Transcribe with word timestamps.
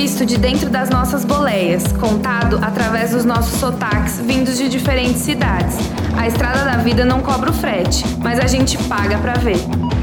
visto 0.00 0.24
de 0.24 0.38
dentro 0.38 0.70
das 0.70 0.88
nossas 0.88 1.26
boleias, 1.26 1.92
contado 1.92 2.58
através 2.62 3.10
dos 3.10 3.22
nossos 3.22 3.60
sotaques 3.60 4.18
vindos 4.18 4.56
de 4.56 4.66
diferentes 4.66 5.20
cidades. 5.20 5.76
A 6.16 6.26
estrada 6.26 6.64
da 6.64 6.78
vida 6.78 7.04
não 7.04 7.20
cobra 7.20 7.50
o 7.50 7.52
frete, 7.52 8.02
mas 8.18 8.40
a 8.40 8.46
gente 8.46 8.78
paga 8.84 9.18
pra 9.18 9.34
ver. 9.34 9.58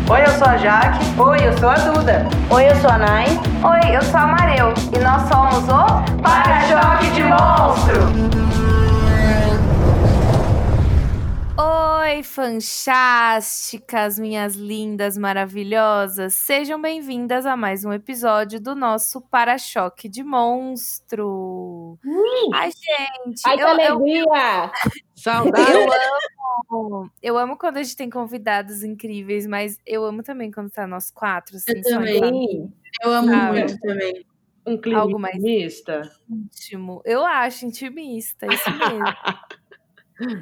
Oi, 0.08 0.22
eu 0.22 0.30
sou 0.38 0.46
a 0.46 0.56
Jaque. 0.56 1.04
Oi, 1.18 1.48
eu 1.48 1.58
sou 1.58 1.70
a 1.70 1.76
Duda. 1.78 2.28
Oi, 2.52 2.70
eu 2.70 2.76
sou 2.76 2.92
a 2.92 2.98
Nai. 3.00 3.26
Oi, 3.64 3.96
eu 3.96 4.02
sou 4.04 4.20
a 4.20 4.28
Mareu. 4.28 4.72
E 4.96 5.00
nós 5.00 5.28
somos 5.30 5.64
o 5.68 6.22
Para-Choque 6.22 7.10
de 7.16 7.24
Monstro! 7.24 8.77
Oi, 12.08 12.24
fantásticas, 12.24 14.18
minhas 14.18 14.56
lindas, 14.56 15.18
maravilhosas. 15.18 16.36
Sejam 16.36 16.82
bem-vindas 16.82 17.46
a 17.46 17.58
mais 17.58 17.84
um 17.84 17.92
episódio 17.92 18.62
do 18.62 18.74
nosso 18.74 19.20
Para-Choque 19.20 20.08
de 20.08 20.24
Monstro. 20.24 22.00
Hum. 22.06 22.50
Ai, 22.54 22.72
gente. 22.72 23.42
Ai, 23.46 23.58
que 23.58 23.62
eu, 23.62 23.68
alegria! 23.68 24.72
Eu, 25.18 25.22
Saudade! 25.22 25.70
eu 25.74 25.90
amo. 26.72 27.12
Eu 27.22 27.38
amo 27.38 27.58
quando 27.58 27.76
a 27.78 27.84
gente 27.84 27.98
tem 27.98 28.10
convidados 28.10 28.84
incríveis, 28.84 29.46
mas 29.46 29.78
eu 29.86 30.06
amo 30.06 30.24
também 30.24 30.50
quando 30.50 30.70
tá 30.70 30.88
nós 30.88 31.12
quatro. 31.12 31.58
Assim, 31.58 31.74
Eu 31.76 31.82
também. 31.82 32.20
família. 32.22 32.70
Eu 33.04 33.12
amo 33.12 33.28
Sabe? 33.28 33.60
muito 33.60 33.78
também. 33.80 34.26
Um 34.66 34.78
clima 34.80 35.02
Algo 35.02 35.20
mais- 35.20 35.36
intimista. 35.36 36.10
íntimo. 36.30 37.02
Eu 37.04 37.26
acho 37.26 37.66
intimista, 37.66 38.48
isso 38.48 38.70
mesmo. 38.72 39.04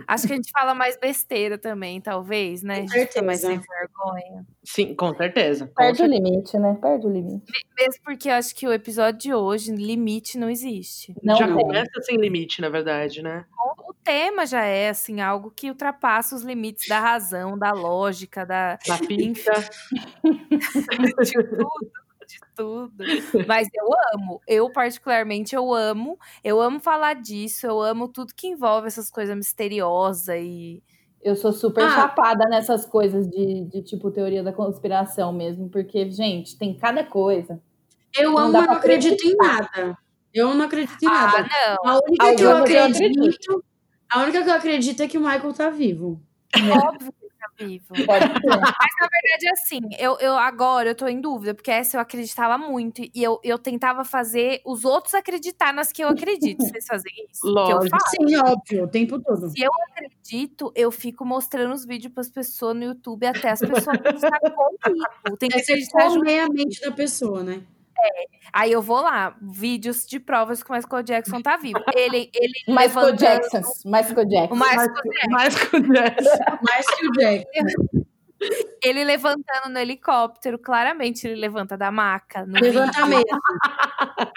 acho 0.08 0.28
que 0.28 0.34
a 0.34 0.36
gente 0.36 0.52
fala 0.52 0.74
mais 0.74 0.98
besteira 0.98 1.58
também, 1.58 2.00
talvez, 2.02 2.64
né? 2.64 2.82
Com 2.82 2.88
fica 2.90 3.22
mais 3.22 3.42
sem 3.42 3.60
certeza. 3.62 3.68
vergonha. 3.80 4.46
Sim, 4.64 4.96
com 4.96 5.16
certeza. 5.16 5.68
Com 5.68 5.74
Perde 5.74 5.94
o 5.94 6.06
certeza. 6.06 6.24
limite, 6.24 6.58
né? 6.60 6.78
Perde 6.82 7.08
o 7.08 7.10
limite. 7.10 7.52
Mesmo 7.78 8.02
porque 8.04 8.30
eu 8.30 8.34
acho 8.34 8.56
que 8.56 8.68
o 8.68 8.74
episódio 8.74 9.20
de 9.20 9.34
hoje, 9.34 9.72
limite 9.72 10.38
não 10.38 10.50
existe. 10.50 11.14
Não 11.24 11.36
Já 11.36 11.48
tem. 11.48 11.56
começa 11.56 12.02
sem 12.02 12.18
limite, 12.18 12.62
na 12.62 12.70
verdade, 12.70 13.22
né? 13.22 13.46
O 13.88 13.94
tema 13.94 14.46
já 14.46 14.64
é, 14.64 14.90
assim, 14.90 15.20
algo 15.22 15.52
que 15.52 15.70
ultrapassa 15.70 16.36
os 16.36 16.44
limites 16.44 16.88
da 16.88 17.00
razão, 17.00 17.58
da 17.58 17.72
lógica, 17.72 18.46
da, 18.46 18.78
Da 18.88 18.98
pizza. 19.00 19.52
de 20.24 21.44
tudo, 21.44 21.92
de 22.28 22.42
tudo. 22.56 23.06
Mas 23.46 23.68
eu 23.74 23.88
amo, 24.16 24.42
eu 24.48 24.72
particularmente 24.72 25.56
eu 25.56 25.74
amo, 25.74 26.18
eu 26.44 26.62
amo 26.62 26.80
falar 26.80 27.16
disso, 27.16 27.66
eu 27.68 27.82
amo 27.82 28.08
tudo 28.08 28.34
que 28.36 28.48
envolve 28.48 28.88
essas 28.88 29.10
coisas 29.10 29.36
misteriosas 29.36 30.36
e 30.42 30.84
Eu 31.22 31.36
sou 31.36 31.52
super 31.54 31.86
Ah. 31.86 31.90
chapada 31.90 32.46
nessas 32.50 32.86
coisas 32.86 33.28
de, 33.30 33.66
de, 33.66 33.82
tipo 33.84 34.12
teoria 34.12 34.44
da 34.44 34.54
conspiração 34.54 35.34
mesmo, 35.34 35.70
porque, 35.70 36.10
gente, 36.12 36.58
tem 36.58 36.78
cada 36.78 37.04
coisa. 37.04 37.62
Eu 38.16 38.32
Não 38.32 38.38
amo, 38.38 38.54
mas 38.54 38.68
não 38.68 38.74
acredito 38.74 39.24
em 39.28 39.36
nada. 39.38 39.98
Eu 40.34 40.54
não 40.56 40.66
acredito 40.66 41.04
em 41.04 41.08
ah, 41.08 41.12
nada. 41.12 41.48
não, 41.84 41.92
A 41.94 42.00
única 42.08 42.36
que 42.36 42.44
eu 42.44 42.52
Algumas 42.52 42.70
eu 42.72 42.84
acredito, 42.84 43.20
acredito. 43.22 43.66
a 44.12 44.22
única 44.24 44.44
que 44.44 44.50
eu 44.50 44.54
acredito 44.54 45.04
é 45.04 45.08
que 45.08 45.18
o 45.18 45.22
Michael 45.22 45.54
tá 45.54 45.70
vivo. 45.70 46.22
óbvio 46.70 47.12
que 47.14 47.25
ele 47.25 47.25
tá 47.25 47.25
vivo. 47.58 47.88
Pode 48.06 48.26
ser. 48.26 48.48
Mas 48.48 48.92
na 49.02 49.08
verdade, 49.12 49.50
assim, 49.54 49.80
eu, 50.00 50.18
eu 50.20 50.38
agora 50.38 50.90
eu 50.90 50.96
tô 50.96 51.08
em 51.08 51.20
dúvida, 51.22 51.54
porque 51.54 51.72
essa 51.72 51.98
eu 51.98 52.02
acreditava 52.02 52.58
muito 52.58 53.02
e 53.02 53.24
eu, 53.24 53.40
eu 53.44 53.58
tentava 53.58 54.04
fazer 54.04 54.62
os 54.66 54.86
outros 54.86 55.14
acreditar 55.14 55.74
nas 55.74 55.92
que 55.92 56.04
eu 56.04 56.10
acredito. 56.10 56.58
Vocês 56.76 56.86
fazem 56.88 57.12
isso? 57.30 57.42
Que 57.42 57.48
eu 57.48 57.78
Lógico. 57.78 57.98
Sim, 58.10 58.36
óbvio, 58.38 58.84
o 58.84 58.88
tempo 58.88 59.20
todo. 59.20 59.50
Se 59.50 59.62
eu 59.62 59.72
acredito, 59.92 60.72
eu 60.76 60.92
fico 60.92 61.26
mostrando 61.26 61.74
os 61.74 61.86
vídeos 61.86 62.14
pras 62.14 62.30
pessoas 62.30 62.76
no 62.76 62.84
YouTube 62.84 63.26
até 63.26 63.50
as 63.52 63.60
pessoas 63.60 63.88
acreditarem 63.88 64.52
comigo. 64.84 65.38
Tem 65.40 65.50
que 65.50 65.58
É 65.58 65.64
você 65.64 65.72
acreditar 65.74 66.10
junto. 66.10 66.20
comer 66.20 66.40
a 66.40 66.50
mente 66.50 66.82
da 66.82 66.92
pessoa, 66.92 67.44
né? 67.44 67.62
Aí 68.54 68.72
eu 68.72 68.82
vou 68.82 69.02
lá, 69.02 69.36
vídeos 69.42 70.06
de 70.06 70.20
provas 70.20 70.64
que 70.64 70.72
o 70.72 70.76
Michael 70.76 71.04
Jackson 71.04 71.42
tá 71.42 71.58
vivo. 71.58 71.80
Ele, 71.96 72.30
ele 72.34 72.54
Michael 72.68 72.88
levantando- 72.88 73.18
Jackson. 73.18 73.62
Michael 73.86 74.28
Jackson. 74.30 74.54
O 74.54 74.58
Michael 74.58 74.90
Mais 75.32 75.56
que 75.58 75.78
o 75.78 75.84
Jess. 75.86 76.40
Mais 76.64 76.86
que 76.88 77.08
o 77.08 77.12
Jack. 77.12 78.05
Ele 78.84 79.04
levantando 79.04 79.70
no 79.70 79.80
helicóptero, 79.80 80.60
claramente 80.60 81.28
ele 81.28 81.36
levanta 81.40 81.76
da 81.78 81.90
maca. 81.92 82.46
No 82.46 82.60
Levanta 82.60 83.06
vídeo. 83.06 83.08
mesmo. 83.10 83.40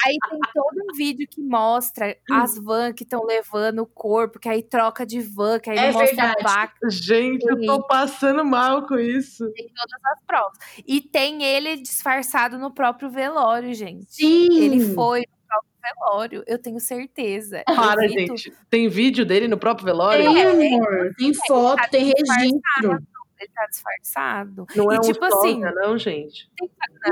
Aí 0.05 0.17
tem 0.31 0.39
todo 0.55 0.77
um 0.91 0.95
vídeo 0.97 1.27
que 1.31 1.41
mostra 1.43 2.17
as 2.31 2.57
vans 2.59 2.95
que 2.95 3.05
estão 3.05 3.25
levando 3.25 3.81
o 3.81 3.87
corpo, 3.87 4.39
que 4.39 4.49
aí 4.49 4.63
troca 4.63 5.05
de 5.05 5.21
van, 5.21 5.59
que 5.59 5.71
aí 5.71 5.79
É 5.79 5.93
mostra 5.93 6.23
a 6.23 6.27
verdade. 6.35 6.43
vaca, 6.43 6.91
Gente, 6.91 7.45
eu 7.47 7.61
tô 7.65 7.83
passando 7.87 8.45
mal 8.45 8.87
com 8.87 8.99
isso. 8.99 9.51
tem 9.53 9.67
todas 9.69 10.01
as 10.17 10.25
provas. 10.27 10.59
E 10.87 11.01
tem 11.01 11.43
ele 11.45 11.77
disfarçado 11.77 12.59
no 12.59 12.71
próprio 12.73 13.11
velório, 13.11 13.73
gente. 13.75 14.07
Sim. 14.15 14.49
Ele 14.65 14.95
foi 14.95 15.21
no 15.21 15.47
próprio 15.47 15.73
velório, 15.83 16.45
eu 16.47 16.59
tenho 16.59 16.81
certeza. 16.81 17.63
Para, 17.67 18.05
Eu 18.05 18.09
vi 18.11 18.27
tudo. 18.27 18.37
gente. 18.39 18.53
Tem 18.71 18.89
vídeo 18.89 19.25
dele 19.25 19.49
no 19.49 19.59
próprio 19.59 19.85
velório? 19.87 20.25
Tem, 20.33 20.73
amor. 20.75 21.15
Tem 21.17 21.35
foto, 21.35 21.77
tá 21.77 21.89
tem 21.89 22.13
disfarçado. 22.13 22.43
registro. 22.89 23.09
Ele 23.39 23.51
tá 23.55 23.67
disfarçado. 23.67 24.67
Não 24.75 24.91
é 24.91 24.97
e 24.97 24.99
um 24.99 25.03
tipo 25.03 25.25
assim, 25.25 25.59
stalker, 25.59 25.75
não, 25.75 25.99
gente. 25.99 26.51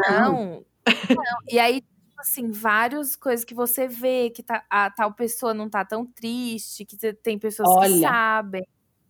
Não. 0.09 0.65
não. 1.11 1.39
E 1.49 1.59
aí, 1.59 1.81
tipo 1.81 2.21
assim, 2.21 2.51
várias 2.51 3.15
coisas 3.17 3.45
que 3.45 3.55
você 3.55 3.87
vê 3.87 4.31
que 4.31 4.43
tá, 4.43 4.65
a 4.69 4.91
tal 4.91 5.13
pessoa 5.13 5.55
não 5.55 5.69
tá 5.69 5.85
tão 5.85 6.05
triste, 6.07 6.85
que 6.85 6.97
te- 6.97 7.13
tem 7.13 7.39
pessoas 7.39 7.69
que 7.69 7.93
Olha. 7.93 8.01
sabem. 8.01 8.67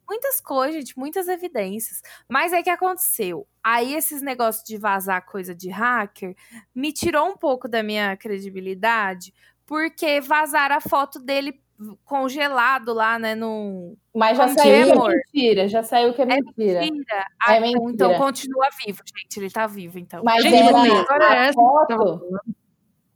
Muitas 0.08 0.40
coisas, 0.40 0.76
gente, 0.76 0.96
muitas 0.98 1.26
evidências. 1.26 2.00
Mas 2.28 2.52
aí 2.52 2.60
o 2.60 2.64
que 2.64 2.70
aconteceu? 2.70 3.46
Aí 3.62 3.92
esses 3.94 4.22
negócios 4.22 4.64
de 4.64 4.76
vazar 4.76 5.24
coisa 5.26 5.52
de 5.54 5.68
hacker 5.68 6.36
me 6.72 6.92
tirou 6.92 7.26
um 7.28 7.36
pouco 7.36 7.66
da 7.66 7.82
minha 7.82 8.16
credibilidade, 8.16 9.34
porque 9.66 10.20
vazaram 10.20 10.76
a 10.76 10.80
foto 10.80 11.18
dele 11.18 11.60
congelado 12.04 12.92
lá, 12.92 13.18
né, 13.18 13.34
no 13.34 13.96
Mas 14.14 14.36
já 14.36 14.48
saiu 14.48 14.84
que 14.86 14.90
é, 14.90 14.94
é 14.94 15.16
mentira. 15.16 15.68
Já 15.68 15.82
saiu 15.82 16.14
que 16.14 16.22
é 16.22 16.26
mentira. 16.26 16.80
mentira. 16.80 17.04
É 17.10 17.24
Ah, 17.40 17.60
mentira. 17.60 17.90
Então 17.90 18.14
continua 18.14 18.68
vivo, 18.84 19.02
gente. 19.04 19.36
Ele 19.38 19.50
tá 19.50 19.66
vivo, 19.66 19.98
então. 19.98 20.22
Mas 20.24 20.42
Gente, 20.42 20.56
era 20.56 21.34
é 21.34 21.48
a 21.48 21.52
foto. 21.52 22.40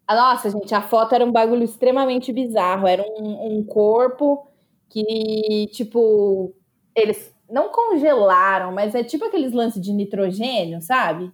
Ah, 0.07 0.15
Nossa, 0.17 0.51
gente, 0.51 0.75
a 0.75 0.83
foto 0.83 1.15
era 1.15 1.25
um 1.25 1.33
bagulho 1.33 1.63
extremamente 1.63 2.33
bizarro. 2.33 2.87
Era 2.87 3.03
um, 3.03 3.59
um 3.59 3.65
corpo 3.65 4.47
que, 4.89 5.69
tipo, 5.73 6.55
eles 6.95 7.33
não 7.49 7.71
congelaram, 7.71 8.73
mas 8.73 8.95
é 8.95 9.03
tipo 9.03 9.25
aqueles 9.25 9.53
lances 9.53 9.81
de 9.81 9.93
nitrogênio, 9.93 10.81
sabe? 10.81 11.33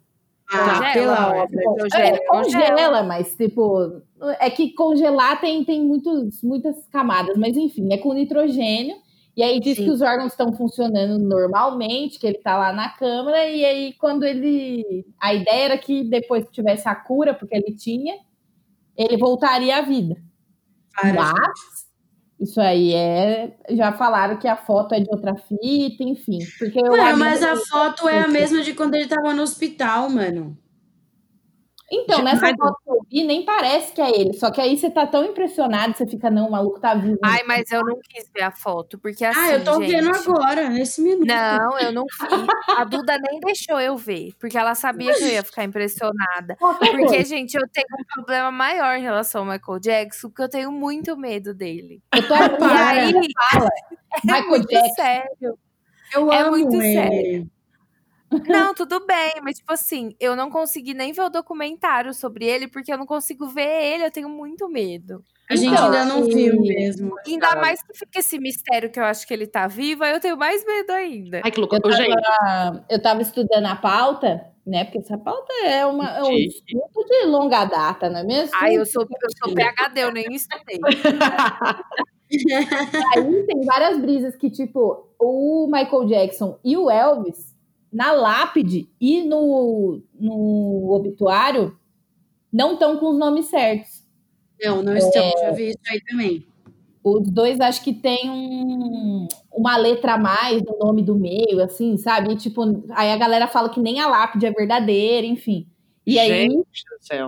Ah, 0.53 0.75
Congela, 0.79 0.93
pela 0.93 1.17
amor. 1.17 1.37
obra. 1.45 1.57
Nitrogênio, 1.57 2.15
É, 2.15 2.27
congela, 2.27 3.03
mas 3.03 3.35
tipo, 3.37 4.03
é 4.41 4.49
que 4.51 4.73
congelar 4.75 5.41
tem, 5.41 5.65
tem 5.65 5.83
muitos, 5.85 6.43
muitas 6.43 6.87
camadas, 6.89 7.37
mas 7.37 7.57
enfim, 7.57 7.93
é 7.93 7.99
com 7.99 8.13
nitrogênio. 8.13 8.97
E 9.37 9.43
aí 9.43 9.61
diz 9.61 9.77
Sim. 9.77 9.85
que 9.85 9.91
os 9.91 10.01
órgãos 10.01 10.33
estão 10.33 10.53
funcionando 10.55 11.19
normalmente, 11.19 12.19
que 12.19 12.27
ele 12.27 12.39
tá 12.39 12.57
lá 12.57 12.73
na 12.73 12.89
câmara, 12.91 13.47
e 13.51 13.65
aí 13.65 13.93
quando 13.95 14.25
ele. 14.25 15.05
A 15.21 15.35
ideia 15.35 15.65
era 15.67 15.79
que 15.79 16.05
depois 16.05 16.45
que 16.47 16.53
tivesse 16.53 16.89
a 16.89 16.95
cura, 16.95 17.35
porque 17.35 17.55
ele 17.55 17.75
tinha, 17.77 18.15
ele 18.97 19.17
voltaria 19.19 19.77
à 19.79 19.83
vida. 19.83 20.17
Para, 20.95 21.13
Mas 21.13 21.76
isso 22.41 22.61
aí 22.61 22.93
é. 22.95 23.57
Já 23.71 23.93
falaram 23.93 24.39
que 24.39 24.47
a 24.47 24.57
foto 24.57 24.95
é 24.95 25.01
de 25.01 25.09
outra 25.11 25.35
fita, 25.37 26.03
enfim. 26.03 26.39
Porque 26.59 26.79
eu 26.79 26.91
Mano, 26.91 27.19
mas 27.19 27.43
a 27.43 27.57
foto 27.57 28.09
é 28.09 28.21
a 28.21 28.29
mesma 28.29 28.61
de 28.63 28.75
quando 28.75 28.95
ele 28.95 29.07
tava 29.07 29.33
no 29.33 29.43
hospital, 29.43 30.11
mano. 30.11 30.57
Então, 31.91 32.19
Demais. 32.19 32.41
nessa 32.41 32.57
foto 32.57 32.77
que 32.83 32.91
eu 32.91 32.99
vi, 33.09 33.25
nem 33.25 33.45
parece 33.45 33.93
que 33.93 34.01
é 34.01 34.11
ele. 34.11 34.33
Só 34.35 34.51
que 34.51 34.61
aí 34.61 34.77
você 34.77 34.91
tá 34.91 35.07
tão 35.07 35.25
impressionado, 35.25 35.97
você 35.97 36.07
fica, 36.07 36.29
não, 36.29 36.49
o 36.49 36.51
maluco 36.51 36.81
tá 36.81 36.95
vivo. 36.95 37.19
Ai, 37.25 37.43
mas 37.47 37.71
eu 37.71 37.85
não 37.85 37.99
quis 38.01 38.29
ver 38.35 38.43
a 38.43 38.51
foto, 38.51 38.99
porque 38.99 39.25
assim, 39.25 39.39
ah, 39.39 39.53
eu 39.53 39.65
tô 39.65 39.81
gente, 39.81 39.91
vendo 39.93 40.11
agora, 40.15 40.69
nesse 40.69 41.01
minuto. 41.01 41.27
Não, 41.27 41.79
eu 41.79 41.93
não 41.93 42.05
vi. 42.05 42.47
A 42.77 42.85
Duda 42.85 43.17
nem 43.19 43.39
deixou 43.41 43.81
eu 43.81 43.97
ver, 43.97 44.33
porque 44.39 44.59
ela 44.59 44.75
sabia 44.75 45.15
que 45.15 45.23
eu 45.23 45.29
ia 45.29 45.43
ficar 45.45 45.63
impressionada. 45.65 46.57
Porque, 46.59 47.25
gente, 47.25 47.55
eu 47.55 47.69
tenho 47.73 47.87
um 48.01 48.05
problema 48.15 48.51
maior 48.51 48.97
em 48.97 49.03
relação 49.03 49.43
ao 49.43 49.53
Michael 49.53 49.79
Jackson, 49.79 50.29
porque 50.29 50.43
eu 50.43 50.49
tenho 50.49 50.73
muito 50.73 51.17
medo 51.17 51.55
dele. 51.55 52.03
Eu 52.15 52.27
tô 52.27 52.35
aqui, 52.35 52.63
E 52.63 52.65
aí, 52.65 53.13
fala. 53.53 53.69
é 54.13 54.21
Michael 54.25 54.49
muito 54.49 54.69
Jackson. 54.69 54.95
sério. 54.95 55.59
Eu 56.15 56.33
é 56.33 56.41
amo 56.41 56.51
muito 56.51 56.75
ele. 56.83 56.93
sério. 56.95 57.51
Não, 58.49 58.75
tudo 58.75 59.05
bem, 59.07 59.35
mas 59.43 59.59
tipo 59.59 59.73
assim, 59.73 60.15
eu 60.19 60.35
não 60.35 60.51
consegui 60.51 60.95
nem 60.95 61.13
ver 61.13 61.23
o 61.23 61.29
documentário 61.29 62.13
sobre 62.13 62.45
ele, 62.47 62.69
porque 62.69 62.93
eu 62.93 62.99
não 62.99 63.07
consigo 63.07 63.47
ver 63.49 63.95
ele, 63.95 64.07
eu 64.07 64.11
tenho 64.11 64.29
muito 64.29 64.69
medo. 64.69 65.25
A 65.49 65.55
gente 65.55 65.73
Então, 65.73 65.85
ainda 65.87 66.05
não 66.05 66.25
viu 66.25 66.61
mesmo. 66.61 67.15
Ainda 67.25 67.55
mais 67.57 67.81
que 67.81 67.97
fica 67.97 68.19
esse 68.19 68.39
mistério 68.39 68.91
que 68.91 68.99
eu 68.99 69.05
acho 69.05 69.27
que 69.27 69.33
ele 69.33 69.47
tá 69.47 69.69
vivo, 69.69 70.03
aí 70.03 70.13
eu 70.13 70.21
tenho 70.21 70.37
mais 70.37 70.65
medo 70.67 70.91
ainda. 70.93 71.41
Ai, 71.45 71.51
que 71.53 71.61
louco. 71.61 71.77
Eu 71.77 71.93
Gente, 71.93 72.21
tava, 72.21 72.85
eu 72.91 73.01
tava 73.01 73.23
estudando 73.23 73.67
a 73.67 73.77
pauta, 73.77 74.45
né? 74.67 74.85
Porque 74.85 74.99
essa 74.99 75.17
pauta 75.17 75.53
é, 75.65 75.87
uma, 75.87 76.11
é 76.19 76.23
um 76.25 76.33
estudo 76.33 77.09
de 77.09 77.27
longa 77.27 77.65
data, 77.65 78.11
não 78.11 78.21
é 78.21 78.25
mesmo? 78.25 78.51
Ai, 78.61 78.77
eu 78.77 78.85
sou, 78.85 79.03
eu 79.05 79.31
sou 79.45 79.55
PHD, 79.55 80.01
eu 80.03 80.11
nem 80.11 80.35
estudei. 80.35 80.81
Aí 83.15 83.47
tem 83.47 83.65
várias 83.65 83.99
brisas 84.01 84.35
que, 84.35 84.51
tipo, 84.51 85.07
o 85.19 85.69
Michael 85.71 86.07
Jackson 86.07 86.59
e 86.65 86.77
o 86.77 86.91
Elvis, 86.91 87.46
na 87.97 88.13
lápide 88.13 88.87
e 89.01 89.23
no, 89.23 90.03
no 90.21 90.91
obituário, 90.93 91.75
não 92.53 92.75
estão 92.75 92.99
com 92.99 93.11
os 93.11 93.19
nomes 93.19 93.47
certos. 93.47 94.05
Não, 94.63 94.83
não 94.83 94.95
estamos. 94.97 95.41
Já 95.41 95.51
vi 95.53 95.69
isso 95.71 95.79
aí 95.89 96.01
também. 96.05 96.47
Os 97.03 97.31
dois 97.31 97.59
acho 97.61 97.83
que 97.83 97.95
tem 97.95 98.31
um- 98.31 99.27
uma 99.53 99.77
letra 99.79 100.15
a 100.15 100.19
mais 100.19 100.63
no 100.63 100.77
nome 100.79 101.03
do 101.03 101.15
meio, 101.15 101.63
assim, 101.63 101.97
sabe? 101.97 102.33
E, 102.33 102.37
tipo, 102.37 102.63
aí 102.91 103.13
a 103.13 103.17
galera 103.17 103.47
fala 103.49 103.69
que 103.71 103.81
nem 103.81 103.99
a 104.01 104.09
lápide 104.09 104.45
é 104.47 104.51
verdadeira, 104.51 105.27
enfim. 105.27 105.67
E 106.07 106.19
aí 106.21 106.49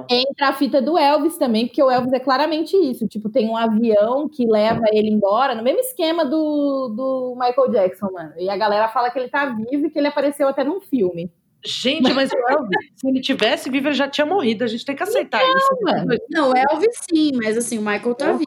entra 0.09 0.49
a 0.49 0.53
fita 0.53 0.81
do 0.81 0.97
Elvis 0.97 1.37
também, 1.37 1.67
porque 1.67 1.83
o 1.83 1.91
Elvis 1.91 2.13
é 2.13 2.21
claramente 2.21 2.77
isso. 2.77 3.09
Tipo, 3.09 3.29
tem 3.29 3.49
um 3.49 3.57
avião 3.57 4.29
que 4.29 4.47
leva 4.47 4.83
ele 4.93 5.11
embora, 5.11 5.55
no 5.55 5.63
mesmo 5.65 5.81
esquema 5.81 6.25
do, 6.25 6.89
do 6.97 7.37
Michael 7.39 7.71
Jackson, 7.73 8.11
mano. 8.13 8.33
E 8.39 8.49
a 8.49 8.57
galera 8.57 8.87
fala 8.89 9.11
que 9.11 9.19
ele 9.19 9.29
tá 9.29 9.47
vivo 9.47 9.87
e 9.87 9.91
que 9.91 9.99
ele 9.99 10.07
apareceu 10.07 10.47
até 10.47 10.63
num 10.63 10.81
filme. 10.81 11.31
Gente, 11.65 12.13
mas 12.15 12.31
o 12.33 12.37
Elvis, 12.49 12.79
se 12.95 13.09
ele 13.09 13.21
tivesse 13.21 13.69
vivo, 13.69 13.89
ele 13.89 13.95
já 13.95 14.09
tinha 14.09 14.25
morrido. 14.25 14.63
A 14.63 14.69
gente 14.69 14.85
tem 14.85 14.95
que 14.95 15.03
aceitar 15.03 15.43
isso. 15.43 15.77
mano. 15.83 16.15
Não, 16.31 16.53
Elvis 16.57 16.97
sim, 17.11 17.33
mas 17.35 17.57
assim, 17.57 17.79
o 17.79 17.83
Michael 17.83 18.15
tá 18.15 18.33
vivo. 18.33 18.47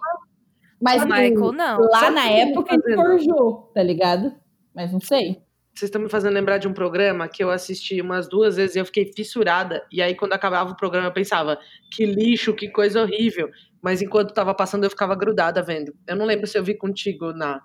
Mas 0.81 1.04
O 1.04 1.06
Michael, 1.06 1.51
não. 1.51 1.80
lá 1.81 2.00
Sabe 2.00 2.16
na 2.16 2.25
o 2.25 2.30
época 2.30 2.74
ele 2.74 2.81
fazendo? 2.83 3.01
forjou, 3.04 3.72
tá 3.75 3.83
ligado? 3.83 4.33
Mas 4.74 4.94
não 4.94 5.01
sei. 5.01 5.42
Vocês 5.73 5.88
estão 5.88 6.01
me 6.01 6.09
fazendo 6.09 6.33
lembrar 6.33 6.57
de 6.57 6.68
um 6.68 6.73
programa 6.73 7.27
que 7.29 7.44
eu 7.44 7.50
assisti 7.50 8.01
umas 8.01 8.27
duas 8.27 8.57
vezes 8.57 8.75
e 8.75 8.79
eu 8.79 8.85
fiquei 8.85 9.12
fissurada. 9.15 9.85
E 9.91 10.01
aí, 10.01 10.13
quando 10.15 10.33
acabava 10.33 10.71
o 10.71 10.75
programa, 10.75 11.07
eu 11.07 11.13
pensava, 11.13 11.57
que 11.91 12.06
lixo, 12.06 12.53
que 12.53 12.69
coisa 12.69 13.01
horrível. 13.01 13.50
Mas 13.81 14.01
enquanto 14.01 14.33
tava 14.33 14.53
passando, 14.53 14.83
eu 14.83 14.89
ficava 14.89 15.15
grudada 15.15 15.62
vendo. 15.63 15.94
Eu 16.06 16.15
não 16.15 16.25
lembro 16.25 16.45
se 16.45 16.57
eu 16.57 16.63
vi 16.63 16.75
contigo 16.75 17.31
na. 17.33 17.62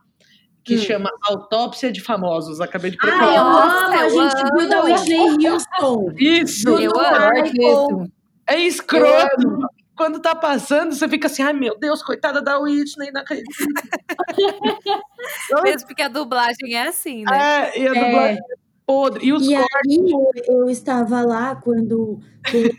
Que 0.65 0.75
Hum. 0.75 0.79
chama 0.79 1.11
Autópsia 1.29 1.93
de 1.93 2.01
Famosos. 2.01 2.61
Acabei 2.61 2.91
de 2.91 2.97
Ai, 3.03 3.09
procurar. 3.09 3.37
eu 3.37 3.45
Nossa, 3.45 3.87
amo, 3.87 3.95
a 3.95 4.03
eu 4.03 4.11
gente 4.11 4.53
viu 4.59 4.69
da 4.69 4.79
amo. 4.81 4.95
Whitney 4.95 5.49
Houston. 5.49 6.13
Isso! 6.19 6.65
Do 6.65 6.79
Eu 6.81 6.93
Michael. 6.93 8.07
É 8.49 8.57
escroto! 8.61 9.61
Quando 9.97 10.21
tá 10.21 10.35
passando, 10.35 10.95
você 10.95 11.09
fica 11.09 11.27
assim, 11.27 11.43
ai 11.43 11.55
meu 11.55 11.79
Deus, 11.79 12.03
coitada 12.03 12.43
da 12.43 12.59
Whitney, 12.59 13.11
não 13.13 13.23
acredito. 13.23 13.49
Mesmo 15.65 15.87
porque 15.89 16.03
a 16.03 16.09
dublagem 16.09 16.75
é 16.75 16.89
assim, 16.89 17.25
né? 17.25 17.71
É, 17.75 17.81
e 17.81 17.89
a 17.89 17.95
dublagem 17.95 18.39
é 18.39 18.57
podre. 18.85 19.27
E 19.27 19.33
os 19.33 19.49
E 19.49 19.57
cortes. 19.57 19.99
aí 19.99 20.13
eu 20.47 20.69
estava 20.69 21.23
lá 21.23 21.57
quando 21.57 22.21
eles 22.53 22.77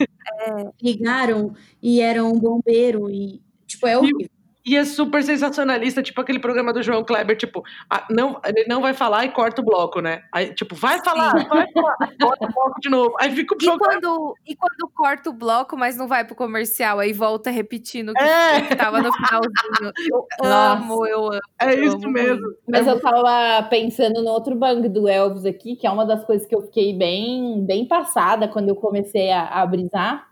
ligaram 0.82 1.54
e 1.82 2.02
era 2.02 2.24
um 2.24 2.38
bombeiro 2.40 3.10
e 3.10 3.42
tipo 3.66 3.88
é 3.88 3.98
horrível. 3.98 4.30
E 4.68 4.76
é 4.76 4.84
super 4.84 5.24
sensacionalista, 5.24 6.04
tipo 6.04 6.20
aquele 6.20 6.40
programa 6.40 6.74
do 6.74 6.84
João 6.84 7.02
Kleber, 7.04 7.38
tipo, 7.38 7.64
ah, 7.90 8.06
não, 8.10 8.38
ele 8.46 8.66
não 8.68 8.82
vai 8.82 8.94
falar 8.94 9.24
e 9.24 9.30
corta 9.30 9.62
o 9.62 9.66
bloco, 9.66 10.02
né? 10.02 10.24
Aí, 10.30 10.54
tipo, 10.54 10.76
vai 10.76 11.00
falar, 11.02 11.32
vai 11.48 11.72
falar, 11.72 11.96
corta 12.20 12.46
o 12.46 12.52
bloco 12.54 12.82
de 12.82 12.90
novo. 12.90 13.16
Aí 13.20 13.32
fica 13.34 13.56
o 13.56 13.58
E 13.62 13.64
João 13.64 13.78
quando, 13.78 14.36
e 14.46 14.56
quando 14.58 14.92
corta 14.94 15.30
o 15.30 15.34
bloco, 15.34 15.78
mas 15.78 15.96
não 15.96 16.06
vai 16.06 16.26
pro 16.26 16.36
comercial, 16.36 17.00
aí 17.00 17.14
volta 17.14 17.50
repetindo 17.50 18.10
o 18.10 18.14
que, 18.14 18.22
É. 18.22 18.62
que 18.62 18.76
tava 18.76 19.02
no 19.02 19.14
finalzinho. 19.14 19.94
Eu 20.12 20.28
Nossa. 20.44 20.74
amo, 20.84 21.08
eu 21.08 21.26
amo. 21.28 21.40
É 21.62 21.74
eu 21.74 21.84
isso 21.86 21.96
amo 21.96 22.10
mesmo. 22.12 22.42
muito. 22.42 22.58
Mas 22.68 22.86
eu 22.88 23.00
tava 23.00 23.64
pensando 23.70 24.22
no 24.22 24.32
outro 24.32 24.54
bang 24.54 24.90
do 24.90 25.08
Elvis 25.08 25.46
aqui, 25.46 25.78
que 25.78 25.88
é 25.88 25.90
uma 25.90 26.06
das 26.06 26.26
coisas 26.26 26.46
que 26.46 26.54
eu 26.54 26.62
fiquei 26.64 26.94
bem, 26.94 27.64
bem 27.66 27.86
passada 27.88 28.50
quando 28.50 28.68
eu 28.68 28.76
comecei 28.76 29.32
a, 29.32 29.46
a 29.48 29.66
brisar. 29.66 30.28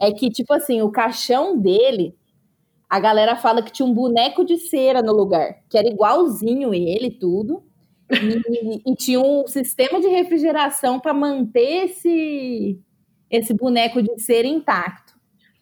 É 0.00 0.10
que, 0.12 0.30
tipo 0.30 0.52
assim, 0.54 0.80
o 0.80 0.90
caixão 0.90 1.58
dele, 1.58 2.14
a 2.88 3.00
galera 3.00 3.36
fala 3.36 3.62
que 3.62 3.72
tinha 3.72 3.86
um 3.86 3.94
boneco 3.94 4.44
de 4.44 4.56
cera 4.58 5.02
no 5.02 5.12
lugar, 5.12 5.62
que 5.68 5.76
era 5.78 5.88
igualzinho 5.88 6.72
ele 6.74 7.06
e 7.06 7.18
tudo. 7.18 7.62
E, 8.10 8.82
e 8.92 8.94
tinha 8.94 9.20
um 9.20 9.46
sistema 9.46 10.00
de 10.00 10.08
refrigeração 10.08 11.00
para 11.00 11.14
manter 11.14 11.86
esse, 11.86 12.78
esse 13.30 13.54
boneco 13.54 14.02
de 14.02 14.18
cera 14.20 14.46
intacto. 14.46 15.14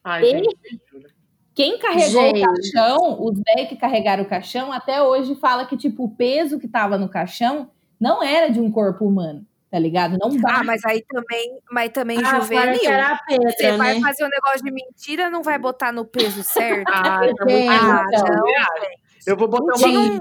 Ai, 0.04 0.24
Ele- 0.24 0.44
gente. 0.44 1.12
Quem 1.54 1.78
carregou 1.78 2.22
Gente. 2.22 2.40
o 2.40 2.46
caixão, 2.46 3.22
os 3.22 3.38
velhos 3.44 3.68
que 3.68 3.76
carregaram 3.76 4.24
o 4.24 4.28
caixão, 4.28 4.72
até 4.72 5.02
hoje 5.02 5.34
fala 5.34 5.66
que, 5.66 5.76
tipo, 5.76 6.04
o 6.04 6.16
peso 6.16 6.58
que 6.58 6.66
tava 6.66 6.96
no 6.96 7.10
caixão 7.10 7.70
não 8.00 8.22
era 8.22 8.48
de 8.48 8.58
um 8.58 8.70
corpo 8.70 9.04
humano, 9.06 9.46
tá 9.72 9.78
ligado? 9.78 10.18
Não 10.18 10.28
Ah, 10.28 10.40
bate. 10.42 10.66
mas 10.66 10.84
aí 10.84 11.02
também, 11.08 11.58
mas 11.70 11.90
também 11.92 12.18
Ah, 12.22 12.40
juvenil. 12.40 12.92
a 12.92 13.18
Você 13.26 13.38
pedra, 13.56 13.76
vai 13.78 13.94
né? 13.94 14.00
fazer 14.02 14.24
um 14.24 14.28
negócio 14.28 14.62
de 14.62 14.70
mentira, 14.70 15.30
não 15.30 15.42
vai 15.42 15.58
botar 15.58 15.90
no 15.90 16.04
peso 16.04 16.42
certo? 16.84 16.84
Tá 16.92 17.18
muito 17.20 17.48
Gente, 17.48 17.68
Ah, 17.70 18.04
então. 18.06 18.24
não. 18.36 18.44
Eu 19.26 19.36
vou 19.36 19.48
botar 19.48 19.64
Não 19.64 19.74
uma. 19.76 19.78
tinha, 19.88 20.00
um, 20.00 20.18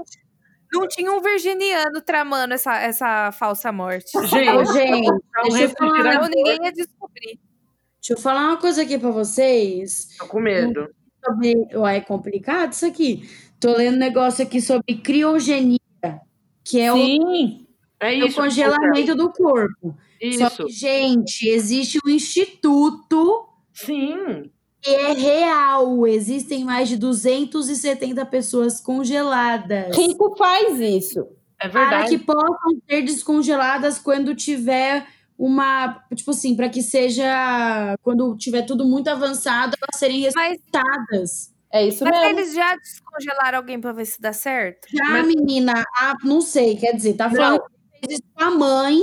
não 0.72 0.88
tinha 0.88 1.12
um 1.12 1.20
virginiano 1.20 2.00
tramando 2.00 2.54
essa, 2.54 2.74
essa 2.78 3.30
falsa 3.32 3.70
morte. 3.70 4.10
Gente, 4.26 4.72
gente, 4.72 5.10
um 5.10 5.18
deixa 5.50 5.64
eu, 5.64 5.68
falar. 5.70 6.14
Não, 6.14 6.28
ninguém 6.28 6.58
ia 6.64 6.72
descobrir. 6.72 7.38
deixa 8.00 8.12
eu 8.14 8.18
falar 8.18 8.46
uma 8.46 8.56
coisa 8.56 8.80
aqui 8.82 8.96
pra 8.98 9.10
vocês. 9.10 10.16
tô 10.18 10.26
com 10.28 10.40
medo. 10.40 10.88
Sobre, 11.24 11.54
ué, 11.74 11.98
é 11.98 12.00
complicado 12.00 12.72
isso 12.72 12.86
aqui. 12.86 13.28
Tô 13.60 13.76
lendo 13.76 13.94
um 13.96 13.98
negócio 13.98 14.42
aqui 14.44 14.60
sobre 14.62 14.96
criogenia, 14.96 15.78
que 16.64 16.80
é 16.80 16.92
Sim, 16.92 17.61
É 18.02 18.14
o 18.22 18.26
isso. 18.26 18.36
congelamento 18.40 19.14
do 19.14 19.30
corpo. 19.30 19.96
Só 20.38 20.46
Isso. 20.46 20.66
que, 20.66 20.72
gente, 20.72 21.48
existe 21.48 21.98
um 22.06 22.08
instituto 22.10 23.46
Sim. 23.72 24.50
que 24.80 24.90
é 24.90 25.12
real. 25.12 26.06
Existem 26.06 26.64
mais 26.64 26.88
de 26.88 26.96
270 26.96 28.24
pessoas 28.26 28.80
congeladas. 28.80 29.96
rico 29.96 30.34
faz 30.36 30.78
isso. 30.80 31.26
É 31.60 31.68
Para 31.68 31.80
verdade. 31.80 32.08
que 32.10 32.18
possam 32.24 32.70
ser 32.88 33.02
descongeladas 33.02 33.98
quando 33.98 34.34
tiver 34.34 35.06
uma. 35.38 36.04
Tipo 36.14 36.32
assim, 36.32 36.56
para 36.56 36.68
que 36.68 36.82
seja. 36.82 37.96
Quando 38.02 38.36
tiver 38.36 38.62
tudo 38.62 38.84
muito 38.84 39.08
avançado, 39.08 39.76
elas 39.80 39.98
serem 39.98 40.22
Mas, 40.22 40.34
respeitadas. 40.34 41.52
É 41.74 41.86
isso 41.86 42.04
mas 42.04 42.12
mesmo. 42.18 42.38
eles 42.38 42.54
já 42.54 42.76
descongelaram 42.76 43.58
alguém 43.58 43.80
pra 43.80 43.92
ver 43.92 44.04
se 44.04 44.20
dá 44.20 44.32
certo? 44.32 44.86
Já, 44.92 45.04
Mas- 45.08 45.26
menina, 45.26 45.72
a- 45.96 46.14
não 46.22 46.42
sei, 46.42 46.76
quer 46.76 46.92
dizer, 46.94 47.14
tá 47.14 47.30
falando 47.30 47.62
isso 48.10 48.22
com 48.34 48.42
a 48.44 48.50
mãe, 48.50 49.00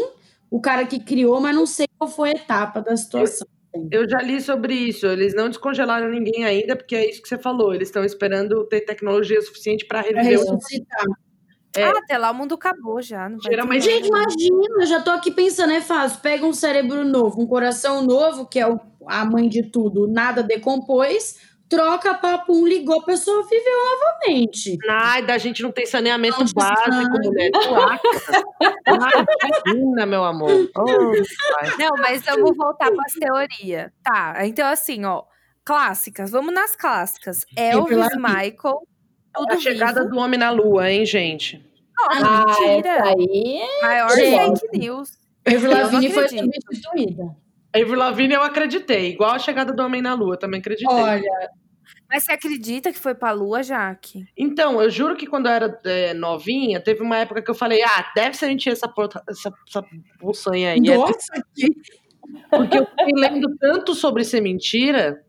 o 0.49 0.59
cara 0.59 0.85
que 0.85 0.99
criou, 0.99 1.39
mas 1.39 1.55
não 1.55 1.65
sei 1.65 1.87
qual 1.97 2.09
foi 2.09 2.29
a 2.29 2.33
etapa 2.33 2.81
da 2.81 2.95
situação. 2.97 3.47
Eu 3.91 4.09
já 4.09 4.17
li 4.19 4.41
sobre 4.41 4.73
isso. 4.73 5.05
Eles 5.05 5.35
não 5.35 5.47
descongelaram 5.47 6.09
ninguém 6.09 6.43
ainda, 6.43 6.75
porque 6.75 6.95
é 6.95 7.07
isso 7.09 7.21
que 7.21 7.27
você 7.29 7.37
falou. 7.37 7.71
Eles 7.73 7.87
estão 7.89 8.03
esperando 8.03 8.63
ter 8.65 8.81
tecnologia 8.81 9.39
suficiente 9.43 9.85
para 9.85 10.01
reviver. 10.01 10.39
É. 11.75 11.83
Ah, 11.83 11.93
até 11.99 12.17
lá 12.17 12.31
o 12.31 12.33
mundo 12.33 12.55
acabou 12.55 12.99
já. 12.99 13.29
Geralmente- 13.43 13.83
Gente, 13.83 14.07
imagina, 14.07 14.81
eu 14.81 14.85
já 14.87 15.01
tô 15.01 15.11
aqui 15.11 15.29
pensando, 15.29 15.71
é 15.71 15.81
fácil. 15.81 16.19
Pega 16.19 16.43
um 16.47 16.51
cérebro 16.53 17.05
novo, 17.05 17.39
um 17.39 17.45
coração 17.45 18.03
novo, 18.03 18.47
que 18.47 18.59
é 18.59 18.67
o- 18.67 18.79
a 19.05 19.23
mãe 19.23 19.47
de 19.47 19.61
tudo, 19.61 20.07
nada 20.07 20.41
decompôs, 20.41 21.37
troca 21.69 22.13
papo, 22.15 22.51
um 22.53 22.65
ligou, 22.67 22.99
a 22.99 23.03
pessoa 23.05 23.43
viveu 23.43 23.73
novamente. 23.85 24.75
Ai, 24.89 25.21
da 25.25 25.37
gente 25.37 25.61
não 25.63 25.71
tem 25.71 25.85
saneamento 25.85 26.39
Não 26.43 26.47
básico, 26.53 26.91
sangue. 26.91 27.27
mulher. 27.27 27.51
Placa. 27.51 28.01
Imagina, 28.87 30.05
meu 30.05 30.23
amor. 30.23 30.49
Oh. 30.75 31.11
Não, 31.77 31.91
mas 32.01 32.23
vamos 32.23 32.55
voltar 32.57 32.91
para 32.91 33.03
as 33.05 33.13
teorias. 33.13 33.91
Tá, 34.03 34.45
então 34.45 34.67
assim, 34.67 35.05
ó. 35.05 35.23
Clássicas, 35.65 36.31
vamos 36.31 36.53
nas 36.53 36.75
clássicas. 36.75 37.45
Elvis. 37.55 37.97
Michael, 38.15 38.79
tudo 39.33 39.53
a 39.53 39.57
chegada 39.57 40.01
vivo. 40.01 40.13
do 40.15 40.19
homem 40.19 40.39
na 40.39 40.49
lua, 40.49 40.89
hein, 40.89 41.05
gente? 41.05 41.63
Nossa, 41.95 42.25
Ah, 42.25 42.45
mentira. 42.59 43.03
aí 43.03 43.61
é- 43.61 43.81
Maior 43.85 44.09
Gente. 44.11 44.59
fake 44.61 44.77
news. 44.79 45.11
Avril 45.45 45.61
Eu 45.71 45.75
não 45.77 45.83
Lavigne 45.83 46.13
foi 46.13 46.27
substituída. 46.29 47.35
Avril 47.75 47.95
Lavigne 47.95 48.33
eu 48.33 48.41
acreditei. 48.41 49.11
Igual 49.11 49.31
a 49.31 49.39
chegada 49.39 49.73
do 49.73 49.83
homem 49.83 50.01
na 50.01 50.13
lua, 50.13 50.37
também 50.37 50.59
acreditei. 50.59 50.87
Olha, 50.95 51.49
Mas 52.09 52.23
você 52.23 52.31
acredita 52.31 52.91
que 52.91 52.99
foi 52.99 53.13
pra 53.13 53.31
lua, 53.31 53.61
Jaque? 53.61 54.25
Então, 54.37 54.81
eu 54.81 54.89
juro 54.89 55.15
que 55.15 55.27
quando 55.27 55.47
eu 55.47 55.51
era 55.51 55.79
é, 55.85 56.13
novinha, 56.13 56.79
teve 56.79 57.01
uma 57.01 57.17
época 57.17 57.41
que 57.41 57.51
eu 57.51 57.55
falei, 57.55 57.81
ah, 57.83 58.11
deve 58.15 58.35
ser 58.35 58.47
mentira 58.47 58.73
essa, 58.73 58.87
porra, 58.87 59.23
essa, 59.29 59.53
essa 59.67 59.85
buçanha 60.19 60.71
aí. 60.71 60.79
É 60.79 60.97
nossa, 60.97 61.43
que 61.55 61.67
Porque 62.49 62.79
eu 62.79 62.85
fiquei 62.85 63.13
lendo 63.15 63.55
tanto 63.57 63.93
sobre 63.93 64.23
ser 64.23 64.41
mentira 64.41 65.23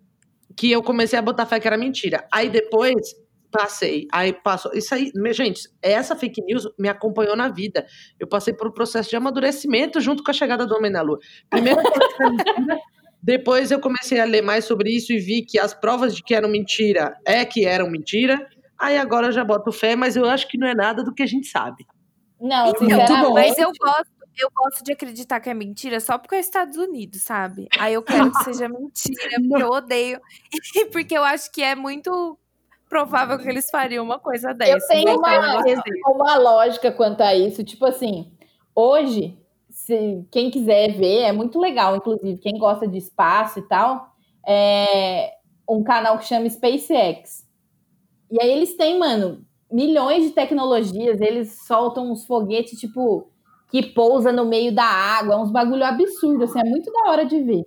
que 0.57 0.71
eu 0.71 0.83
comecei 0.83 1.19
a 1.19 1.23
botar 1.23 1.47
fé 1.47 1.61
que 1.61 1.67
era 1.67 1.77
mentira. 1.77 2.27
Aí 2.33 2.49
depois, 2.49 3.15
Passei. 3.51 4.07
Aí 4.13 4.33
passou. 4.33 4.73
Isso 4.75 4.95
aí, 4.95 5.11
minha 5.15 5.33
gente, 5.35 5.69
essa 5.83 6.15
fake 6.15 6.41
news 6.45 6.69
me 6.79 6.89
acompanhou 6.89 7.35
na 7.37 7.49
vida. 7.49 7.87
Eu 8.19 8.27
passei 8.27 8.55
por 8.55 8.69
um 8.69 8.73
processo 8.73 9.11
de 9.11 9.17
amadurecimento 9.17 10.01
junto 10.01 10.23
com 10.23 10.31
a 10.31 10.35
chegada 10.35 10.67
do 10.67 10.75
Homem 10.75 10.91
na 10.91 11.03
Lua. 11.03 11.19
Primeiro, 11.49 11.81
depois 13.23 13.71
eu 13.71 13.81
comecei 13.81 14.19
a 14.21 14.25
ler 14.25 14.43
mais 14.43 14.65
sobre 14.65 14.91
isso 14.91 15.13
e 15.13 15.19
vi 15.19 15.43
que 15.43 15.59
as 15.59 15.75
provas 15.75 16.15
de 16.15 16.23
que 16.23 16.35
eram 16.35 16.49
mentira 16.49 17.17
é 17.27 17.45
que 17.45 17.67
eram 17.67 17.91
mentira. 17.91 18.49
Aí 18.79 18.97
agora 18.97 19.27
eu 19.27 19.33
já 19.33 19.45
boto 19.45 19.71
fé, 19.73 19.95
mas 19.95 20.17
eu 20.17 20.25
acho 20.25 20.49
que 20.49 20.57
não 20.57 20.67
é 20.67 20.75
nada 20.75 21.03
do 21.05 21.13
que 21.13 21.23
a 21.23 21.27
gente 21.27 21.47
sabe. 21.49 21.87
Não, 22.41 22.69
Então, 22.69 22.89
sinceramente. 22.89 23.33
mas 23.35 23.59
eu 23.59 23.71
gosto, 23.79 24.11
eu 24.39 24.51
gosto 24.55 24.83
de 24.83 24.93
acreditar 24.93 25.39
que 25.41 25.51
é 25.51 25.55
mentira 25.55 26.01
só 26.01 26.17
porque 26.17 26.37
é 26.37 26.41
Estados 26.41 26.79
Unidos, 26.79 27.23
sabe? 27.23 27.69
Aí 27.79 27.93
eu 27.93 28.03
quero 28.03 28.33
que 28.33 28.45
seja 28.45 28.69
mentira, 28.69 29.37
porque 29.49 29.63
eu 29.63 29.69
odeio. 29.69 30.21
E 30.77 30.87
porque 30.87 31.17
eu 31.19 31.23
acho 31.25 31.53
que 31.53 31.63
é 31.63 31.75
muito 31.75 32.39
provável 32.91 33.39
que 33.39 33.49
eles 33.49 33.71
fariam 33.71 34.05
uma 34.05 34.19
coisa 34.19 34.53
dessa. 34.53 34.73
Eu 34.73 34.87
tenho 34.89 35.03
Então, 35.03 35.15
eu 35.15 35.19
uma, 35.41 35.63
gostei. 35.63 35.75
uma 36.09 36.37
lógica 36.37 36.93
quanto 36.93 37.23
a 37.23 37.35
isso. 37.35 37.65
Tipo 37.65 37.87
assim, 37.87 38.33
hoje, 38.75 39.39
se 39.71 40.27
quem 40.31 40.51
quiser 40.51 40.93
ver, 40.93 41.21
é 41.23 41.33
muito 41.33 41.59
legal, 41.59 41.97
inclusive, 41.97 42.37
quem 42.39 42.59
gosta 42.59 42.87
de 42.87 42.99
espaço 42.99 43.61
e 43.61 43.63
tal, 43.63 44.13
é 44.47 45.33
um 45.69 45.83
canal 45.85 46.19
que 46.19 46.27
chama 46.27 46.51
SpaceX. 46.51 47.49
E 48.31 48.43
aí 48.43 48.51
eles 48.51 48.77
têm, 48.77 48.99
mano, 48.99 49.45
milhões 49.71 50.25
de 50.25 50.31
tecnologias, 50.31 51.21
eles 51.21 51.65
soltam 51.67 52.11
uns 52.11 52.27
foguetes, 52.27 52.79
tipo, 52.79 53.31
que 53.71 53.83
pousa 53.85 54.33
no 54.33 54.45
meio 54.45 54.75
da 54.75 54.85
água, 54.85 55.41
uns 55.41 55.51
bagulho 55.53 55.85
absurdo, 55.85 56.43
assim, 56.45 56.59
é 56.61 56.65
muito 56.65 56.93
da 56.93 57.11
hora 57.11 57.25
de 57.25 57.41
ver. 57.41 57.63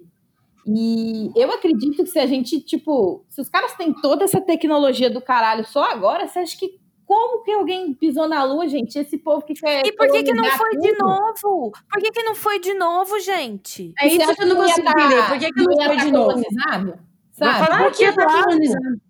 E 0.66 1.32
eu 1.36 1.52
acredito 1.52 2.04
que 2.04 2.10
se 2.10 2.20
a 2.20 2.26
gente, 2.26 2.60
tipo, 2.62 3.26
se 3.30 3.42
os 3.42 3.50
caras 3.50 3.74
têm 3.76 3.94
toda 3.94 4.24
essa 4.24 4.40
tecnologia 4.40 5.10
do 5.10 5.20
caralho 5.22 5.66
só 5.66 5.84
agora, 5.92 6.28
você 6.28 6.40
acha 6.40 6.58
que 6.58 6.82
como 7.06 7.44
que 7.44 7.52
alguém 7.52 7.94
pisou 7.94 8.28
na 8.30 8.44
lua, 8.46 8.68
gente? 8.68 8.98
Esse 8.98 9.18
povo 9.18 9.46
que 9.46 9.54
quer. 9.54 9.86
E 9.86 9.92
por 9.92 10.10
que, 10.10 10.24
que 10.24 10.34
não 10.34 10.46
foi 10.46 10.72
de 10.78 10.94
tudo? 10.96 11.06
novo? 11.06 11.72
Por 11.92 12.02
que, 12.02 12.12
que 12.12 12.24
não 12.24 12.34
foi 12.34 12.60
de 12.60 12.74
novo, 12.74 13.20
gente? 13.20 13.94
É 14.00 14.08
isso 14.08 14.34
que 14.36 14.42
eu 14.44 14.48
não 14.48 14.56
consigo 14.56 14.86
tá- 14.86 15.00
entender. 15.02 15.28
Por 15.28 15.38
que, 15.40 15.52
que 15.52 15.64
não 15.64 15.76
foi 15.76 15.98
tá 15.98 16.04
de 16.06 16.12
novo? 16.12 16.26
colonizado? 16.28 17.00
Sabe? 17.34 17.52
fazer 17.60 17.68
Claro 17.68 17.92
que 17.92 18.06
tá 18.14 18.14
Claro. 18.26 18.44
colonizando. 18.46 19.02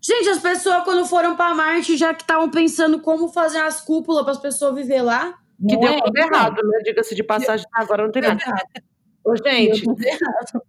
Gente, 0.00 0.28
as 0.30 0.38
pessoas, 0.38 0.84
quando 0.84 1.04
foram 1.04 1.36
pra 1.36 1.52
Marte, 1.54 1.96
já 1.96 2.14
que 2.14 2.22
estavam 2.22 2.48
pensando 2.50 3.00
como 3.00 3.28
fazer 3.28 3.58
as 3.58 3.80
cúpulas 3.80 4.22
para 4.22 4.32
as 4.32 4.38
pessoas 4.38 4.74
viver 4.74 5.02
lá. 5.02 5.34
Que 5.58 5.74
Não 5.74 5.80
deu 5.80 5.90
é? 5.90 6.00
tudo 6.00 6.16
errado, 6.16 6.56
né? 6.66 6.78
Diga-se 6.84 7.14
de 7.14 7.22
passagem, 7.24 7.66
agora 7.74 8.04
não 8.04 8.12
tem 8.12 8.22
nada. 8.22 8.40
Ô, 9.26 9.34
gente, 9.36 9.84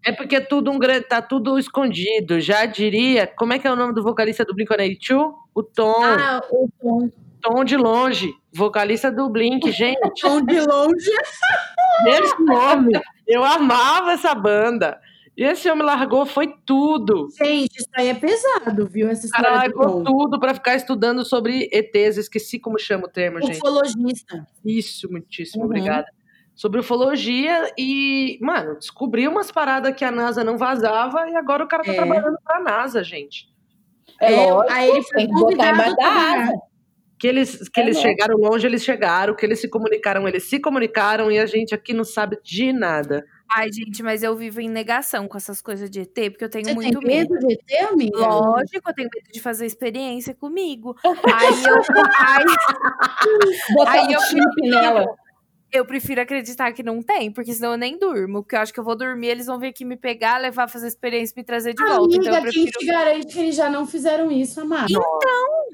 é 0.03 0.11
porque 0.11 0.41
tudo 0.41 0.71
um 0.71 0.79
tá 1.07 1.21
tudo 1.21 1.59
escondido. 1.59 2.41
Já 2.41 2.65
diria, 2.65 3.27
como 3.27 3.53
é 3.53 3.59
que 3.59 3.67
é 3.67 3.71
o 3.71 3.75
nome 3.75 3.93
do 3.93 4.01
vocalista 4.01 4.43
do 4.43 4.55
Blink-182? 4.55 5.31
O 5.53 5.61
Tom, 5.61 6.03
Ah, 6.03 6.41
o 6.49 6.67
tom, 6.81 7.09
Tom 7.39 7.63
de 7.63 7.77
longe, 7.77 8.33
vocalista 8.51 9.11
do 9.11 9.29
Blink, 9.29 9.71
gente. 9.71 9.99
tom 10.19 10.41
de 10.43 10.59
longe. 10.59 11.11
Esse 12.07 12.41
nome, 12.43 12.99
eu 13.27 13.43
amava 13.43 14.13
essa 14.13 14.33
banda. 14.33 14.99
E 15.37 15.43
esse 15.43 15.69
homem 15.69 15.85
largou, 15.85 16.25
foi 16.25 16.51
tudo. 16.65 17.27
Gente, 17.37 17.77
isso 17.77 17.87
aí 17.95 18.07
é 18.07 18.15
pesado, 18.15 18.87
viu? 18.87 19.07
Essa 19.07 19.29
cara 19.29 19.49
história 19.67 19.69
do 19.69 19.77
largou 19.77 20.03
tudo 20.03 20.39
pra 20.39 20.55
ficar 20.55 20.73
estudando 20.75 21.23
sobre 21.23 21.69
ETs. 21.71 22.17
Esqueci 22.17 22.57
como 22.57 22.79
chama 22.79 23.05
o 23.05 23.07
termo, 23.07 23.39
gente. 23.39 23.57
Ufologista. 23.57 24.47
Isso, 24.65 25.07
muitíssimo 25.11 25.61
Uhum. 25.61 25.69
obrigada. 25.69 26.07
Sobre 26.57 26.79
ufologia 26.81 27.71
e, 27.77 28.39
mano, 28.41 28.77
descobriu 28.79 29.31
umas 29.31 29.51
paradas 29.51 29.95
que 29.95 30.03
a 30.03 30.11
NASA 30.11 30.43
não 30.43 30.57
vazava 30.57 31.29
e 31.29 31.35
agora 31.37 31.63
o 31.63 31.67
cara 31.67 31.83
tá 31.83 31.91
É. 31.93 31.95
trabalhando 31.95 32.37
pra 32.43 32.59
NASA, 32.59 33.03
gente. 33.03 33.47
É, 34.19 34.33
É, 34.33 34.51
lógico, 34.51 34.73
aí 34.73 34.89
ele 34.89 35.03
foi 35.03 35.17
tem 35.17 35.27
que 35.27 35.33
botar 35.33 35.69
convidado 35.69 35.95
da 35.95 36.07
asa. 36.07 36.53
Que 37.19 37.27
eles, 37.27 37.69
que 37.69 37.79
É 37.79 37.83
eles 37.83 37.95
lógico. 37.97 38.11
chegaram 38.11 38.37
longe, 38.39 38.65
eles 38.67 38.83
chegaram. 38.83 39.35
Que 39.35 39.45
eles 39.45 39.59
se 39.61 39.69
comunicaram, 39.69 40.27
eles 40.27 40.49
se 40.49 40.59
comunicaram 40.59 41.31
e 41.31 41.39
a 41.39 41.45
gente 41.45 41.75
aqui 41.75 41.93
não 41.93 42.03
sabe 42.03 42.37
de 42.43 42.73
nada. 42.73 43.23
Ai, 43.49 43.71
gente, 43.71 44.03
mas 44.03 44.23
eu 44.23 44.35
vivo 44.35 44.59
em 44.61 44.69
negação 44.69 45.27
com 45.27 45.37
essas 45.37 45.61
coisas 45.61 45.89
de 45.89 46.01
ET, 46.01 46.13
porque 46.31 46.43
eu 46.45 46.49
tenho 46.49 46.65
Você 46.65 46.73
muito 46.73 46.99
tem 46.99 47.07
medo 47.07 47.37
de 47.39 47.53
ET, 47.53 47.91
amiga? 47.91 48.17
Lógico, 48.17 48.89
eu 48.89 48.93
tenho 48.95 49.09
medo 49.13 49.31
de 49.31 49.39
fazer 49.39 49.65
experiência 49.67 50.33
comigo. 50.35 50.95
Aí 51.33 51.63
eu, 51.63 51.75
aí 52.19 52.45
Botar 53.75 53.91
Aí 53.91 54.07
um 54.07 54.11
eu 54.11 54.19
chip 54.21 54.69
nela. 54.69 55.05
Eu 55.71 55.85
prefiro 55.85 56.21
acreditar 56.21 56.71
que 56.71 56.81
não 56.83 57.01
tem, 57.01 57.31
porque 57.31 57.53
senão 57.53 57.71
eu 57.73 57.77
nem 57.77 57.97
durmo. 57.97 58.41
Porque 58.41 58.55
eu 58.55 58.59
acho 58.59 58.73
que 58.73 58.79
eu 58.79 58.83
vou 58.83 58.95
dormir, 58.95 59.27
eles 59.27 59.45
vão 59.47 59.59
vir 59.59 59.67
aqui 59.67 59.83
me 59.85 59.95
pegar, 59.97 60.37
levar, 60.37 60.67
fazer 60.69 60.87
experiência 60.87 61.33
e 61.35 61.39
me 61.39 61.43
trazer 61.43 61.73
de 61.73 61.83
volta. 61.83 62.03
Amiga, 62.15 62.15
Então 62.17 62.35
eu 62.35 62.41
quem 62.43 62.51
prefiro. 62.63 62.79
te 62.79 62.85
garante 62.85 63.27
que 63.27 63.39
eles 63.39 63.55
já 63.55 63.69
não 63.69 63.85
fizeram 63.85 64.31
isso, 64.31 64.61
amada? 64.61 64.87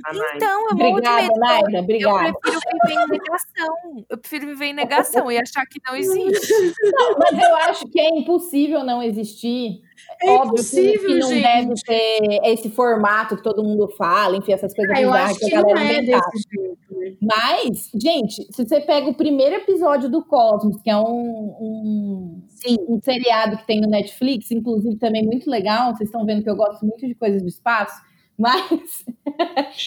Anai. 0.05 0.35
Então, 0.35 0.69
eu 0.69 0.75
morro 0.75 0.99
de 1.01 1.07
Obrigada, 1.07 1.21
medo. 1.21 1.39
Naida, 1.39 1.71
Eu 1.77 1.81
obrigada. 1.83 2.33
prefiro 2.41 2.59
viver 2.83 2.93
em 3.03 3.07
negação. 3.07 4.05
Eu 4.09 4.17
prefiro 4.17 4.47
viver 4.47 4.65
em 4.65 4.73
negação 4.73 5.31
e 5.31 5.37
achar 5.37 5.65
que 5.65 5.79
não 5.87 5.95
existe. 5.95 6.53
Não, 6.91 7.15
mas 7.17 7.43
eu 7.47 7.55
acho 7.57 7.87
que 7.87 7.99
é 7.99 8.09
impossível 8.09 8.83
não 8.83 9.01
existir. 9.01 9.81
É 10.21 10.29
Óbvio 10.31 10.43
que- 10.55 10.59
impossível, 10.59 11.07
que 11.07 11.19
não 11.19 11.29
gente. 11.29 11.41
deve 11.43 11.73
ter 11.85 12.39
esse 12.51 12.69
formato 12.69 13.37
que 13.37 13.43
todo 13.43 13.63
mundo 13.63 13.87
fala, 13.97 14.35
enfim, 14.35 14.51
essas 14.53 14.73
coisas 14.73 14.97
Ah, 14.97 15.01
eu 15.01 15.13
acho 15.13 15.39
que 15.39 15.45
que 15.49 15.55
a 15.55 15.61
não 15.61 15.67
galera 15.69 15.93
é 15.93 16.01
desse 16.01 16.49
jeito. 16.51 16.77
né? 16.91 17.13
Mas, 17.21 17.89
gente, 17.95 18.43
se 18.53 18.65
você 18.67 18.81
pega 18.81 19.07
o 19.09 19.13
primeiro 19.13 19.55
episódio 19.55 19.82
do 20.09 20.23
Cosmos, 20.23 20.81
que 20.81 20.89
é 20.89 20.97
um, 20.97 21.55
um, 21.59 22.43
Sim. 22.47 22.77
um 22.87 22.99
seriado 23.01 23.57
que 23.57 23.67
tem 23.67 23.81
no 23.81 23.89
Netflix, 23.89 24.51
inclusive 24.51 24.95
também 24.97 25.25
muito 25.25 25.49
legal, 25.49 25.95
vocês 25.95 26.09
estão 26.09 26.25
vendo 26.25 26.43
que 26.43 26.49
eu 26.49 26.55
gosto 26.55 26.85
muito 26.85 27.05
de 27.07 27.15
coisas 27.15 27.41
do 27.41 27.47
espaço, 27.47 28.01
mas 28.37 29.05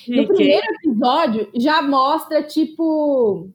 no 0.09 0.27
primeiro 0.29 0.67
episódio 0.75 1.49
já 1.57 1.83
mostra, 1.83 2.43
tipo, 2.43 3.51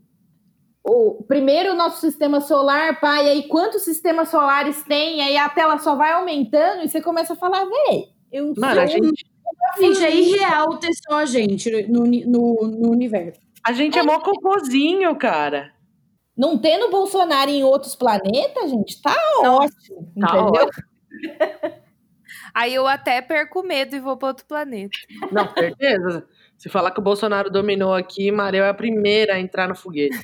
o 0.83 1.24
primeiro 1.24 1.74
o 1.74 1.75
nosso 1.75 2.01
sistema 2.01 2.41
solar, 2.41 3.00
e 3.01 3.29
aí 3.29 3.48
quantos 3.48 3.83
sistemas 3.83 4.29
solares 4.29 4.83
tem, 4.83 5.21
aí 5.21 5.38
a 5.38 5.48
tela 5.50 5.77
só 5.77 5.95
vai 5.95 6.12
aumentando 6.13 6.83
e 6.83 6.89
você 6.89 7.01
começa 7.01 7.33
a 7.33 7.38
falar, 7.38 7.65
véi, 7.65 8.10
eu 8.31 8.53
Mano, 8.57 8.74
sou 8.74 8.81
a 8.81 8.86
gente, 8.86 9.25
Gente, 9.79 10.03
é 10.03 10.15
irreal 10.15 10.77
ter 10.77 10.91
só 10.93 11.17
a 11.19 11.25
gente 11.25 11.69
no, 11.88 12.05
no, 12.05 12.67
no 12.67 12.91
universo. 12.91 13.39
a 13.63 13.71
gente 13.71 13.98
é 13.98 14.03
mó 14.03 14.19
cocôzinho, 14.19 15.15
cara. 15.15 15.71
Não 16.41 16.57
tendo 16.57 16.89
Bolsonaro 16.89 17.51
em 17.51 17.63
outros 17.63 17.95
planetas, 17.95 18.71
gente, 18.71 19.00
tá 19.00 19.15
ótimo. 19.43 20.12
Tá 20.19 20.39
entendeu? 20.39 20.67
Aí 22.51 22.74
eu 22.74 22.88
até 22.88 23.21
perco 23.21 23.62
medo 23.62 23.95
e 23.95 24.00
vou 24.00 24.17
para 24.17 24.29
outro 24.29 24.48
planeta. 24.48 24.98
Não, 25.31 25.48
certeza. 25.53 26.25
Se 26.57 26.67
falar 26.67 26.89
que 26.91 27.00
o 27.00 27.03
Bolsonaro 27.03 27.51
dominou 27.51 27.93
aqui, 27.93 28.31
Mareu 28.31 28.63
é 28.63 28.69
a 28.69 28.74
primeira 28.74 29.36
a 29.36 29.39
entrar 29.39 29.67
no 29.69 29.75
foguete. 29.75 30.17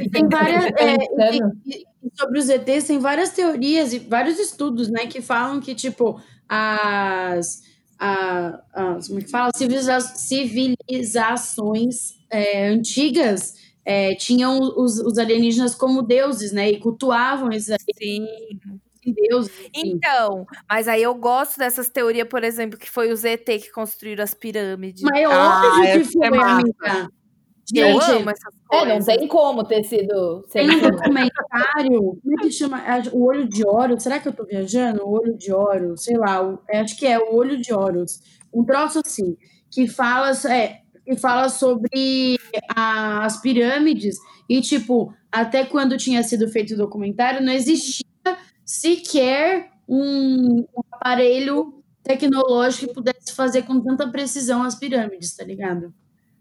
E 0.00 0.08
tem 0.08 0.26
várias. 0.26 0.64
é, 0.80 0.96
Pensando. 0.96 1.52
e- 1.66 1.82
e- 1.82 1.84
sobre 2.18 2.38
os 2.38 2.48
ETs, 2.48 2.86
tem 2.86 2.98
várias 2.98 3.28
teorias 3.30 3.92
e 3.92 3.98
vários 3.98 4.38
estudos, 4.38 4.88
né, 4.90 5.06
que 5.06 5.20
falam 5.20 5.60
que, 5.60 5.74
tipo, 5.74 6.18
as. 6.48 7.62
a- 7.98 8.62
as 8.72 9.08
como 9.08 9.20
é 9.20 9.22
que 9.22 9.30
fala? 9.30 9.50
Civiliza- 9.54 10.00
civilizações 10.00 12.18
é, 12.30 12.68
antigas 12.68 13.68
é, 13.90 14.14
tinham 14.14 14.58
os, 14.76 14.98
os 15.00 15.18
alienígenas 15.18 15.74
como 15.74 16.00
deuses, 16.02 16.52
né? 16.52 16.70
E 16.70 16.78
cultuavam 16.78 17.50
esses 17.50 17.74
Sim. 17.98 18.26
deuses. 19.04 19.52
enfim. 19.74 19.96
Então, 19.96 20.46
mas 20.68 20.86
aí 20.86 21.02
eu 21.02 21.14
gosto 21.14 21.58
dessas 21.58 21.88
teorias, 21.88 22.28
por 22.28 22.44
exemplo, 22.44 22.78
que 22.78 22.88
foi 22.88 23.10
os 23.12 23.24
ET 23.24 23.44
que 23.44 23.72
construíram 23.72 24.22
as 24.22 24.34
pirâmides. 24.34 25.02
Mas 25.02 25.20
é 25.22 25.24
Ah, 25.26 25.54
óbvio 25.56 25.70
que 25.70 25.86
essa 25.98 26.12
foi, 26.12 26.26
é 26.26 26.42
amiga. 26.42 27.08
eu 27.74 27.86
Gente, 28.00 28.10
amo 28.12 28.30
essas 28.30 28.54
É, 28.72 28.84
não 28.86 29.04
tem 29.04 29.26
como 29.26 29.64
ter 29.64 29.82
sido. 29.84 30.42
Tem 30.52 30.68
sem- 30.68 30.76
um 30.76 30.90
documentário, 30.92 32.20
como 32.22 32.34
é 32.38 32.42
que 32.42 32.50
chama? 32.52 32.80
É, 32.86 33.02
O 33.12 33.24
Olho 33.24 33.48
de 33.48 33.66
Horus, 33.66 34.02
será 34.04 34.20
que 34.20 34.28
eu 34.28 34.32
tô 34.32 34.44
viajando? 34.44 35.02
O 35.04 35.10
Olho 35.10 35.36
de 35.36 35.52
Horus, 35.52 36.04
sei 36.04 36.16
lá, 36.16 36.40
o- 36.40 36.60
é, 36.68 36.78
acho 36.80 36.96
que 36.96 37.06
é 37.06 37.18
o 37.18 37.34
Olho 37.34 37.60
de 37.60 37.72
Horus. 37.74 38.20
Um 38.52 38.64
troço 38.64 39.00
assim, 39.04 39.36
que 39.70 39.88
fala, 39.88 40.30
é, 40.48 40.82
que 41.14 41.20
fala 41.20 41.48
sobre 41.48 42.38
a- 42.74 43.24
as 43.24 43.40
pirâmides 43.40 44.16
e, 44.48 44.60
tipo, 44.60 45.12
até 45.30 45.64
quando 45.64 45.96
tinha 45.96 46.22
sido 46.22 46.48
feito 46.48 46.74
o 46.74 46.76
documentário, 46.76 47.42
não 47.42 47.52
existia 47.52 48.04
sequer 48.64 49.70
um, 49.88 50.60
um 50.60 50.82
aparelho 50.92 51.82
tecnológico 52.02 52.88
que 52.88 52.94
pudesse 52.94 53.34
fazer 53.34 53.62
com 53.62 53.80
tanta 53.80 54.08
precisão 54.08 54.62
as 54.62 54.74
pirâmides, 54.74 55.36
tá 55.36 55.44
ligado? 55.44 55.92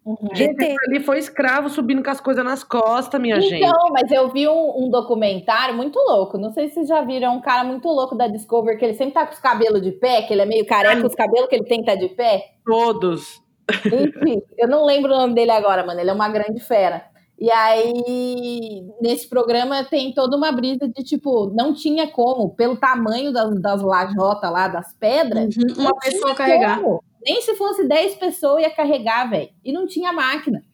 Uhum. 0.06 0.30
Gente, 0.34 0.64
ali 0.88 1.02
foi 1.02 1.20
escravo 1.20 1.70
subindo 1.70 2.02
com 2.02 2.10
as 2.10 2.22
coisas 2.22 2.44
nas 2.44 2.64
costas, 2.64 3.20
minha 3.20 3.40
gente. 3.42 3.64
Então, 3.64 3.90
mas 3.92 4.10
eu 4.12 4.32
vi 4.32 4.48
um, 4.48 4.86
um 4.86 4.90
documentário 4.90 5.76
muito 5.76 6.00
louco. 6.00 6.38
Não 6.38 6.52
sei 6.52 6.68
se 6.68 6.76
vocês 6.76 6.88
já 6.88 7.02
viram, 7.02 7.28
é 7.28 7.36
um 7.36 7.42
cara 7.42 7.64
muito 7.64 7.88
louco 7.88 8.16
da 8.16 8.28
Discovery, 8.28 8.78
que 8.78 8.86
ele 8.86 8.94
sempre 8.96 9.14
tá 9.16 9.26
com 9.28 9.34
os 9.34 9.40
cabelos 9.40 9.82
de 9.82 9.92
pé, 9.92 10.22
que 10.24 10.34
ele 10.34 10.42
é 10.42 10.46
meio 10.46 10.66
careca, 10.66 11.06
os 11.06 11.14
cabelos 11.14 11.48
que 11.50 11.56
ele 11.56 11.66
tem 11.66 11.84
tá 11.84 11.96
de 11.96 12.10
pé. 12.10 12.44
Todos. 12.66 13.42
Enfim, 13.86 14.42
eu 14.58 14.68
não 14.68 14.86
lembro 14.86 15.14
o 15.14 15.18
nome 15.18 15.34
dele 15.34 15.52
agora, 15.52 15.86
mano. 15.86 16.00
Ele 16.00 16.10
é 16.10 16.14
uma 16.14 16.30
grande 16.30 16.60
fera. 16.60 17.04
E 17.42 17.50
aí, 17.52 18.86
nesse 19.02 19.30
programa 19.30 19.84
tem 19.86 20.14
toda 20.14 20.36
uma 20.36 20.52
brisa 20.52 20.88
de 20.90 21.04
tipo, 21.04 21.50
não 21.56 21.74
tinha 21.74 22.06
como, 22.08 22.50
pelo 22.54 22.76
tamanho 22.76 23.32
das, 23.32 23.56
das 23.62 23.82
lajotas 23.82 24.52
lá, 24.52 24.68
das 24.68 24.94
pedras, 24.94 25.56
Uhum, 25.56 25.84
Uma 25.84 25.96
pessoa 26.00 26.36
carregar. 26.36 26.82
como 26.82 27.02
Nem 27.26 27.42
se 27.42 27.56
fosse 27.56 27.88
10 27.88 28.16
pessoas 28.16 28.62
ia 28.64 28.70
carregar, 28.70 29.30
velho. 29.30 29.50
E 29.64 29.72
não 29.72 29.88
tinha 29.88 30.12
máquina. 30.12 30.64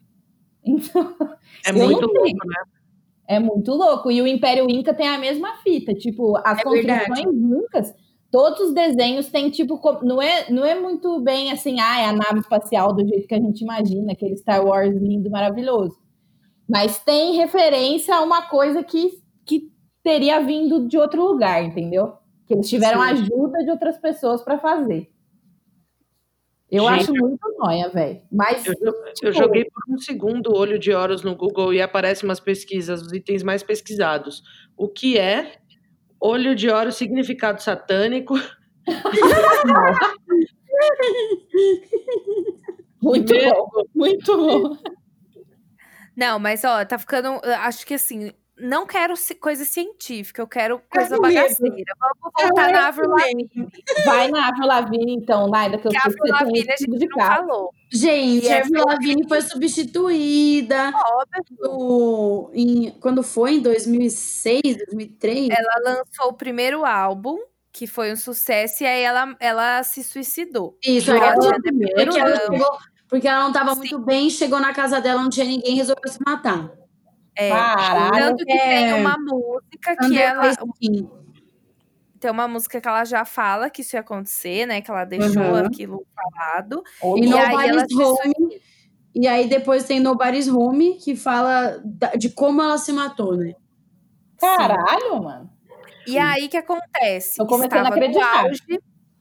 Então, 0.67 1.15
É 1.67 1.71
muito 1.71 2.07
louco, 2.07 2.47
né? 2.47 2.55
é 3.27 3.39
muito 3.39 3.71
louco. 3.71 4.11
E 4.11 4.19
o 4.21 4.27
Império 4.27 4.67
Inca 4.67 4.93
tem 4.95 5.07
a 5.07 5.19
mesma 5.19 5.57
fita. 5.57 5.93
Tipo, 5.93 6.35
as 6.43 6.57
É 6.59 6.63
construções 6.63 7.35
incas, 7.35 7.93
todos 8.35 8.59
os 8.67 8.73
desenhos 8.73 9.29
têm, 9.29 9.49
tipo, 9.49 9.79
não 10.03 10.21
é, 10.21 10.51
não 10.51 10.65
é 10.65 10.77
muito 10.77 11.21
bem 11.21 11.53
assim, 11.53 11.79
ah, 11.79 12.01
é 12.01 12.05
a 12.07 12.11
nave 12.11 12.39
espacial 12.39 12.93
do 12.93 13.07
jeito 13.07 13.25
que 13.29 13.33
a 13.33 13.39
gente 13.39 13.61
imagina, 13.61 14.11
aquele 14.11 14.35
Star 14.35 14.61
Wars 14.61 14.93
lindo, 14.93 15.29
maravilhoso. 15.31 15.97
Mas 16.67 16.99
tem 16.99 17.37
referência 17.37 18.13
a 18.13 18.21
uma 18.21 18.41
coisa 18.49 18.83
que, 18.83 19.23
que 19.45 19.71
teria 20.03 20.41
vindo 20.41 20.85
de 20.85 20.97
outro 20.97 21.25
lugar, 21.25 21.63
entendeu? 21.63 22.11
Que 22.45 22.55
eles 22.55 22.67
tiveram 22.67 23.01
Sim. 23.03 23.07
ajuda 23.23 23.63
de 23.63 23.71
outras 23.71 23.97
pessoas 23.99 24.43
para 24.43 24.59
fazer. 24.59 25.09
Eu 26.69 26.83
Gente, 26.89 27.03
acho 27.03 27.13
muito 27.13 27.55
nóia, 27.57 27.87
velho. 27.87 28.21
Mas 28.29 28.65
Eu, 28.65 28.73
eu 28.81 29.13
Tipo- 29.13 29.31
joguei 29.31 29.63
por 29.63 29.95
um 29.95 29.97
segundo 29.97 30.51
o 30.51 30.57
olho 30.57 30.77
de 30.77 30.91
Horus 30.91 31.23
no 31.23 31.37
Google 31.37 31.73
e 31.73 31.81
aparecem 31.81 32.27
umas 32.27 32.41
pesquisas, 32.41 33.01
os 33.01 33.13
itens 33.13 33.43
mais 33.43 33.63
pesquisados. 33.63 34.43
O 34.75 34.89
que 34.89 35.17
é 35.17 35.53
olho 36.25 36.55
de 36.55 36.69
Horus 36.69 36.95
significado 36.95 37.61
satânico? 37.61 38.35
muito 43.01 43.33
bom, 43.33 43.69
muito 43.93 44.37
bom. 44.37 44.77
Não, 46.15 46.39
mas 46.39 46.63
ó, 46.63 46.85
tá 46.85 46.97
ficando. 46.97 47.41
Acho 47.43 47.85
que 47.85 47.93
assim, 47.93 48.31
não 48.57 48.85
quero 48.85 49.13
coisa 49.39 49.65
científica, 49.65 50.41
eu 50.41 50.47
quero 50.47 50.81
coisa 50.89 51.09
medo. 51.19 51.21
bagaceira. 51.21 51.75
Vamos 51.99 52.33
voltar 52.47 52.71
na 52.71 52.87
Avril 52.87 53.09
Lavigne. 53.09 53.49
Vai 54.05 54.27
na 54.29 54.47
Avril 54.47 54.67
Lavigne, 54.67 55.13
então, 55.15 55.47
Naida, 55.49 55.77
que 55.77 55.87
eu 55.87 55.91
Que 55.91 55.97
a 55.97 56.01
Avril 56.05 56.33
Lavigne 56.33 56.59
a 56.71 56.75
gente 56.77 56.97
de 56.99 57.07
não 57.07 57.17
carro. 57.17 57.47
falou. 57.47 57.69
Gente, 57.91 58.45
E 58.45 58.51
a 58.53 58.59
Avril 58.59 58.83
Lavigne 58.85 59.27
foi 59.27 59.41
substituída 59.41 60.91
Óbvio. 60.93 61.57
no- 61.59 62.51
em, 62.53 62.91
quando 62.99 63.23
foi, 63.23 63.55
em 63.55 63.59
2006, 63.61 64.61
2003? 64.61 65.49
Ela 65.49 65.75
lançou 65.83 66.29
o 66.29 66.33
primeiro 66.33 66.85
álbum, 66.85 67.37
que 67.71 67.87
foi 67.87 68.11
um 68.11 68.15
sucesso, 68.15 68.83
e 68.83 68.87
aí 68.87 69.01
ela, 69.01 69.35
ela 69.39 69.83
se 69.83 70.03
suicidou. 70.03 70.77
Isso, 70.85 71.11
Ela 71.11 71.25
ela, 71.27 71.39
tinha 71.39 71.53
porque, 71.53 71.71
depressão. 71.71 72.17
ela 72.25 72.39
chegou- 72.39 72.77
porque 73.09 73.27
ela 73.27 73.41
não 73.41 73.49
estava 73.49 73.75
muito 73.75 73.99
bem, 73.99 74.29
chegou 74.29 74.59
na 74.59 74.73
casa 74.73 74.99
dela, 75.01 75.21
não 75.21 75.29
tinha 75.29 75.45
ninguém, 75.45 75.75
resolveu 75.75 76.09
se 76.11 76.19
matar. 76.25 76.71
É. 77.37 77.49
Caralho. 77.49 78.11
Tanto 78.37 78.45
que 78.45 78.51
é- 78.51 78.91
tem 78.91 78.93
uma 78.93 79.17
música 79.17 79.95
que 79.97 80.17
ela. 80.17 80.51
Tem 82.19 82.31
uma 82.31 82.47
música 82.47 82.81
que 82.81 82.87
ela 82.87 83.03
já 83.05 83.25
fala 83.25 83.69
que 83.69 83.81
isso 83.81 83.95
ia 83.95 83.99
acontecer, 83.99 84.65
né? 84.65 84.81
Que 84.81 84.89
ela 84.89 85.03
deixou 85.05 85.43
Uhum. 85.43 85.65
aquilo 85.65 86.05
falado. 86.15 86.81
E 87.17 87.25
E 87.25 87.33
aí 87.33 87.49
Nobody's 87.51 87.91
ela 87.99 88.07
Home. 88.09 88.61
E 89.13 89.27
aí 89.27 89.47
depois 89.47 89.83
tem 89.83 89.99
Nobody's 89.99 90.47
Home, 90.47 90.95
que 90.95 91.15
fala 91.15 91.81
de 92.17 92.29
como 92.29 92.61
ela 92.61 92.77
se 92.77 92.91
matou, 92.91 93.35
né? 93.37 93.53
Caralho, 94.39 95.23
mano. 95.23 95.49
E 96.07 96.17
aí 96.17 96.47
que 96.47 96.57
acontece? 96.57 97.37
Tô 97.37 97.45
começando 97.45 97.85
a 97.85 97.89
acreditar. 97.89 98.43
auge, 98.45 98.61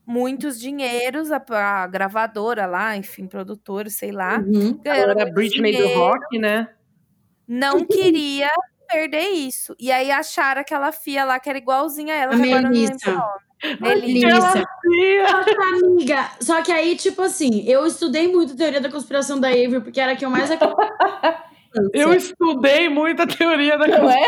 muitos 0.07 0.59
dinheiros, 0.61 1.31
a, 1.33 1.43
a 1.83 1.87
gravadora 1.87 2.67
lá, 2.67 2.97
enfim, 2.97 3.27
produtor, 3.27 3.89
sei 3.91 4.13
lá, 4.13 4.39
Uhum. 4.39 4.79
ganhando 4.83 5.19
Era 5.21 5.31
Britney 5.33 5.73
do 5.73 5.79
dinheiro, 5.79 5.99
rock, 6.01 6.39
né? 6.39 6.69
Não 7.47 7.85
queria 7.85 8.51
perder 8.89 9.29
isso. 9.31 9.75
E 9.79 9.91
aí 9.91 10.11
acharam 10.11 10.61
aquela 10.61 10.93
fia 10.93 11.25
lá 11.25 11.39
que 11.41 11.49
era 11.49 11.59
igualzinha 11.59 12.15
a 12.15 12.17
ela, 12.17 12.35
A 12.35 12.37
que 12.37 12.43
agora 12.45 12.57
eu 12.59 12.63
não 12.63 12.71
lembro 12.71 12.97
Melissa. 13.01 13.35
Melissa. 13.81 14.53
Sim. 14.85 15.27
Só 15.29 15.43
que, 15.45 15.55
amiga, 15.63 16.31
só 16.41 16.63
que 16.63 16.73
aí, 16.73 16.97
tipo 16.97 17.23
assim, 17.23 17.65
eu 17.67 17.87
estudei 17.87 18.29
muito 18.31 18.57
teoria 18.57 18.81
da 18.81 18.91
conspiração 18.91 19.41
da 19.41 19.49
Avery, 19.49 19.81
porque 19.81 20.01
era 20.01 20.13
a 20.13 20.17
que 20.17 20.25
eu 20.25 20.31
mais. 20.31 20.51
Eu 21.93 22.15
estudei 22.15 22.89
muito 22.89 23.21
a 23.23 23.27
teoria 23.27 23.77
da 23.77 23.89
Não 23.89 24.09
é? 24.09 24.21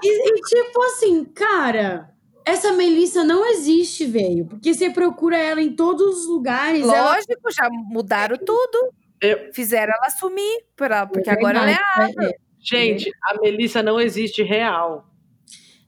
E, 0.00 0.28
e, 0.28 0.40
tipo 0.42 0.82
assim, 0.84 1.24
cara, 1.24 2.08
essa 2.44 2.72
Melissa 2.72 3.24
não 3.24 3.44
existe, 3.46 4.04
velho. 4.06 4.46
Porque 4.46 4.72
você 4.72 4.90
procura 4.90 5.36
ela 5.36 5.60
em 5.60 5.74
todos 5.74 6.20
os 6.20 6.28
lugares. 6.28 6.82
ela- 6.82 7.14
Lógico, 7.14 7.50
já 7.50 7.68
mudaram 7.70 8.36
tudo. 8.36 8.92
Eu- 9.20 9.52
Fizeram 9.54 9.92
ela 9.94 10.10
sumir, 10.10 10.64
pra, 10.76 11.06
porque 11.06 11.30
É 11.30 11.32
agora 11.32 11.58
ela 11.58 11.70
é 11.70 11.74
a 11.74 12.06
verdade, 12.06 12.32
é. 12.32 12.36
Gente, 12.60 13.10
a 13.22 13.40
Melissa 13.40 13.82
não 13.82 14.00
existe 14.00 14.42
real. 14.42 15.06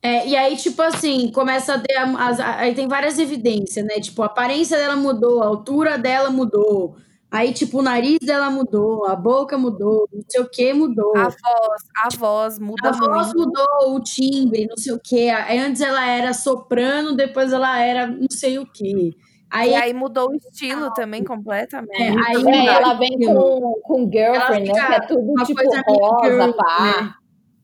É, 0.03 0.27
e 0.29 0.37
aí, 0.37 0.57
tipo 0.57 0.81
assim, 0.83 1.33
começa 1.33 1.75
a 1.75 1.79
ter. 1.79 1.97
as- 1.97 2.39
aí 2.41 2.75
tem 2.75 2.87
várias 2.87 3.19
evidências, 3.19 3.85
né? 3.85 3.95
Tipo, 4.01 4.23
a 4.23 4.27
aparência 4.27 4.77
dela 4.77 4.95
mudou, 4.97 5.43
a 5.43 5.47
altura 5.47 5.99
dela 5.99 6.31
mudou. 6.31 6.97
Aí, 7.31 7.53
tipo, 7.53 7.81
o 7.81 7.83
nariz 7.83 8.19
dela 8.21 8.49
mudou, 8.51 9.05
a 9.07 9.17
boca 9.17 9.59
mudou, 9.59 10.09
não 10.13 10.23
sei 10.29 10.41
o 10.41 10.49
que 10.49 10.73
mudou. 10.73 11.13
a 11.17 11.25
voz. 11.25 11.83
A 12.05 12.09
voz 12.17 12.59
muda 12.59 12.89
A 12.89 12.93
voz 12.93 13.35
muito. 13.35 13.39
mudou, 13.49 13.97
o 13.97 14.01
timbre, 14.01 14.67
não 14.69 14.77
sei 14.77 14.93
o. 14.93 15.01
Aí 15.47 15.59
Antes 15.59 15.81
ela 15.81 16.07
era 16.09 16.33
soprano, 16.33 17.17
depois 17.17 17.53
ela 17.53 17.81
era 17.81 18.07
não 18.07 18.29
sei 18.31 18.59
o 18.59 18.67
quê. 18.67 19.11
Aí, 19.57 19.71
E 19.71 19.75
aí 19.75 19.93
mudou 19.95 20.31
o 20.31 20.35
estilo 20.35 20.93
também 20.95 21.23
completamente. 21.25 22.01
é, 22.01 22.09
aí 22.11 22.45
É, 22.47 22.67
ela 22.67 22.95
vem 22.95 23.19
com, 23.19 23.81
com 23.83 24.11
girlfriend, 24.11 24.27
Ela 24.35 24.51
né? 24.61 24.67
fica 24.67 24.87
Que 24.87 24.95
é 24.95 25.01
tudo 25.07 25.21
uma 25.33 25.45
tipo 25.45 25.63
rosa, 25.63 26.29
girl, 26.31 26.53
pá. 26.53 26.81
né? 27.03 27.15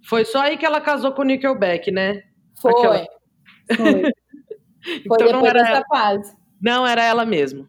Foi 0.09 0.25
só 0.25 0.41
aí 0.43 0.57
que 0.57 0.67
ela 0.67 0.81
casou 0.81 1.13
com 1.13 1.23
o 1.23 1.25
Nickelback, 1.25 1.91
né? 1.91 2.23
Foi. 2.61 2.73
Aquela- 2.73 3.07
Foi. 3.77 4.03
Foi 4.83 4.93
Então 5.05 5.17
não 5.19 5.43
depois 5.43 5.45
era 5.45 5.59
dessa 5.63 5.73
ela. 5.77 5.85
fase. 5.89 6.37
Não, 6.61 6.85
era 6.87 7.05
ela 7.05 7.25
mesmo. 7.25 7.69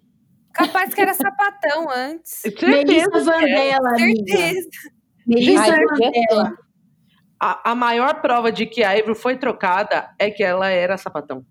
Capaz 0.54 0.94
que 0.94 1.02
era 1.02 1.14
sapatão 1.14 1.88
antes. 1.90 2.42
Certeza 2.42 2.76
Melissa 2.76 3.38
que 3.38 3.46
é. 3.46 3.78
Certeza. 3.98 4.70
Melissa 5.28 5.64
ser. 5.66 6.54
A, 7.40 7.72
a 7.72 7.76
maior 7.76 8.22
prova 8.22 8.52
de 8.52 8.66
que 8.66 8.84
a 8.84 8.92
Avery 8.92 9.16
foi 9.16 9.38
trocada 9.38 10.10
é 10.18 10.30
que 10.32 10.44
ela 10.44 10.70
era 10.70 10.98
sapatão. 10.98 11.46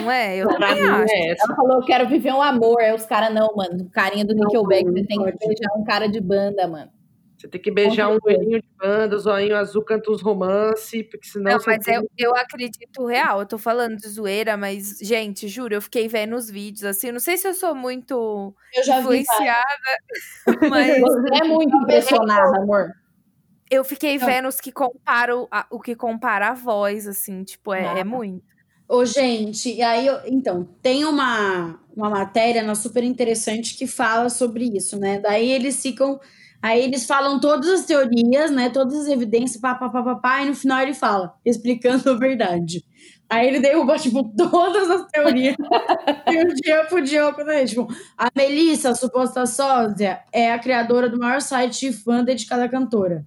Não 0.00 0.10
é? 0.10 0.36
Eu 0.38 0.48
Pra 0.48 0.58
também 0.68 0.82
mim 0.82 0.88
acho. 0.88 1.12
é 1.12 1.28
essa. 1.32 1.44
Ela 1.46 1.56
falou, 1.56 1.72
eu 1.80 1.84
quero 1.86 2.08
viver 2.08 2.32
um 2.32 2.42
amor. 2.42 2.80
Aí 2.80 2.92
os 2.94 3.04
caras, 3.04 3.32
não, 3.34 3.54
mano. 3.54 3.84
O 3.84 3.90
carinha 3.90 4.24
do 4.24 4.34
Nickelback, 4.34 4.84
você 4.84 5.04
tem 5.06 5.18
que 5.24 5.32
beijar 5.46 5.70
um 5.76 5.84
cara 5.84 6.08
de 6.08 6.20
banda, 6.20 6.66
mano. 6.68 6.90
Você 7.36 7.48
tem 7.48 7.60
que 7.60 7.72
beijar 7.72 8.08
um 8.08 8.18
olhinho 8.24 8.60
de 8.62 8.68
banda, 8.78 9.18
zoinho 9.18 9.56
azul, 9.56 9.82
canta 9.84 10.12
uns 10.12 10.22
romance, 10.22 11.02
porque 11.02 11.26
senão 11.26 11.50
Não, 11.52 11.58
você 11.58 11.70
mas 11.70 11.84
tem- 11.84 11.96
eu, 11.96 12.06
eu 12.16 12.36
acredito 12.36 13.04
real. 13.04 13.40
Eu 13.40 13.46
tô 13.46 13.58
falando 13.58 13.96
de 13.96 14.06
zoeira, 14.08 14.56
mas, 14.56 14.98
gente, 15.02 15.48
juro, 15.48 15.74
eu 15.74 15.82
fiquei 15.82 16.06
vendo 16.06 16.36
os 16.36 16.48
vídeos 16.48 16.84
assim. 16.84 17.08
eu 17.08 17.12
Não 17.14 17.18
sei 17.18 17.36
se 17.36 17.48
eu 17.48 17.52
sou 17.54 17.74
muito 17.74 18.54
Eu 18.76 18.84
já 18.84 18.94
vi. 18.94 19.00
influenciada, 19.00 19.64
mas 20.70 21.00
Você 21.00 21.34
é 21.42 21.44
muito 21.48 21.76
impressionada, 21.78 22.58
amor. 22.62 22.92
eu 23.68 23.82
fiquei 23.82 24.18
vendo 24.18 24.46
os 24.46 24.60
que 24.60 24.70
comparam 24.70 25.48
a- 25.50 25.66
o 25.68 25.80
que 25.80 25.96
compara 25.96 26.50
a 26.50 26.54
voz, 26.54 27.08
assim, 27.08 27.42
tipo, 27.42 27.74
é, 27.74 27.98
é 28.00 28.04
muito. 28.04 28.51
Ô, 28.88 29.04
gente, 29.04 29.72
e 29.72 29.82
aí, 29.82 30.06
eu- 30.06 30.20
então, 30.26 30.68
tem 30.82 31.04
uma, 31.04 31.78
uma 31.96 32.10
matéria 32.10 32.62
na 32.62 32.74
super 32.74 33.02
interessante 33.04 33.76
que 33.76 33.86
fala 33.86 34.28
sobre 34.28 34.64
isso, 34.76 34.98
né? 34.98 35.18
Daí 35.20 35.50
eles 35.50 35.80
ficam. 35.80 36.20
Aí 36.60 36.80
eles 36.84 37.04
falam 37.06 37.40
todas 37.40 37.68
as 37.68 37.86
teorias, 37.86 38.50
né? 38.50 38.70
Todas 38.70 38.94
as 38.94 39.08
evidências, 39.08 39.60
pá, 39.60 39.74
pá, 39.74 39.88
pá, 39.88 40.02
pá, 40.02 40.14
pá, 40.16 40.42
e 40.42 40.46
no 40.46 40.54
final 40.54 40.80
ele 40.80 40.94
fala, 40.94 41.34
explicando 41.44 42.10
a 42.10 42.14
verdade. 42.14 42.84
Aí 43.30 43.48
ele 43.48 43.60
derruba, 43.60 43.98
tipo, 43.98 44.22
todas 44.36 44.90
as 44.90 45.06
teorias. 45.10 45.56
e 46.28 46.38
um 46.44 46.54
dia 46.54 46.84
pro 46.86 47.02
Diogo, 47.02 47.42
né? 47.44 47.64
Tipo, 47.66 47.88
a 48.16 48.28
Melissa, 48.36 48.90
a 48.90 48.94
suposta 48.94 49.46
sósia, 49.46 50.20
é 50.32 50.52
a 50.52 50.58
criadora 50.58 51.08
do 51.08 51.18
maior 51.18 51.40
site 51.40 51.92
fã 51.92 52.22
dedicado 52.22 52.62
à 52.62 52.68
cantora. 52.68 53.26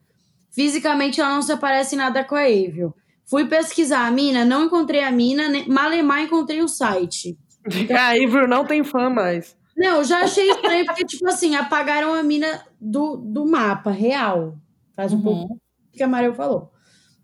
Fisicamente, 0.51 1.19
ela 1.21 1.35
não 1.35 1.41
se 1.41 1.55
parece 1.57 1.95
em 1.95 1.97
nada 1.99 2.23
com 2.23 2.35
a 2.35 2.41
Avril. 2.43 2.93
Fui 3.29 3.45
pesquisar 3.47 4.05
a 4.05 4.11
mina, 4.11 4.45
não 4.45 4.65
encontrei 4.65 5.03
a 5.03 5.11
mina, 5.11 5.47
nem- 5.49 5.67
malemar 5.67 6.21
encontrei 6.21 6.61
o 6.61 6.67
site. 6.67 7.37
A 7.97 8.09
Avery 8.11 8.47
não 8.47 8.65
tem 8.65 8.83
fã 8.83 9.09
mais. 9.09 9.55
Não, 9.75 9.97
eu 9.97 10.03
já 10.03 10.19
achei 10.19 10.49
estranho, 10.51 10.85
porque, 10.85 11.03
tipo 11.03 11.27
assim, 11.27 11.55
apagaram 11.55 12.13
a 12.13 12.21
mina 12.23 12.63
do, 12.79 13.17
do 13.17 13.45
mapa 13.45 13.89
real. 13.91 14.55
Faz 14.95 15.11
um 15.11 15.17
Uhum. 15.17 15.23
pouco 15.23 15.57
que 15.91 16.03
a 16.03 16.07
Mariel 16.07 16.33
falou. 16.35 16.71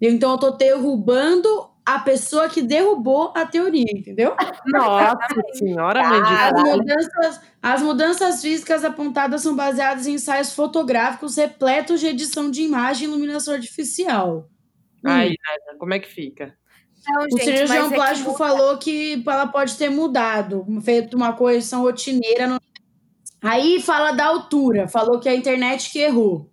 Então 0.01 0.31
eu 0.31 0.37
tô 0.37 0.51
derrubando 0.51 1.47
a 1.85 1.99
pessoa 1.99 2.49
que 2.49 2.61
derrubou 2.61 3.31
a 3.35 3.45
teoria, 3.45 3.85
entendeu? 3.95 4.35
Nossa 4.65 5.15
senhora. 5.53 6.03
Mandinha. 6.03 6.47
As 6.49 6.63
mudanças, 6.63 7.41
as 7.61 7.81
mudanças 7.81 8.41
físicas 8.41 8.83
apontadas 8.83 9.41
são 9.41 9.55
baseadas 9.55 10.07
em 10.07 10.13
ensaios 10.15 10.53
fotográficos 10.53 11.37
repletos 11.37 11.99
de 11.99 12.07
edição 12.07 12.49
de 12.51 12.63
imagem 12.63 13.07
e 13.07 13.11
iluminação 13.11 13.53
artificial. 13.53 14.49
Ai, 15.05 15.29
Nada, 15.29 15.77
como 15.79 15.93
é 15.93 15.99
que 15.99 16.07
fica? 16.07 16.55
Não, 17.07 17.21
O 17.25 17.29
gente, 17.31 17.43
cirurgião 17.43 17.67
mas 17.67 17.85
é 17.85 17.89
que 17.89 17.95
plástico 17.95 18.33
falou 18.37 18.77
que 18.77 19.23
ela 19.25 19.47
pode 19.47 19.75
ter 19.77 19.89
mudado, 19.89 20.65
feito 20.83 21.17
uma 21.17 21.33
correção 21.33 21.81
rotineira. 21.81 22.47
no- 22.47 22.61
Aí 23.41 23.81
fala 23.81 24.11
da 24.11 24.25
altura, 24.27 24.87
falou 24.87 25.19
que 25.19 25.27
a 25.27 25.33
internet 25.35 25.91
que 25.91 25.99
errou. 25.99 26.47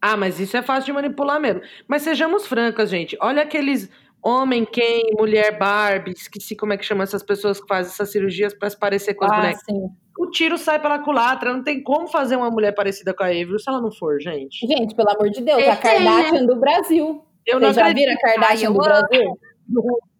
Ah, 0.00 0.16
mas 0.16 0.38
isso 0.38 0.56
é 0.56 0.62
fácil 0.62 0.84
de 0.86 0.92
manipular 0.92 1.40
mesmo. 1.40 1.62
Mas 1.88 2.02
sejamos 2.02 2.46
francas, 2.46 2.90
gente. 2.90 3.16
Olha 3.20 3.42
aqueles 3.42 3.88
Homem 4.22 4.64
quem, 4.64 5.12
mulher 5.16 5.56
Barbie, 5.56 6.10
esqueci 6.12 6.54
como 6.56 6.72
é 6.72 6.76
que 6.76 6.84
chama 6.84 7.04
essas 7.04 7.22
pessoas 7.22 7.60
que 7.60 7.66
fazem 7.68 7.92
essas 7.92 8.10
cirurgias 8.10 8.52
pra 8.52 8.68
se 8.68 8.76
parecer 8.78 9.14
com 9.14 9.24
as 9.24 9.30
Ah, 9.32 9.36
bonecas. 9.36 9.62
sim. 9.64 9.88
O 10.18 10.30
tiro 10.30 10.58
sai 10.58 10.80
pela 10.82 10.98
culatra, 10.98 11.52
não 11.52 11.62
tem 11.62 11.82
como 11.82 12.08
fazer 12.08 12.34
uma 12.36 12.50
mulher 12.50 12.72
parecida 12.72 13.14
com 13.14 13.22
a 13.22 13.26
Avery 13.28 13.58
se 13.60 13.68
ela 13.68 13.80
não 13.80 13.92
for, 13.92 14.20
gente. 14.20 14.66
Gente, 14.66 14.94
pelo 14.96 15.10
amor 15.10 15.30
de 15.30 15.42
Deus, 15.42 15.62
É, 15.62 15.70
a 15.70 15.76
Kardashian 15.76 16.44
do 16.44 16.56
Brasil. 16.56 17.22
Eu 17.46 17.60
não 17.60 17.72
Vocês 17.72 17.76
já 17.76 17.92
viram 17.92 18.12
a 18.12 18.18
Kardashian 18.18 18.68
Ai, 18.68 18.74
do 18.74 18.80
eu 18.80 18.84
Brasil? 18.84 19.40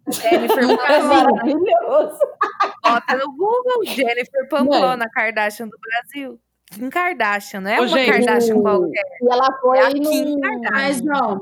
Jennifer 0.08 0.64
É 0.88 1.02
maravilhoso. 1.02 2.18
Bota 2.82 3.16
no 3.16 3.32
Google, 3.32 3.84
Jennifer 3.84 4.48
Pamplona, 4.48 5.08
Kardashian 5.10 5.68
do 5.68 5.76
Brasil. 5.78 6.38
Kim 6.70 6.90
Kardashian, 6.90 7.60
não 7.60 7.70
é 7.70 7.80
Ô, 7.80 7.84
uma 7.84 7.88
gente, 7.88 8.10
Kardashian 8.10 8.60
qualquer. 8.60 9.02
E 9.22 9.28
ela 9.28 9.52
foi 9.60 9.78
É 9.78 9.82
Kardashian. 9.82 10.70
Mas, 10.70 11.02
ó, 11.08 11.40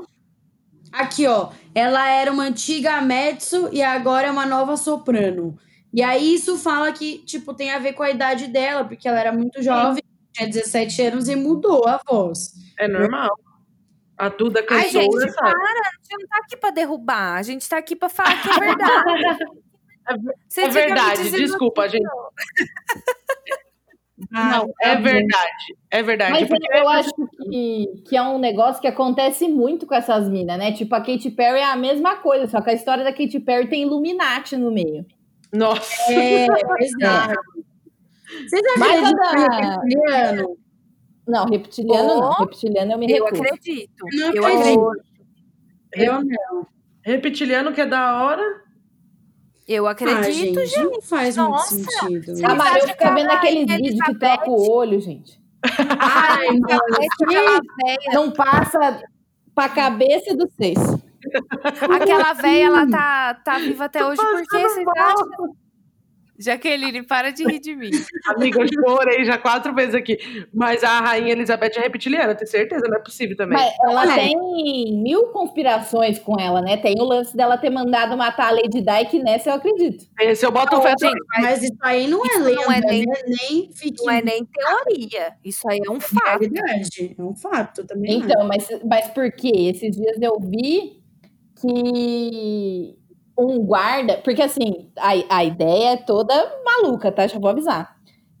aqui, 0.91 1.27
ó, 1.27 1.49
ela 1.73 2.09
era 2.09 2.31
uma 2.31 2.43
antiga 2.43 3.01
mezzo 3.01 3.69
e 3.71 3.81
agora 3.83 4.27
é 4.27 4.31
uma 4.31 4.45
nova 4.45 4.77
soprano. 4.77 5.57
E 5.93 6.03
aí 6.03 6.33
isso 6.33 6.57
fala 6.57 6.91
que, 6.91 7.19
tipo, 7.19 7.53
tem 7.53 7.71
a 7.71 7.79
ver 7.79 7.93
com 7.93 8.03
a 8.03 8.09
idade 8.09 8.47
dela, 8.47 8.83
porque 8.83 9.07
ela 9.07 9.19
era 9.19 9.31
muito 9.31 9.61
jovem, 9.63 10.03
tinha 10.33 10.47
17 10.47 11.01
anos 11.03 11.29
e 11.29 11.35
mudou 11.35 11.87
a 11.87 11.99
voz. 12.05 12.53
É 12.77 12.87
normal. 12.87 13.29
A 14.17 14.29
Duda 14.29 14.59
Ai, 14.61 14.65
cantora, 14.65 15.25
gente, 15.25 15.35
para! 15.35 15.49
A 15.49 15.53
gente 15.53 16.19
não 16.21 16.27
tá 16.29 16.37
aqui 16.37 16.57
pra 16.57 16.69
derrubar, 16.71 17.35
a 17.37 17.43
gente 17.43 17.67
tá 17.69 17.77
aqui 17.77 17.95
pra 17.95 18.07
falar 18.09 18.41
que 18.41 18.49
é 18.49 18.59
verdade. 18.59 19.37
Você 20.47 20.61
é 20.61 20.67
me 20.67 20.73
verdade, 20.73 21.31
desculpa, 21.31 21.83
que 21.83 21.89
gente. 21.93 22.03
não. 22.03 22.29
Não, 24.31 24.73
é 24.81 24.95
verdade. 24.95 25.75
É 25.91 26.01
verdade. 26.01 26.31
Mas 26.31 26.47
porque 26.47 26.73
eu 26.73 26.87
acho 26.87 27.09
que, 27.49 27.87
que 28.07 28.15
é 28.15 28.21
um 28.21 28.37
negócio 28.39 28.81
que 28.81 28.87
acontece 28.87 29.47
muito 29.47 29.85
com 29.85 29.93
essas 29.93 30.29
minas, 30.29 30.57
né? 30.57 30.71
Tipo, 30.71 30.95
a 30.95 30.99
Katy 31.01 31.31
Perry 31.31 31.59
é 31.59 31.65
a 31.65 31.75
mesma 31.75 32.15
coisa, 32.17 32.47
só 32.47 32.61
que 32.61 32.69
a 32.69 32.73
história 32.73 33.03
da 33.03 33.11
Katy 33.11 33.39
Perry 33.41 33.67
tem 33.67 33.81
Illuminati 33.81 34.55
no 34.55 34.71
meio. 34.71 35.05
Nossa, 35.51 36.13
É, 36.13 36.45
exato. 36.81 37.35
Vocês 38.47 38.61
Mas 38.77 39.03
a 39.03 39.09
acreditam 39.09 40.45
da- 40.45 40.47
reptiliano? 41.25 41.45
Não, 41.45 41.45
reptiliano 41.45 42.19
não. 42.19 42.31
Reptiliano 42.33 42.91
eu 42.93 42.97
me 42.97 43.11
Eu 43.11 43.25
recuso. 43.25 43.43
acredito. 43.43 44.05
Não 44.13 44.31
Eu 44.33 44.45
acredito. 44.45 44.89
acredito. 44.89 45.05
Eu 45.93 46.23
não. 46.23 46.67
reptiliano 47.03 47.73
que 47.73 47.81
é 47.81 47.85
da 47.85 48.23
hora. 48.23 48.63
Eu 49.67 49.87
Ah, 49.87 49.91
acredito, 49.91 50.59
gente, 50.65 50.83
não 50.83 51.01
faz 51.01 51.35
Nossa, 51.37 51.73
muito 51.73 51.91
sentido. 51.91 52.35
Você 52.35 52.45
A 52.45 52.53
Maria 52.53 52.81
que 52.81 52.87
fica 52.91 53.13
vendo 53.15 53.29
ela 53.29 53.33
aqueles 53.33 53.69
é 53.71 53.77
vídeos 53.77 53.99
que 54.05 54.19
troca 54.19 54.49
o 54.51 54.71
olho, 54.71 54.99
gente. 55.01 55.41
Ai, 55.99 56.47
véia, 56.59 57.97
Não 58.13 58.29
passa 58.31 59.01
pra 59.55 59.67
cabeça 59.69 60.35
dos 60.35 60.51
seis. 60.53 60.77
aquela 61.89 62.33
véia, 62.33 62.65
ela 62.67 62.85
tá, 62.91 63.33
tá 63.43 63.57
viva 63.57 63.85
até 63.85 64.05
hoje, 64.05 64.21
por 64.21 64.41
que 64.43 64.59
vocês 64.59 64.87
acham? 64.95 65.55
Jaqueline, 66.37 67.03
para 67.03 67.31
de 67.31 67.43
rir 67.45 67.59
de 67.59 67.75
mim. 67.75 67.89
Amiga, 68.27 68.59
eu 68.61 68.67
chorei 68.67 69.23
já 69.23 69.37
quatro 69.37 69.73
vezes 69.73 69.95
aqui. 69.95 70.17
Mas 70.53 70.83
a 70.83 70.99
rainha 70.99 71.31
Elizabeth 71.31 71.71
é 71.77 71.79
reptiliana, 71.81 72.35
tenho 72.35 72.49
certeza, 72.49 72.85
não 72.87 72.97
é 72.97 72.99
possível 72.99 73.35
também. 73.37 73.57
Mas 73.57 73.73
ela 73.89 74.13
É. 74.13 74.15
tem 74.27 74.35
mil 75.01 75.27
conspirações 75.27 76.19
com 76.19 76.39
ela, 76.39 76.61
né? 76.61 76.77
Tem 76.77 76.95
o 76.99 77.03
lance 77.03 77.35
dela 77.35 77.57
ter 77.57 77.69
mandado 77.69 78.17
matar 78.17 78.47
a 78.47 78.51
Lady 78.51 78.81
Di, 78.81 79.05
que 79.09 79.19
nessa 79.23 79.49
eu 79.51 79.53
acredito. 79.55 80.05
Esse 80.19 80.45
eu 80.45 80.51
boto 80.51 80.81
fé 80.81 80.93
também. 80.99 81.13
Gente, 81.15 81.25
mas 81.29 81.43
Mas 81.45 81.63
isso 81.63 81.77
aí 81.81 82.07
não 82.07 82.21
é 82.25 82.37
lenda, 82.39 82.61
não 82.63 82.71
é 82.71 82.81
nem- 82.81 83.05
né? 83.05 83.13
nem 83.25 83.69
fique 83.73 84.03
não 84.03 84.11
é 84.13 84.21
nem 84.21 84.45
teoria. 84.45 85.33
Isso 85.43 85.69
aí 85.69 85.79
é 85.87 85.89
um 85.91 85.99
fato. 85.99 86.39
realidade. 86.39 87.15
É 87.17 87.21
um 87.23 87.35
fato 87.35 87.85
também. 87.85 88.17
Então, 88.19 88.45
mas, 88.47 88.67
mas 88.83 89.07
por 89.09 89.31
quê? 89.31 89.51
Esses 89.73 89.95
dias 89.95 90.17
eu 90.21 90.37
vi 90.39 91.01
que 91.61 92.95
um 93.37 93.59
guarda. 93.65 94.17
Porque 94.23 94.41
assim, 94.41 94.89
a, 94.97 95.37
a 95.37 95.43
ideia 95.43 95.93
é 95.93 95.97
toda 95.97 96.33
maluca, 96.65 97.11
tá? 97.11 97.27
Já 97.27 97.39
vou 97.39 97.49
avisar. 97.49 97.95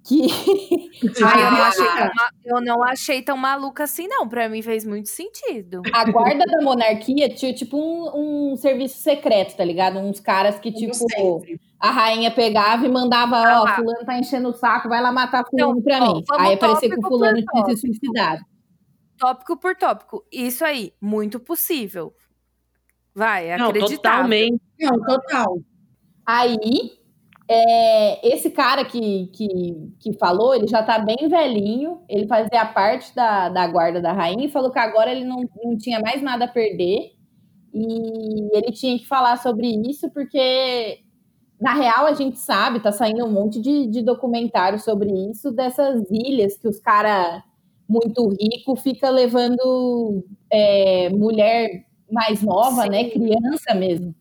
Que 0.07 0.21
Ai, 1.25 1.43
eu, 1.43 1.51
não 1.51 1.63
achei 1.63 1.87
tão, 1.87 2.11
eu 2.45 2.61
não 2.61 2.83
achei 2.83 3.21
tão 3.23 3.37
maluca 3.37 3.83
assim, 3.85 4.07
não. 4.07 4.29
Pra 4.29 4.47
mim 4.47 4.61
fez 4.61 4.85
muito 4.85 5.09
sentido. 5.09 5.81
a 5.91 6.05
guarda 6.11 6.45
da 6.45 6.61
monarquia 6.61 7.27
tinha 7.27 7.51
tipo 7.53 7.75
um, 7.75 8.51
um 8.51 8.55
serviço 8.55 8.99
secreto, 8.99 9.57
tá 9.57 9.65
ligado? 9.65 9.97
Uns 9.97 10.19
caras 10.19 10.59
que, 10.59 10.71
tipo, 10.71 10.93
sempre. 10.93 11.59
a 11.79 11.89
rainha 11.89 12.29
pegava 12.29 12.85
e 12.85 12.89
mandava, 12.89 13.35
ó, 13.61 13.65
Ah. 13.67 13.75
fulano 13.75 14.05
tá 14.05 14.19
enchendo 14.19 14.49
o 14.49 14.53
saco, 14.53 14.87
vai 14.89 15.01
lá 15.01 15.11
matar 15.11 15.43
fulano 15.49 15.79
Então, 15.79 15.81
pra 15.99 16.07
ó, 16.07 16.13
mim. 16.13 16.23
Aí 16.37 16.53
apareceu 16.53 16.89
que 16.91 16.99
o 16.99 17.07
fulano 17.07 17.41
tinha 17.43 17.65
se 17.65 17.77
suicidado. 17.77 18.41
Tópico 19.17 19.57
por 19.57 19.75
tópico. 19.75 20.23
Isso 20.31 20.63
aí, 20.63 20.93
muito 21.01 21.39
possível. 21.39 22.13
Vai, 23.15 23.49
é 23.49 23.57
Não, 23.57 23.69
acreditável. 23.69 23.97
totalmente. 23.97 24.61
Não, 24.79 25.01
total. 25.01 25.57
Aí, 26.25 26.91
é, 27.47 28.27
esse 28.27 28.49
cara 28.49 28.83
que, 28.83 29.27
que, 29.27 29.47
que 29.99 30.13
falou, 30.17 30.53
ele 30.53 30.67
já 30.67 30.83
tá 30.83 30.99
bem 30.99 31.29
velhinho, 31.29 32.01
ele 32.09 32.27
fazia 32.27 32.65
parte 32.65 33.15
da, 33.15 33.49
da 33.49 33.67
guarda 33.67 34.01
da 34.01 34.11
rainha 34.11 34.45
e 34.45 34.51
falou 34.51 34.71
que 34.71 34.79
agora 34.79 35.11
ele 35.11 35.23
não, 35.23 35.47
não 35.63 35.77
tinha 35.77 35.99
mais 35.99 36.21
nada 36.21 36.45
a 36.45 36.49
perder 36.49 37.13
e 37.73 38.57
ele 38.57 38.71
tinha 38.71 38.97
que 38.97 39.07
falar 39.07 39.37
sobre 39.37 39.67
isso 39.89 40.09
porque, 40.11 40.99
na 41.59 41.73
real, 41.73 42.07
a 42.07 42.13
gente 42.13 42.37
sabe, 42.37 42.81
tá 42.81 42.91
saindo 42.91 43.25
um 43.25 43.31
monte 43.31 43.61
de, 43.61 43.87
de 43.87 44.01
documentário 44.01 44.79
sobre 44.79 45.09
isso, 45.29 45.51
dessas 45.51 46.03
ilhas 46.09 46.57
que 46.57 46.67
os 46.67 46.79
caras 46.79 47.41
muito 47.87 48.27
ricos 48.29 48.81
fica 48.81 49.09
levando 49.09 50.25
é, 50.51 51.09
mulher 51.09 51.85
mais 52.11 52.41
nova, 52.41 52.83
Sim. 52.83 52.89
né, 52.89 53.09
criança 53.09 53.73
mesmo, 53.75 54.13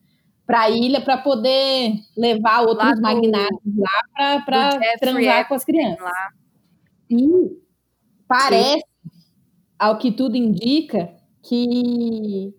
para 0.46 0.62
a 0.62 0.70
ilha 0.70 1.00
para 1.00 1.18
poder 1.18 1.94
levar 2.16 2.62
outros 2.62 2.94
do- 2.96 3.00
magnatas 3.02 3.58
lá 3.76 4.40
para 4.44 4.78
transar 5.00 5.48
com 5.48 5.54
as 5.54 5.64
crianças. 5.64 6.00
lá. 6.04 6.28
E 7.10 7.26
parece, 8.26 8.84
ao 9.78 9.98
que 9.98 10.10
tudo 10.12 10.36
indica, 10.36 11.10
que 11.42 12.54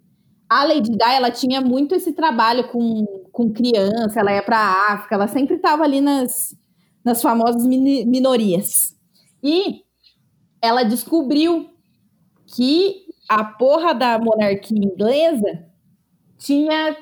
a 0.49 0.63
Lady 0.63 0.91
Di 0.91 0.97
ela 1.03 1.31
tinha 1.31 1.59
muito 1.59 1.95
esse 1.95 2.13
trabalho 2.13 2.67
com, 2.69 3.05
com 3.31 3.51
criança, 3.51 4.19
ela 4.19 4.31
ia 4.33 4.43
para 4.43 4.57
a 4.57 4.93
África, 4.93 5.15
ela 5.15 5.27
sempre 5.27 5.55
estava 5.55 5.83
ali 5.83 6.01
nas, 6.01 6.55
nas 7.03 7.21
famosas 7.21 7.65
minorias. 7.65 8.95
E 9.43 9.81
ela 10.61 10.83
descobriu 10.83 11.69
que 12.47 13.04
a 13.29 13.43
porra 13.43 13.93
da 13.93 14.19
monarquia 14.19 14.77
inglesa 14.77 15.65
tinha 16.37 16.95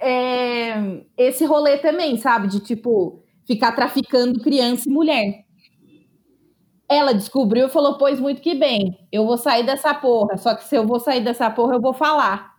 é, 0.00 1.02
esse 1.16 1.44
rolê 1.44 1.78
também, 1.78 2.16
sabe? 2.16 2.48
De 2.48 2.60
tipo, 2.60 3.22
ficar 3.46 3.72
traficando 3.72 4.40
criança 4.40 4.88
e 4.88 4.92
mulher. 4.92 5.44
Ela 6.88 7.14
descobriu 7.14 7.66
e 7.66 7.70
falou: 7.70 7.96
Pois 7.96 8.20
muito 8.20 8.40
que 8.42 8.54
bem, 8.54 8.98
eu 9.10 9.26
vou 9.26 9.38
sair 9.38 9.64
dessa 9.64 9.94
porra. 9.94 10.36
Só 10.36 10.54
que 10.54 10.64
se 10.64 10.76
eu 10.76 10.86
vou 10.86 11.00
sair 11.00 11.22
dessa 11.24 11.50
porra, 11.50 11.74
eu 11.76 11.80
vou 11.80 11.94
falar. 11.94 12.52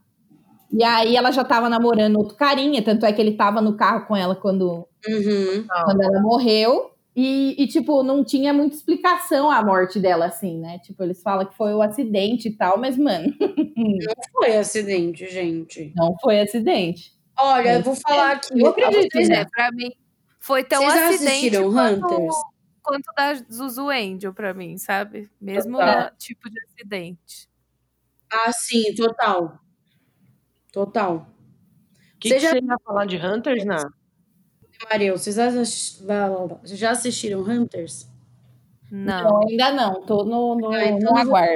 E 0.71 0.84
aí 0.84 1.15
ela 1.15 1.31
já 1.31 1.43
tava 1.43 1.69
namorando 1.69 2.17
outro 2.17 2.36
carinha, 2.36 2.84
tanto 2.84 3.05
é 3.05 3.13
que 3.13 3.21
ele 3.21 3.34
tava 3.38 3.62
no 3.62 3.77
carro 3.77 4.08
com 4.08 4.15
ela 4.15 4.36
quando, 4.36 4.88
Uhum. 5.08 5.65
quando 5.86 6.01
ela 6.03 6.21
morreu. 6.21 6.91
E, 7.15 7.56
e, 7.63 7.67
tipo, 7.67 8.04
não 8.04 8.25
tinha 8.25 8.54
muita 8.54 8.75
explicação 8.75 9.49
a 9.49 9.63
morte 9.63 9.99
dela, 9.99 10.25
assim, 10.25 10.60
né? 10.60 10.80
Tipo, 10.80 11.01
eles 11.04 11.21
falam 11.21 11.45
que 11.45 11.56
foi 11.56 11.73
o 11.73 11.82
acidente 11.82 12.49
e 12.49 12.51
tal, 12.58 12.78
mas, 12.78 12.97
mano, 12.97 13.34
Não 13.78 14.15
foi 14.34 14.58
acidente, 14.58 15.25
gente. 15.30 15.93
não 15.95 16.15
foi 16.21 16.41
acidente. 16.41 17.13
Olha, 17.38 17.75
eu 17.75 17.82
vou 17.84 17.95
falar 17.95 18.34
aqui. 18.34 18.60
Eu 18.60 18.67
acredito, 18.67 19.12
Vocês, 19.13 19.30
É, 19.30 19.45
pra 19.45 19.71
mim, 19.71 19.91
foi 20.41 20.63
tão 20.65 20.82
Vocês 20.82 20.93
já 20.93 21.08
acidente 21.10 21.32
assistiram 21.32 21.71
quanto, 21.71 22.06
Hunters? 22.06 22.36
quanto 22.84 23.06
da 23.15 23.34
Zuzu 23.51 23.89
Angel 23.89 24.34
pra 24.34 24.54
mim, 24.54 24.78
sabe? 24.78 25.30
Mesmo 25.39 25.78
Total. 25.78 26.12
tipo 26.17 26.49
de 26.49 26.60
acidente. 26.62 27.47
Ah, 28.32 28.51
sim, 28.51 28.93
total. 28.93 29.58
Total. 30.71 31.15
O 32.15 32.19
que, 32.19 32.28
Você 32.30 32.36
que 32.36 32.41
já- 32.41 32.49
você 32.51 32.60
ia 32.60 32.78
falar 32.84 33.06
de 33.06 33.17
Hunters, 33.17 33.63
Ná? 33.65 33.75
Mariel, 33.75 33.91
lá. 34.89 35.12
Vocês 35.17 36.80
já 36.80 36.91
assistiram 36.91 37.41
Hunters? 37.41 38.08
Não, 38.91 39.19
Então, 39.19 39.48
ainda 39.50 39.71
não, 39.71 40.02
tô 40.06 40.24
no, 40.24 40.56
no, 40.56 40.71
Ah, 40.71 40.86
então 40.86 41.12
no 41.13 41.17
aguardo. 41.19 41.56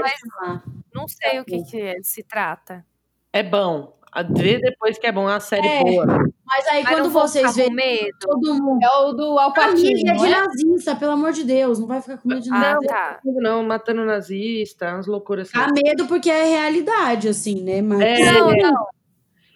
não 0.93 1.07
sei 1.07 1.39
o 1.39 1.45
que, 1.45 1.63
que 1.63 1.79
é- 1.81 1.97
se 2.01 2.23
trata. 2.23 2.85
É 3.31 3.43
bom. 3.43 3.97
A 4.11 4.23
vê 4.23 4.57
depois 4.59 4.97
que 4.97 5.05
é 5.05 5.11
bom, 5.11 5.29
é 5.29 5.33
uma 5.33 5.39
série 5.39 5.67
É. 5.67 5.83
boa. 5.83 6.05
Mas 6.43 6.67
aí, 6.67 6.81
Mas 6.83 6.95
quando 6.95 7.11
vocês 7.11 7.55
verem 7.55 7.75
medo. 7.75 8.17
todo 8.19 8.55
mundo. 8.55 8.79
É 8.83 8.89
o 8.97 9.13
do 9.13 9.37
Alpatino, 9.37 10.09
é 10.09 10.13
de 10.15 10.25
é? 10.25 10.29
nazista, 10.41 10.95
pelo 10.95 11.11
amor 11.11 11.31
de 11.31 11.43
Deus. 11.43 11.77
Não 11.77 11.85
vai 11.85 12.01
ficar 12.01 12.17
com 12.17 12.27
medo 12.27 12.41
de 12.41 12.49
Ah, 12.51 12.57
nada. 12.59 12.87
tá. 12.87 13.19
Não, 13.23 13.61
matando 13.63 14.03
nazista, 14.03 14.95
umas 14.95 15.05
loucuras 15.05 15.47
assim. 15.53 15.59
Dá 15.59 15.71
medo 15.71 16.07
porque 16.07 16.27
é 16.31 16.43
realidade, 16.43 17.27
assim, 17.29 17.61
né? 17.61 17.83
Mas 17.83 18.01
É. 18.01 18.31
Não, 18.33 18.51
não. 18.51 18.87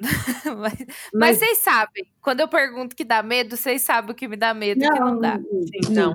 mas, 0.57 0.73
mas 0.73 0.77
Mas- 1.13 1.37
vocês 1.37 1.57
sabem. 1.59 2.05
Quando 2.21 2.39
eu 2.41 2.47
pergunto 2.47 2.95
que 2.95 3.03
dá 3.03 3.21
medo, 3.23 3.55
vocês 3.57 3.81
sabem 3.81 4.11
o 4.11 4.15
que 4.15 4.27
me 4.27 4.35
dá 4.37 4.53
medo 4.53 4.83
e 4.83 4.87
o 4.87 4.91
que 4.91 4.99
não 4.99 5.19
dá. 5.19 5.37
Sim, 5.39 5.93
não. 5.93 6.13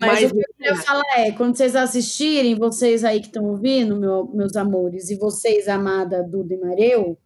Mas, 0.00 0.22
Mas, 0.22 0.30
o 0.30 0.34
que 0.34 0.40
eu 0.40 0.54
queria 0.56 0.76
falar 0.76 1.02
é, 1.16 1.32
quando 1.32 1.56
vocês 1.56 1.74
assistirem, 1.74 2.54
vocês 2.54 3.04
aí 3.04 3.18
que 3.20 3.26
estão 3.26 3.44
ouvindo, 3.46 3.96
meu- 3.96 4.30
meus 4.32 4.54
amores, 4.54 5.10
e 5.10 5.16
vocês, 5.18 5.66
amada 5.68 6.22
Duda 6.22 6.54
e 6.54 6.60
Mareu, 6.60 7.18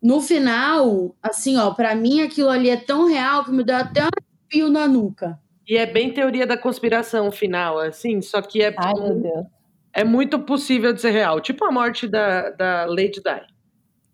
no 0.00 0.20
final, 0.20 1.16
assim, 1.22 1.56
ó, 1.56 1.72
pra 1.72 1.94
mim 1.96 2.22
aquilo 2.22 2.50
ali 2.50 2.70
é 2.70 2.76
tão 2.76 3.06
real 3.08 3.44
que 3.44 3.50
me 3.50 3.64
deu 3.64 3.76
até 3.76 4.04
um 4.04 4.08
fio 4.50 4.68
na 4.68 4.86
nuca. 4.86 5.38
E 5.68 5.76
é 5.76 5.84
bem 5.86 6.12
teoria 6.12 6.46
da 6.46 6.56
conspiração 6.56 7.30
final, 7.32 7.78
assim, 7.78 8.20
só 8.20 8.40
que 8.42 8.62
é, 8.62 8.74
Ai, 8.78 8.92
meu 8.94 9.20
Deus. 9.20 9.46
é 9.92 10.04
muito 10.04 10.38
possível 10.40 10.92
de 10.92 11.00
ser 11.00 11.10
real. 11.10 11.40
Tipo 11.40 11.64
a 11.64 11.72
morte 11.72 12.06
da, 12.06 12.50
da 12.50 12.84
Lady 12.86 13.20
Di. 13.20 13.51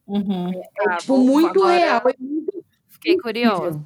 Uhum. 0.09 0.51
É, 0.53 0.85
Tá 0.85 0.97
tipo, 0.97 1.16
bom, 1.18 1.25
muito 1.25 1.62
agora 1.62 1.79
real. 1.79 2.03
é 2.09 2.14
muito 2.18 2.64
Fiquei 2.88 3.16
curiosa. 3.18 3.85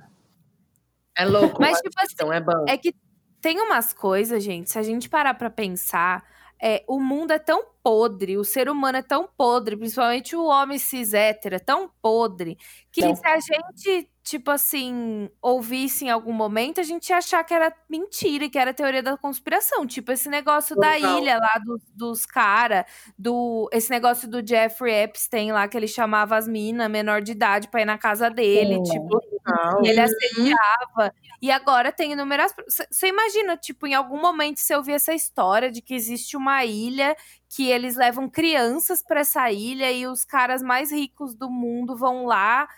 É 1.17 1.25
louco, 1.27 1.61
Mas, 1.61 1.79
tipo 1.81 1.95
assim, 1.99 2.13
então 2.15 2.33
é 2.33 2.41
bom. 2.41 2.65
É 2.69 2.77
que 2.79 2.95
tem 3.41 3.61
umas 3.61 3.93
coisas, 3.93 4.43
gente, 4.43 4.71
se 4.71 4.79
a 4.79 4.83
gente 4.83 5.09
parar 5.11 5.35
pra 5.35 5.51
pensar, 5.51 6.25
é, 6.63 6.83
o 6.89 6.99
mundo 7.01 7.33
é 7.33 7.39
tão 7.39 7.65
podre, 7.83 8.39
o 8.39 8.45
ser 8.45 8.69
humano 8.71 8.99
é 8.99 9.03
tão 9.03 9.29
podre, 9.37 9.77
principalmente 9.77 10.35
o 10.37 10.45
homem 10.45 10.79
cis 10.79 11.13
hétero 11.13 11.57
é 11.57 11.59
tão 11.59 11.91
podre, 12.01 12.57
que 12.91 13.01
Não. 13.03 13.15
se 13.17 13.27
a 13.27 13.39
gente, 13.41 14.09
tipo 14.23 14.51
assim, 14.51 15.29
ouvisse 15.41 16.05
em 16.05 16.11
algum 16.11 16.33
momento, 16.33 16.81
a 16.81 16.85
gente 16.85 17.09
ia 17.11 17.17
achar 17.19 17.43
que 17.45 17.53
era 17.53 17.75
mentira, 17.89 18.49
que 18.49 18.59
era 18.59 18.73
teoria 18.73 19.03
da 19.03 19.17
conspiração. 19.17 19.87
Tipo, 19.87 20.13
esse 20.13 20.29
negócio 20.29 20.77
da 20.77 20.93
Total. 20.95 21.19
ilha 21.19 21.39
lá 21.39 21.61
do- 21.65 21.81
dos 21.95 22.25
caras, 22.25 22.85
do, 23.19 23.69
esse 23.73 23.91
negócio 23.91 24.29
do 24.29 24.47
Jeffrey 24.47 24.95
Epstein 24.95 25.51
lá, 25.53 25.67
que 25.67 25.77
ele 25.77 25.89
chamava 25.89 26.37
as 26.37 26.47
minas 26.47 26.89
menor 26.91 27.21
de 27.21 27.33
idade 27.33 27.69
pra 27.69 27.83
ir 27.83 27.85
na 27.85 27.99
casa 27.99 28.31
dele, 28.31 28.81
tipo, 28.85 29.09
Total. 29.21 29.85
e 29.85 29.89
ele 29.89 30.01
assediava. 30.01 31.15
E 31.41 31.51
agora 31.51 31.91
tem 31.91 32.13
inúmeras. 32.13 32.55
Você 32.91 33.09
imagina, 33.09 33.57
tipo, 33.57 33.87
em 33.87 33.95
algum 33.95 34.21
momento 34.21 34.59
você 34.61 34.77
ouvir 34.77 34.93
essa 34.93 35.13
história 35.13 35.71
de 35.73 35.83
que 35.83 35.95
existe 35.95 36.37
uma 36.37 36.65
ilha 36.65 37.17
que 37.49 37.69
eles 37.69 37.97
levam 37.97 38.29
crianças 38.31 39.03
pra 39.03 39.21
essa 39.21 39.51
ilha 39.51 39.91
e 39.91 40.07
os 40.07 40.25
caras 40.25 40.63
mais 40.63 40.93
ricos 40.93 41.35
do 41.35 41.51
mundo 41.51 41.97
vão 41.97 42.25
lá, 42.25 42.69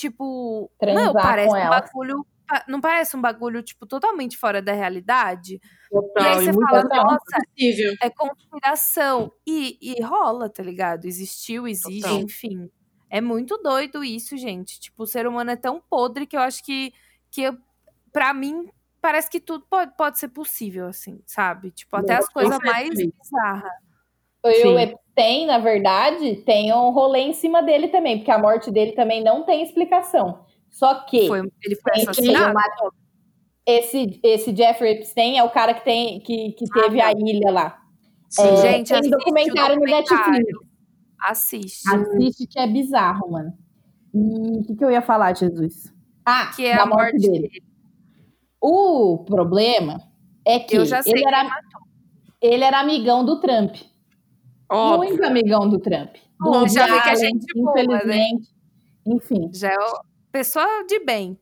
tipo. 0.00 0.70
Transar 0.78 1.04
não, 1.06 1.12
parece 1.12 1.48
com 1.48 1.54
um 1.54 1.56
elas. 1.56 1.80
bagulho. 1.82 2.26
Não 2.66 2.80
parece 2.80 3.16
um 3.16 3.20
bagulho, 3.20 3.62
tipo, 3.62 3.86
totalmente 3.86 4.36
fora 4.36 4.60
da 4.60 4.72
realidade? 4.72 5.60
E 6.18 6.26
aí 6.26 6.34
Total. 6.34 6.34
você 6.36 6.50
E 6.50 6.52
fala, 6.52 6.82
Total. 6.82 7.04
nossa, 7.04 7.18
possível. 7.56 7.94
é 8.02 8.10
conspiração. 8.10 9.32
E, 9.46 9.78
e 9.80 10.02
rola, 10.02 10.48
tá 10.50 10.62
ligado? 10.62 11.04
Existiu, 11.06 11.68
existe, 11.68 12.02
Total. 12.02 12.18
enfim. 12.20 12.68
É 13.08 13.20
muito 13.20 13.56
doido 13.58 14.02
isso, 14.02 14.36
gente. 14.36 14.80
Tipo, 14.80 15.04
o 15.04 15.06
ser 15.06 15.26
humano 15.28 15.50
é 15.52 15.56
tão 15.56 15.80
podre 15.80 16.26
que 16.26 16.36
eu 16.36 16.40
acho 16.40 16.64
que, 16.64 16.92
que 17.30 17.52
pra 18.12 18.34
mim, 18.34 18.68
parece 19.00 19.30
que 19.30 19.40
tudo 19.40 19.64
pode, 19.70 19.96
pode 19.96 20.18
ser 20.18 20.28
possível, 20.28 20.88
assim, 20.88 21.20
sabe? 21.26 21.70
Tipo, 21.70 21.96
até 21.96 22.14
as 22.16 22.28
coisas 22.28 22.58
mais 22.64 22.90
bizarras. 22.90 23.72
E 24.44 24.54
Sim. 24.62 24.68
o 24.74 24.78
Epstein, 24.78 25.46
na 25.46 25.58
verdade, 25.58 26.36
tem 26.46 26.72
um 26.72 26.90
rolê 26.90 27.20
em 27.20 27.32
cima 27.32 27.62
dele 27.62 27.88
também, 27.88 28.18
porque 28.18 28.30
a 28.30 28.38
morte 28.38 28.70
dele 28.70 28.92
também 28.92 29.22
não 29.22 29.42
tem 29.44 29.62
explicação. 29.62 30.44
Só 30.70 30.94
que 31.04 31.26
Foi, 31.26 31.40
ele 31.62 31.76
foi 31.76 31.92
assassinado. 32.02 32.52
uma- 32.52 32.92
esse, 33.66 34.18
esse 34.22 34.54
Jeffrey 34.56 34.92
Epstein 34.94 35.36
é 35.38 35.44
o 35.44 35.50
cara 35.50 35.74
que, 35.74 35.84
tem, 35.84 36.20
que, 36.20 36.52
que 36.52 36.64
teve 36.70 37.00
a 37.00 37.12
ilha 37.12 37.50
lá. 37.50 37.78
Sim. 38.28 38.42
É, 38.42 38.56
Gente, 38.56 38.88
tem 38.88 38.98
assiste 38.98 39.14
o 39.14 39.18
documentário 39.18 39.76
no. 39.76 39.84
Netflix. 39.84 40.46
Assiste. 41.22 41.94
Assiste 41.94 42.46
que 42.46 42.58
é 42.58 42.66
bizarro, 42.66 43.30
mano. 43.32 43.52
E 44.14 44.58
o 44.58 44.62
que, 44.64 44.74
que 44.76 44.84
eu 44.84 44.90
ia 44.90 45.02
falar, 45.02 45.36
Jesus? 45.36 45.92
Ah, 46.24 46.50
Que 46.56 46.64
é 46.64 46.74
a 46.80 46.86
morte 46.86 47.18
dele. 47.18 47.48
dele. 47.48 47.62
O 48.60 49.24
problema 49.26 50.00
é 50.44 50.58
que 50.58 50.76
Eu 50.76 50.84
já 50.84 51.02
sei 51.02 51.12
ele, 51.12 51.24
era, 51.26 51.50
ele 52.40 52.64
era 52.64 52.80
amigão 52.80 53.24
do 53.24 53.40
Trump. 53.40 53.76
Óbvio. 54.70 55.08
Muito 55.10 55.24
amigão 55.24 55.68
do 55.68 55.78
Trump. 55.78 56.14
Do 56.38 56.50
Bom, 56.50 56.68
já 56.68 56.86
vi 56.86 57.02
que 57.02 57.08
Allen, 57.08 57.16
gente 57.18 57.46
boa, 57.54 57.74
né? 57.74 57.82
infelizmente. 57.82 58.48
Enfim. 59.06 59.50
Já 59.52 59.70
é 59.72 59.76
o- 59.76 60.00
pessoa 60.32 60.84
de 60.88 61.04
bem. 61.04 61.38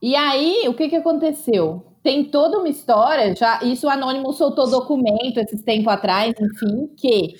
E 0.00 0.16
aí, 0.16 0.64
o 0.68 0.74
que, 0.74 0.88
que 0.88 0.96
aconteceu? 0.96 1.86
Tem 2.02 2.24
toda 2.24 2.58
uma 2.58 2.68
história, 2.68 3.34
já 3.36 3.62
isso 3.62 3.86
o 3.86 3.90
Anônimo 3.90 4.32
soltou 4.32 4.68
documento 4.68 5.38
esses 5.38 5.62
tempos 5.62 5.92
atrás, 5.92 6.34
enfim, 6.40 6.88
que 6.96 7.34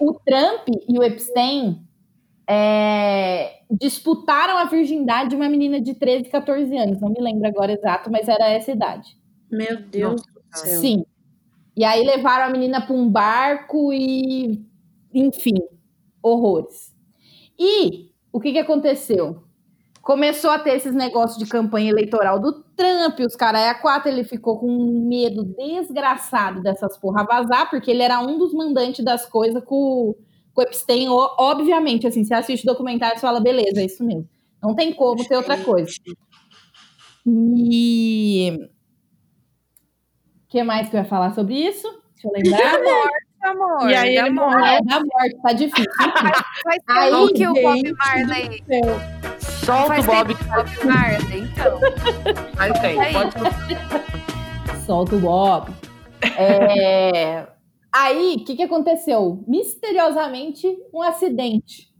o 0.00 0.14
Trump 0.14 0.66
e 0.88 0.98
o 0.98 1.02
Epstein 1.02 1.86
é, 2.48 3.60
disputaram 3.70 4.56
a 4.56 4.64
virgindade 4.64 5.30
de 5.30 5.36
uma 5.36 5.48
menina 5.48 5.78
de 5.80 5.94
13, 5.94 6.30
14 6.30 6.74
anos. 6.76 7.00
Não 7.00 7.10
me 7.10 7.20
lembro 7.20 7.46
agora 7.46 7.72
exato, 7.72 8.10
mas 8.10 8.28
era 8.28 8.48
essa 8.48 8.70
idade. 8.70 9.16
Meu 9.50 9.76
Deus 9.82 10.22
do 10.22 10.56
céu. 10.58 10.80
Sim. 10.80 11.04
E 11.76 11.84
aí 11.84 12.04
levaram 12.04 12.44
a 12.44 12.50
menina 12.50 12.80
para 12.80 12.94
um 12.94 13.08
barco 13.10 13.92
e, 13.92 14.64
enfim, 15.12 15.54
horrores. 16.22 16.94
E 17.58 18.10
o 18.32 18.40
que, 18.40 18.52
que 18.52 18.58
aconteceu? 18.58 19.42
Começou 20.00 20.50
a 20.50 20.58
ter 20.58 20.76
esses 20.76 20.94
negócios 20.94 21.38
de 21.38 21.48
campanha 21.48 21.90
eleitoral 21.90 22.38
do 22.38 22.52
Trump, 22.76 23.18
os 23.20 23.34
caras 23.34 23.62
é 23.62 23.70
a 23.70 23.74
quatro, 23.74 24.10
ele 24.10 24.22
ficou 24.22 24.58
com 24.58 24.66
um 24.66 25.08
medo 25.08 25.42
desgraçado 25.44 26.62
dessas 26.62 26.98
porra 26.98 27.24
vazar, 27.24 27.70
porque 27.70 27.90
ele 27.90 28.02
era 28.02 28.20
um 28.20 28.36
dos 28.36 28.52
mandantes 28.52 29.04
das 29.04 29.24
coisas 29.24 29.64
com, 29.64 30.14
com 30.52 30.60
o 30.60 30.62
Epstein, 30.62 31.08
obviamente, 31.08 32.06
assim, 32.06 32.22
você 32.22 32.34
assiste 32.34 32.64
o 32.64 32.72
documentário 32.72 33.16
e 33.16 33.20
fala, 33.20 33.40
beleza, 33.40 33.80
é 33.80 33.86
isso 33.86 34.04
mesmo. 34.04 34.28
Não 34.62 34.74
tem 34.74 34.92
como 34.92 35.26
ter 35.26 35.36
outra 35.36 35.56
coisa. 35.58 35.90
E 37.26 38.58
que 40.54 40.62
mais 40.62 40.88
que 40.88 40.94
eu 40.94 41.00
ia 41.00 41.04
falar 41.04 41.34
sobre 41.34 41.54
isso? 41.54 41.88
Deixa 42.22 42.28
eu 42.28 42.32
lembrar. 42.32 43.10
Amor, 43.44 43.90
E 43.90 43.94
aí 43.94 44.14
da 44.14 44.26
ele 44.26 44.30
morte. 44.30 44.68
É 44.68 44.80
da 44.82 45.00
morte, 45.00 45.36
tá 45.42 45.52
difícil. 45.52 45.92
Faz 46.64 46.80
Aí, 46.88 47.32
que 47.34 47.46
o 47.46 47.52
Bob 47.52 47.92
Marley. 47.92 48.64
Solta 49.38 50.00
o 50.00 50.04
Bob. 50.04 50.34
Bob 50.34 50.86
Marley, 50.86 51.40
então. 51.40 51.80
Aí 52.56 52.72
tem. 52.80 53.00
Aí. 53.00 53.12
Pode... 53.12 53.34
Solta 54.86 55.16
o 55.16 55.18
Bob. 55.18 55.70
É, 56.38 57.46
Aí, 57.92 58.36
o 58.36 58.44
que, 58.44 58.56
que 58.56 58.62
aconteceu? 58.62 59.44
Misteriosamente, 59.46 60.66
um 60.94 61.02
acidente. 61.02 61.92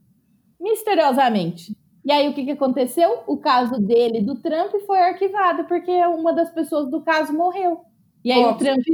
Misteriosamente. 0.58 1.76
E 2.04 2.12
aí, 2.12 2.28
o 2.28 2.34
que, 2.34 2.44
que 2.44 2.52
aconteceu? 2.52 3.24
O 3.26 3.36
caso 3.36 3.78
dele 3.80 4.22
do 4.22 4.40
Trump 4.40 4.72
foi 4.86 5.00
arquivado, 5.00 5.64
porque 5.64 5.90
uma 6.06 6.32
das 6.32 6.50
pessoas 6.50 6.90
do 6.90 7.02
caso 7.02 7.34
morreu. 7.34 7.84
E 8.24 8.32
aí, 8.32 8.42
o 8.42 8.48
Óbvio. 8.48 8.72
Trump 8.74 8.86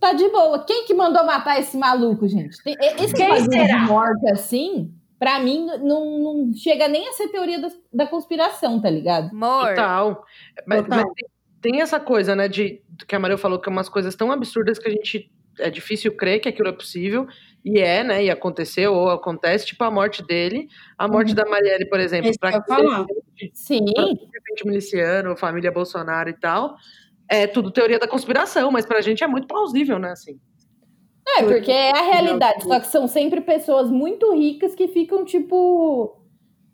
tá 0.00 0.12
de 0.12 0.28
boa. 0.28 0.64
Quem 0.64 0.86
que 0.86 0.94
mandou 0.94 1.24
matar 1.24 1.58
esse 1.60 1.76
maluco, 1.76 2.26
gente? 2.28 2.62
Tem- 2.62 2.76
Esse 2.80 3.14
Quem 3.14 3.40
será? 3.44 3.78
morte 3.80 4.28
assim, 4.30 4.92
pra 5.18 5.40
mim, 5.40 5.66
não, 5.82 6.18
não 6.18 6.52
chega 6.54 6.88
nem 6.88 7.08
a 7.08 7.12
ser 7.12 7.28
teoria 7.28 7.60
da, 7.60 7.68
da 7.92 8.06
conspiração, 8.06 8.80
tá 8.80 8.88
ligado? 8.90 9.30
Amor, 9.30 9.68
Total. 9.70 10.24
Mas, 10.66 10.82
Total. 10.82 10.98
mas 10.98 11.12
tem, 11.14 11.28
tem 11.72 11.80
essa 11.80 11.98
coisa, 12.00 12.34
né, 12.36 12.48
de 12.48 12.80
que 13.06 13.14
a 13.14 13.18
Maria 13.18 13.36
falou 13.38 13.58
que 13.58 13.68
é 13.68 13.72
umas 13.72 13.88
coisas 13.88 14.14
tão 14.14 14.30
absurdas 14.32 14.78
que 14.78 14.88
a 14.88 14.92
gente 14.92 15.30
é 15.58 15.68
difícil 15.70 16.14
crer 16.16 16.38
que 16.40 16.48
aquilo 16.48 16.68
é 16.68 16.72
possível 16.72 17.26
e 17.64 17.80
é, 17.80 18.04
né, 18.04 18.24
e 18.24 18.30
aconteceu 18.30 18.94
ou 18.94 19.10
acontece, 19.10 19.66
tipo 19.66 19.82
a 19.82 19.90
morte 19.90 20.22
dele, 20.24 20.68
a 20.96 21.08
morte 21.08 21.34
da 21.34 21.44
Marielle, 21.44 21.86
por 21.88 21.98
exemplo, 21.98 22.30
que 22.30 22.38
para 22.38 22.62
falar. 22.62 23.04
Sim. 23.52 23.84
defende 23.84 24.64
miliciano, 24.64 25.36
família 25.36 25.72
Bolsonaro 25.72 26.30
e 26.30 26.34
tal, 26.34 26.76
é 27.28 27.46
tudo 27.46 27.70
teoria 27.70 27.98
da 27.98 28.08
conspiração, 28.08 28.70
mas 28.70 28.86
pra 28.86 29.00
gente 29.00 29.22
é 29.22 29.26
muito 29.26 29.46
plausível, 29.46 29.98
né, 29.98 30.10
assim. 30.12 30.38
É, 31.36 31.42
porque 31.44 31.70
é 31.70 31.90
a 31.90 32.02
realidade. 32.02 32.64
Só 32.64 32.80
que 32.80 32.86
são 32.86 33.06
sempre 33.06 33.40
pessoas 33.42 33.90
muito 33.90 34.32
ricas 34.34 34.74
que 34.74 34.88
ficam, 34.88 35.24
tipo. 35.24 36.16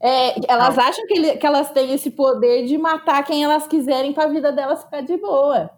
é, 0.01 0.35
elas 0.51 0.79
acham 0.79 1.07
que, 1.07 1.14
ele- 1.19 1.37
que 1.38 1.47
elas 1.47 1.71
têm 1.73 1.93
esse 1.93 2.11
poder 2.11 2.67
de 2.67 2.77
matar 2.79 3.25
quem 3.25 3.43
elas 3.43 3.67
quiserem 3.67 4.12
pra 4.12 4.27
vida 4.27 4.53
delas 4.53 4.85
ficar 4.85 5.01
de 5.01 5.17
boa. 5.17 5.71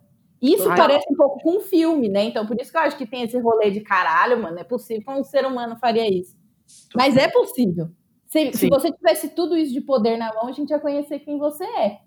Isso 0.42 0.64
parece 0.76 1.06
um 1.10 1.16
pouco 1.16 1.40
com 1.40 1.56
um 1.58 1.60
filme, 1.60 2.08
né? 2.08 2.24
Então, 2.24 2.44
por 2.46 2.60
isso 2.60 2.70
que 2.70 2.76
eu 2.76 2.80
acho 2.82 2.96
que 2.98 3.06
tem 3.06 3.22
esse 3.22 3.38
rolê 3.38 3.70
de 3.70 3.80
caralho, 3.80 4.42
mano. 4.42 4.58
É 4.58 4.64
possível 4.64 5.02
que 5.04 5.10
um 5.10 5.22
ser 5.24 5.46
humano 5.46 5.76
faria 5.76 6.06
isso. 6.08 6.36
Mas 6.94 7.16
é 7.16 7.28
possível. 7.28 7.88
Se, 8.26 8.52
se 8.52 8.68
você 8.68 8.90
tivesse 8.92 9.28
tudo 9.30 9.56
isso 9.56 9.72
de 9.72 9.80
poder 9.80 10.16
na 10.18 10.34
mão, 10.34 10.48
a 10.48 10.52
gente 10.52 10.70
ia 10.70 10.78
conhecer 10.80 11.20
quem 11.20 11.38
você 11.38 11.64
é. 11.64 11.98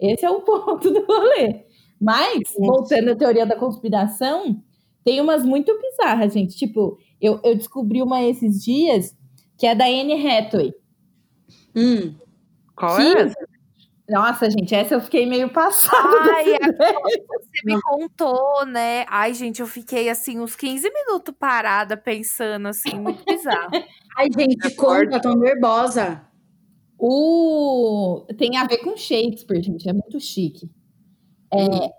Esse 0.00 0.24
é 0.24 0.30
o 0.30 0.40
ponto 0.42 0.90
do 0.90 1.04
rolê. 1.04 1.65
Mas, 2.00 2.42
voltando 2.58 3.10
à 3.12 3.16
teoria 3.16 3.46
da 3.46 3.56
conspiração, 3.56 4.62
tem 5.04 5.20
umas 5.20 5.44
muito 5.44 5.76
bizarras, 5.80 6.32
gente. 6.32 6.56
Tipo, 6.56 6.98
eu, 7.20 7.40
eu 7.42 7.54
descobri 7.56 8.02
uma 8.02 8.22
esses 8.22 8.62
dias 8.62 9.16
que 9.58 9.66
é 9.66 9.74
da 9.74 9.86
Anne 9.86 10.14
Hathaway. 10.26 10.74
Hum. 11.74 12.14
Qual 12.74 12.96
Que- 12.96 13.02
é 13.02 13.20
essa? 13.22 13.48
Nossa, 14.08 14.48
gente, 14.48 14.72
essa 14.72 14.94
eu 14.94 15.00
fiquei 15.00 15.26
meio 15.26 15.48
passada. 15.50 16.16
Ai, 16.32 16.54
é 16.54 16.58
você 16.58 17.60
me 17.64 17.80
contou, 17.82 18.64
né? 18.64 19.04
Ai, 19.08 19.34
gente, 19.34 19.60
eu 19.60 19.66
fiquei 19.66 20.08
assim 20.08 20.38
uns 20.38 20.54
15 20.54 20.88
minutos 20.92 21.34
parada 21.36 21.96
pensando 21.96 22.68
assim, 22.68 23.00
muito 23.00 23.24
bizarro. 23.24 23.70
Ai, 24.16 24.28
gente, 24.32 24.76
conta, 24.76 25.20
tô 25.20 25.34
nervosa. 25.34 26.22
O... 26.98 28.24
Tem 28.38 28.56
a 28.56 28.64
ver 28.64 28.78
com 28.78 28.96
Shakespeare, 28.96 29.62
gente, 29.62 29.88
é 29.88 29.92
muito 29.92 30.20
chique. 30.20 30.70
É, 31.52 31.90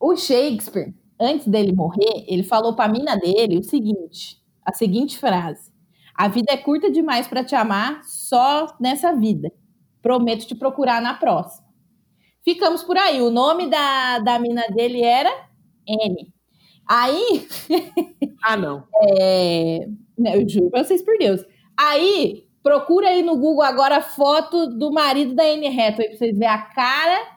o 0.00 0.16
Shakespeare, 0.16 0.94
antes 1.20 1.46
dele 1.48 1.72
morrer, 1.72 2.24
ele 2.28 2.42
falou 2.42 2.74
pra 2.74 2.88
mina 2.88 3.16
dele 3.16 3.58
o 3.58 3.62
seguinte, 3.62 4.38
a 4.64 4.72
seguinte 4.72 5.18
frase. 5.18 5.72
A 6.14 6.28
vida 6.28 6.52
é 6.52 6.56
curta 6.56 6.90
demais 6.90 7.26
para 7.26 7.44
te 7.44 7.54
amar 7.54 8.02
só 8.04 8.76
nessa 8.80 9.12
vida. 9.14 9.50
Prometo 10.02 10.46
te 10.46 10.54
procurar 10.54 11.02
na 11.02 11.14
próxima. 11.14 11.66
Ficamos 12.44 12.82
por 12.84 12.96
aí. 12.98 13.22
O 13.22 13.30
nome 13.30 13.68
da, 13.68 14.18
da 14.20 14.38
mina 14.38 14.62
dele 14.68 15.02
era 15.02 15.30
N. 15.88 16.32
Aí, 16.88 17.48
Ah, 18.42 18.56
não. 18.56 18.84
é, 19.18 19.86
né, 20.18 20.36
eu 20.36 20.48
juro 20.48 20.70
pra 20.70 20.84
vocês 20.84 21.02
por 21.02 21.16
Deus. 21.18 21.42
Aí, 21.78 22.46
procura 22.62 23.08
aí 23.08 23.22
no 23.22 23.36
Google 23.36 23.62
agora 23.62 23.98
a 23.98 24.02
foto 24.02 24.66
do 24.68 24.92
marido 24.92 25.34
da 25.34 25.44
Anne 25.44 25.68
Hathaway 25.68 26.08
pra 26.10 26.18
vocês 26.18 26.38
verem 26.38 26.48
a 26.54 26.58
cara. 26.62 27.33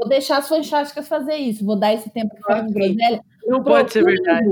Vou 0.00 0.08
deixar 0.08 0.38
as 0.38 0.48
fantásticas 0.48 1.06
fazer 1.06 1.36
isso. 1.36 1.62
Vou 1.62 1.76
dar 1.76 1.92
esse 1.92 2.08
tempo 2.08 2.34
pra 2.34 2.42
falar 2.42 2.60
Ok. 2.62 2.72
groselha. 2.72 3.20
Não 3.46 3.62
pode 3.62 3.92
ser 3.92 4.02
verdade. 4.02 4.48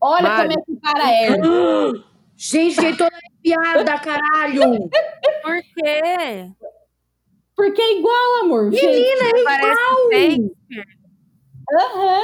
Olha 0.00 0.22
Mari. 0.22 0.48
como 0.48 0.60
é 0.60 0.64
que 0.64 0.72
o 0.72 0.80
cara 0.80 1.12
é. 1.12 1.28
Gente, 2.36 2.74
fiquei 2.76 2.96
toda 2.96 3.10
arrepiada, 3.16 3.98
caralho. 3.98 4.88
Por 5.42 5.60
quê? 5.74 6.52
Porque 7.56 7.82
é 7.82 7.98
igual, 7.98 8.44
amor. 8.44 8.70
Menina, 8.70 9.24
é 9.24 9.44
Parece 9.44 10.08
fake. 10.12 10.52
Aham. 11.72 12.20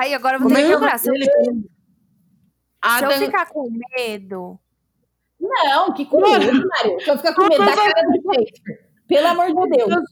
Ai, 0.00 0.14
agora 0.14 0.36
eu 0.36 0.40
vou 0.40 0.48
ter 0.50 0.58
é 0.58 0.62
que 0.62 0.66
que 0.66 0.74
lembrar. 0.74 0.98
Se 0.98 1.08
eu, 1.08 1.14
se 1.14 3.04
eu 3.04 3.12
ficar 3.12 3.46
com 3.46 3.70
medo. 3.96 4.58
Não, 5.40 5.94
que 5.94 6.04
com 6.04 6.20
medo, 6.20 6.68
Mário. 6.68 7.00
Se 7.00 7.10
eu 7.10 7.16
ficar 7.16 7.34
com 7.34 7.42
medo 7.46 7.64
da 7.64 7.76
cara 7.76 8.02
do 8.02 8.34
Shakespeare. 8.34 8.78
Pelo 9.06 9.28
amor 9.28 9.46
de 9.46 9.76
Deus. 9.76 10.04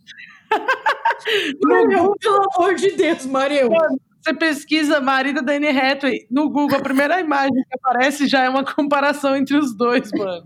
Mariel, 1.65 2.15
pelo 2.21 2.41
amor 2.57 2.75
de 2.75 2.93
Deus, 2.93 3.27
Mariel. 3.27 3.69
você 4.23 4.35
pesquisa 4.35 5.01
marido 5.01 5.43
da 5.43 5.55
Anne 5.55 5.69
Hathaway 5.69 6.27
no 6.31 6.49
Google, 6.51 6.79
a 6.79 6.83
primeira 6.83 7.21
imagem 7.21 7.53
que 7.53 7.75
aparece 7.75 8.27
já 8.27 8.45
é 8.45 8.49
uma 8.49 8.65
comparação 8.65 9.37
entre 9.37 9.57
os 9.57 9.75
dois, 9.77 10.11
mano. 10.13 10.45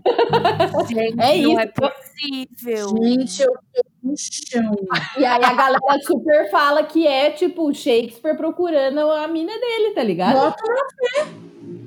Gente, 0.89 1.19
É 1.21 1.41
não 1.41 1.51
isso. 1.51 1.59
é 1.59 1.67
possível. 1.67 2.87
Gente, 3.03 3.41
eu 3.43 3.53
no 4.03 4.13
chão. 4.17 4.75
E 5.17 5.25
aí 5.25 5.43
a 5.43 5.53
galera 5.53 5.79
super 6.05 6.49
fala 6.51 6.83
que 6.83 7.07
é, 7.07 7.31
tipo, 7.31 7.69
o 7.69 7.73
Shakespeare 7.73 8.35
procurando 8.35 8.99
a 8.99 9.27
mina 9.27 9.53
dele, 9.53 9.93
tá 9.93 10.03
ligado? 10.03 10.35
Bota 10.35 10.63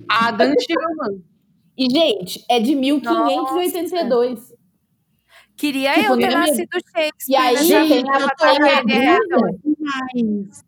Adam 0.09 0.55
Tillman. 0.55 1.22
E, 1.76 1.90
gente, 1.90 2.42
é 2.48 2.59
de 2.59 2.74
1582. 2.74 4.55
Queria 5.56 5.94
Tipo, 5.94 6.12
eu 6.12 6.18
ter 6.18 6.30
nascido 6.30 6.68
Shakespeare. 6.94 7.14
E 7.28 7.36
aí, 7.36 7.56
tô 7.56 8.28
ter 8.36 8.58
na 8.58 8.78
Anne 8.80 9.08
Hathaway. 9.08 9.52
demais. 9.64 10.64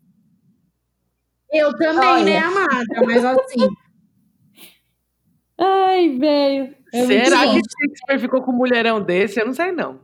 Eu 1.51 1.75
também, 1.77 2.07
Olha. 2.09 2.23
né, 2.25 2.37
amada? 2.37 3.05
Mas 3.05 3.25
assim, 3.25 3.67
Ai, 5.57 6.17
velho. 6.17 6.75
É 6.93 7.05
Será 7.05 7.41
que 7.43 7.59
Shakespeare 7.59 8.19
ficou 8.19 8.41
com 8.41 8.51
um 8.51 8.55
mulherão 8.55 9.01
desse? 9.01 9.39
Eu 9.39 9.45
não 9.47 9.53
sei, 9.53 9.71
não. 9.71 9.99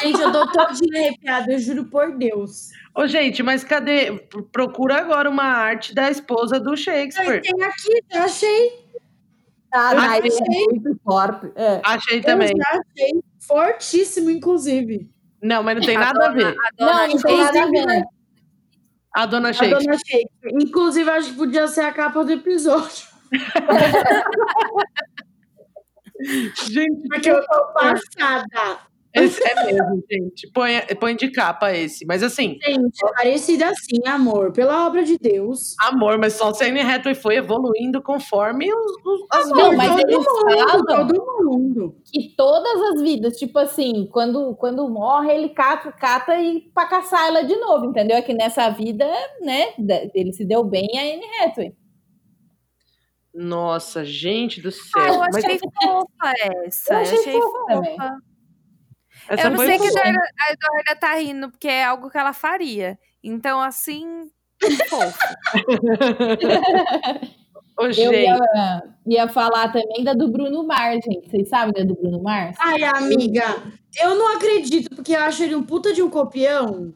gente, 0.00 0.20
eu 0.20 0.32
tô 0.32 0.46
todinha 0.50 1.00
arrepiada, 1.00 1.52
eu 1.52 1.58
juro 1.58 1.84
por 1.86 2.16
Deus. 2.16 2.70
Ô, 2.94 3.06
gente, 3.06 3.42
mas 3.42 3.64
cadê? 3.64 4.12
Procura 4.52 4.96
agora 4.98 5.28
uma 5.28 5.44
arte 5.44 5.94
da 5.94 6.10
esposa 6.10 6.58
do 6.60 6.76
Shakespeare. 6.76 7.42
Tem 7.42 7.62
aqui, 7.62 8.04
eu 8.12 8.22
achei. 8.22 8.84
Ah, 9.72 9.94
mas 9.94 10.24
é 10.24 10.28
achei. 10.28 10.66
muito 10.66 11.00
forte. 11.02 11.50
É. 11.56 11.80
Achei 11.84 12.20
também. 12.20 12.50
Eu 12.52 12.56
já 12.56 12.80
achei. 12.80 13.24
Fortíssimo, 13.46 14.30
inclusive. 14.30 15.10
Não, 15.42 15.62
mas 15.62 15.76
não 15.76 15.82
tem 15.84 15.96
A 15.96 16.00
nada 16.00 16.24
a 16.24 16.28
dona- 16.28 16.34
ver. 16.34 16.56
A 16.58 16.70
Não, 16.78 16.86
dona 16.86 17.06
não 17.08 17.16
tem 17.18 17.36
nada 17.38 17.62
a 17.62 17.66
ver. 17.66 18.04
A 19.14 19.26
dona 19.26 19.48
A 19.50 19.52
Shakespeare. 19.52 19.84
dona 19.84 19.98
Shakespeare. 19.98 20.62
Inclusive, 20.62 21.10
acho 21.10 21.30
que 21.30 21.36
podia 21.36 21.68
ser 21.68 21.82
a 21.82 21.92
capa 21.92 22.24
do 22.24 22.32
episódio. 22.32 23.06
Gente, 26.70 27.08
Porque 27.08 27.30
eu 27.30 27.44
tô 27.46 27.66
passada. 27.72 28.78
Esse 29.14 29.42
é 29.48 29.64
mesmo, 29.66 30.02
gente. 30.10 30.50
Põe, 30.52 30.80
põe 30.98 31.14
de 31.16 31.30
capa 31.30 31.72
esse. 31.72 32.04
Mas 32.06 32.22
assim, 32.22 32.58
Gente, 32.64 32.98
parecida 33.14 33.68
assim, 33.68 34.00
amor. 34.06 34.52
Pela 34.52 34.86
obra 34.86 35.02
de 35.04 35.16
Deus. 35.18 35.74
amor, 35.80 36.18
mas 36.18 36.32
só 36.34 36.52
se 36.52 36.64
a 36.64 36.66
Anne 36.68 36.80
Hathaway 36.80 37.14
foi 37.14 37.36
evoluindo 37.36 38.02
conforme 38.02 38.72
os, 38.72 38.92
os- 39.04 39.26
as 39.32 39.48
Não, 39.50 39.70
vidas. 39.70 39.76
mas 39.76 39.88
todo 39.90 40.00
eles 40.10 40.16
mundo, 40.18 40.58
falam- 40.68 40.84
todo 40.86 41.44
mundo. 41.44 41.96
Que 42.12 42.34
todas 42.36 42.80
as 42.92 43.02
vidas, 43.02 43.36
tipo 43.38 43.58
assim, 43.58 44.08
quando, 44.12 44.54
quando 44.56 44.88
morre, 44.88 45.32
ele 45.32 45.48
cata, 45.50 45.92
cata 45.92 46.34
e 46.40 46.62
pra 46.74 46.86
caçar 46.86 47.28
ela 47.28 47.42
de 47.42 47.56
novo, 47.56 47.86
entendeu? 47.86 48.16
É 48.16 48.22
que 48.22 48.34
nessa 48.34 48.68
vida, 48.70 49.06
né, 49.40 49.74
ele 50.14 50.32
se 50.32 50.44
deu 50.44 50.64
bem 50.64 50.88
a 50.96 51.02
Anne 51.02 51.26
Hathaway. 51.42 51.72
Nossa, 53.34 54.04
gente 54.04 54.60
do 54.60 54.68
Ah, 54.68 54.72
céu. 54.72 55.14
eu 55.14 55.18
Mas 55.20 55.36
achei 55.44 55.58
fofa 55.58 56.32
essa. 56.64 56.94
Eu 56.94 56.98
achei 57.00 57.18
achei 57.18 57.32
fofa 57.32 57.58
fofa. 57.74 58.16
Essa 59.28 59.46
Eu 59.46 59.50
não 59.50 59.58
sei 59.58 59.78
que 59.78 59.86
a 59.86 59.90
boa. 59.90 60.00
Eduarda, 60.00 60.20
a 60.40 60.52
Eduarda 60.52 60.96
tá 61.00 61.14
rindo, 61.14 61.50
porque 61.50 61.68
é 61.68 61.84
algo 61.84 62.10
que 62.10 62.18
ela 62.18 62.32
faria. 62.32 62.98
Então, 63.22 63.60
assim, 63.60 64.26
fofo. 64.88 65.18
Ô, 67.76 67.86
Eu 67.86 68.12
ia, 68.12 68.82
ia 69.04 69.28
falar 69.28 69.72
também 69.72 70.04
da 70.04 70.12
do 70.14 70.30
Bruno 70.30 70.64
Mars, 70.64 71.00
gente. 71.04 71.28
Vocês 71.28 71.48
sabem 71.48 71.72
da 71.74 71.82
do 71.82 71.94
Bruno 72.00 72.22
Mars? 72.22 72.56
Ai, 72.60 72.84
amiga, 72.84 73.42
eu 74.00 74.14
não 74.14 74.36
acredito, 74.36 74.94
porque 74.94 75.12
eu 75.16 75.20
acho 75.20 75.42
ele 75.42 75.56
um 75.56 75.62
puta 75.64 75.92
de 75.92 76.00
um 76.00 76.08
copião. 76.08 76.94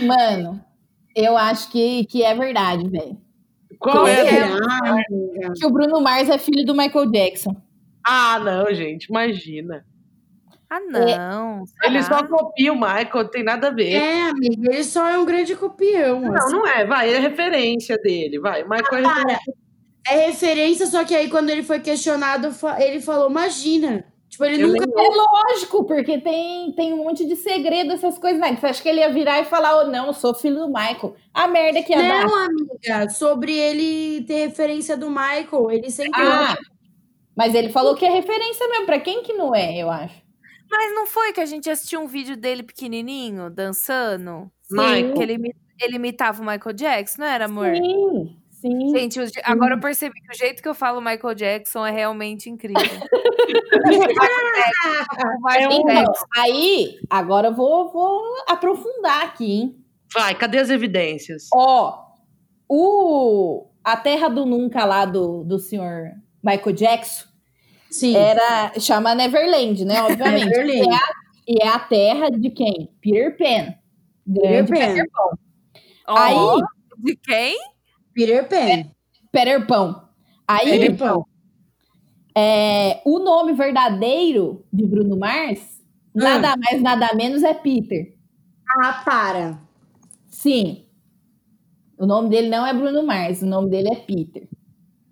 Mano, 0.00 0.64
eu 1.14 1.36
acho 1.36 1.70
que, 1.70 2.04
que 2.06 2.22
é 2.24 2.34
verdade, 2.34 2.88
velho. 2.88 3.16
qual 3.78 4.06
é? 4.06 4.20
a- 4.20 4.24
Será, 4.26 4.56
amiga? 5.08 5.52
Que 5.54 5.66
o 5.66 5.70
Bruno 5.70 6.00
Mars 6.00 6.28
é 6.28 6.38
filho 6.38 6.64
do 6.64 6.74
Michael 6.74 7.10
Jackson. 7.10 7.54
Ah, 8.04 8.38
não, 8.38 8.72
gente, 8.74 9.04
imagina. 9.04 9.84
Ah, 10.68 10.80
não. 10.80 11.64
Ele 11.84 12.02
será? 12.02 12.18
só 12.18 12.26
copia 12.26 12.72
o 12.72 12.80
Michael, 12.80 13.28
tem 13.28 13.44
nada 13.44 13.68
a 13.68 13.70
ver. 13.70 13.92
É, 13.92 14.22
amiga, 14.22 14.72
ele 14.72 14.84
só 14.84 15.06
é 15.06 15.18
um 15.18 15.24
grande 15.24 15.54
copião. 15.54 16.20
Não, 16.20 16.34
assim. 16.34 16.52
não 16.52 16.66
é, 16.66 16.86
vai, 16.86 17.12
é 17.12 17.18
referência 17.18 17.98
dele, 17.98 18.38
vai. 18.38 18.62
O 18.62 18.68
Michael 18.68 18.98
é 18.98 19.02
Para, 19.02 19.38
é 20.08 20.26
referência, 20.26 20.86
só 20.86 21.04
que 21.04 21.14
aí 21.14 21.28
quando 21.28 21.50
ele 21.50 21.62
foi 21.62 21.78
questionado, 21.78 22.48
ele 22.78 23.00
falou, 23.00 23.30
imagina. 23.30 24.04
Tipo, 24.30 24.46
ele 24.46 24.62
Eu 24.62 24.68
nunca. 24.68 24.84
É 24.84 25.08
lógico, 25.08 25.84
porque 25.84 26.18
tem, 26.18 26.72
tem 26.72 26.94
um 26.94 27.04
monte 27.04 27.26
de 27.26 27.36
segredo, 27.36 27.92
essas 27.92 28.16
coisas, 28.18 28.40
né? 28.40 28.56
Você 28.56 28.66
acha 28.66 28.82
que 28.82 28.88
ele 28.88 29.00
ia 29.00 29.12
virar 29.12 29.40
e 29.40 29.44
falar, 29.44 29.82
oh, 29.82 29.90
não, 29.90 30.06
eu 30.06 30.14
sou 30.14 30.32
filho 30.32 30.56
do 30.56 30.68
Michael. 30.68 31.14
A 31.34 31.46
merda 31.46 31.82
que 31.82 31.92
ia 31.92 31.98
dar. 32.02 32.26
Não, 32.26 32.34
amiga, 32.34 33.10
sobre 33.10 33.52
ele 33.52 34.24
ter 34.24 34.46
referência 34.46 34.96
do 34.96 35.10
Michael. 35.10 35.70
Ele 35.70 35.90
sempre. 35.90 36.22
Ah, 36.22 36.56
mas 37.36 37.54
ele 37.54 37.70
falou 37.70 37.94
que 37.94 38.04
é 38.04 38.10
referência 38.10 38.66
mesmo. 38.68 38.86
Pra 38.86 39.00
quem 39.00 39.22
que 39.22 39.32
não 39.32 39.54
é, 39.54 39.76
eu 39.76 39.90
acho? 39.90 40.22
Mas 40.70 40.94
não 40.94 41.06
foi 41.06 41.32
que 41.32 41.40
a 41.40 41.46
gente 41.46 41.68
assistiu 41.68 42.00
um 42.00 42.06
vídeo 42.06 42.36
dele 42.36 42.62
pequenininho, 42.62 43.50
dançando? 43.50 44.50
Michael. 44.70 45.14
Que 45.14 45.22
ele, 45.22 45.54
ele 45.80 45.96
imitava 45.96 46.42
o 46.42 46.46
Michael 46.46 46.74
Jackson, 46.74 47.20
não 47.20 47.28
era, 47.28 47.44
amor? 47.44 47.76
Sim, 47.76 48.38
sim. 48.50 48.88
Gente, 48.96 49.20
o 49.20 49.24
agora 49.44 49.74
eu 49.74 49.80
percebi 49.80 50.14
que 50.14 50.34
o 50.34 50.38
jeito 50.38 50.62
que 50.62 50.68
eu 50.68 50.74
falo 50.74 51.00
Michael 51.00 51.34
Jackson 51.34 51.84
é 51.84 51.90
realmente 51.90 52.48
incrível. 52.48 52.80
o 53.84 53.88
Michael 55.42 55.88
É 55.90 56.08
um-. 56.08 56.12
Aí, 56.36 56.98
agora 57.10 57.48
eu 57.48 57.54
vou, 57.54 57.90
vou 57.92 58.22
aprofundar 58.48 59.24
aqui, 59.24 59.52
hein? 59.52 59.84
Vai, 60.14 60.34
cadê 60.34 60.58
as 60.58 60.70
evidências? 60.70 61.48
Ó, 61.54 62.02
o, 62.68 63.66
a 63.84 63.96
Terra 63.96 64.28
do 64.28 64.46
Nunca 64.46 64.84
lá 64.84 65.04
do, 65.04 65.44
do 65.44 65.58
senhor 65.58 66.12
Michael 66.42 66.74
Jackson 66.76 67.26
Sim. 67.90 68.16
era, 68.16 68.72
chama 68.80 69.14
Neverland, 69.14 69.84
né? 69.84 70.02
Obviamente. 70.02 70.46
Neverland. 70.46 70.82
E, 70.82 70.90
é 70.90 70.94
a, 70.94 71.00
e 71.48 71.62
é 71.62 71.68
a 71.68 71.78
terra 71.78 72.30
de 72.30 72.50
quem? 72.50 72.90
Peter 73.00 73.36
Pan. 73.36 73.74
Grande 74.26 74.70
Peter 74.72 74.86
Pan. 74.88 74.94
Peter 74.94 75.10
Pan. 75.10 75.36
Ó, 76.08 76.16
Aí- 76.16 76.62
de 76.98 77.16
quem? 77.16 77.58
Peter 78.14 78.48
Pan. 78.48 78.90
Peter 79.30 79.66
Pan. 79.66 80.08
Aí, 80.46 80.70
Peter 80.78 80.96
Pan. 80.96 81.22
é, 82.34 83.00
o 83.04 83.18
nome 83.18 83.52
verdadeiro 83.52 84.64
de 84.72 84.84
Bruno 84.86 85.16
Mars, 85.16 85.80
nada 86.14 86.54
mais, 86.56 86.82
nada 86.82 87.14
menos 87.14 87.42
é 87.42 87.54
Peter. 87.54 88.14
Ah, 88.80 89.02
para. 89.04 89.58
Sim. 90.28 90.86
O 91.98 92.06
nome 92.06 92.28
dele 92.30 92.48
não 92.48 92.66
é 92.66 92.72
Bruno 92.74 93.02
Mars, 93.04 93.42
o 93.42 93.46
nome 93.46 93.70
dele 93.70 93.88
é 93.92 93.96
Peter. 93.96 94.48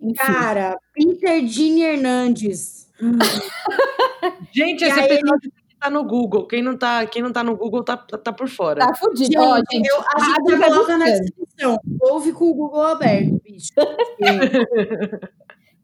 Enfim. 0.01 0.15
Cara, 0.15 0.77
Peter 0.93 1.45
Gene 1.47 1.81
Hernandes. 1.83 2.89
Gente, 4.53 4.83
E 4.83 4.87
esse 4.87 4.99
episódio 4.99 5.51
tá 5.79 5.89
no 5.89 6.03
Google. 6.03 6.45
Quem 6.47 6.61
não 6.61 6.77
tá, 6.77 7.05
quem 7.05 7.21
não 7.21 7.31
tá 7.31 7.43
no 7.43 7.55
Google 7.55 7.83
tá, 7.83 7.97
tá, 7.97 8.17
tá 8.17 8.31
por 8.33 8.47
fora. 8.47 8.85
Tá 8.85 8.93
fudido. 8.95 9.25
Gente, 9.31 9.37
Ó, 9.37 9.55
gente, 9.71 9.87
eu, 9.87 9.95
a 9.97 10.19
gente 10.19 10.35
abre 10.37 10.51
já 10.53 10.57
vai 10.59 10.69
coloca 10.69 10.97
na 10.97 11.05
descrição. 11.05 11.77
Ouve 12.01 12.31
com 12.33 12.45
o 12.49 12.53
Google 12.53 12.81
aberto, 12.81 13.41
bicho. 13.43 13.71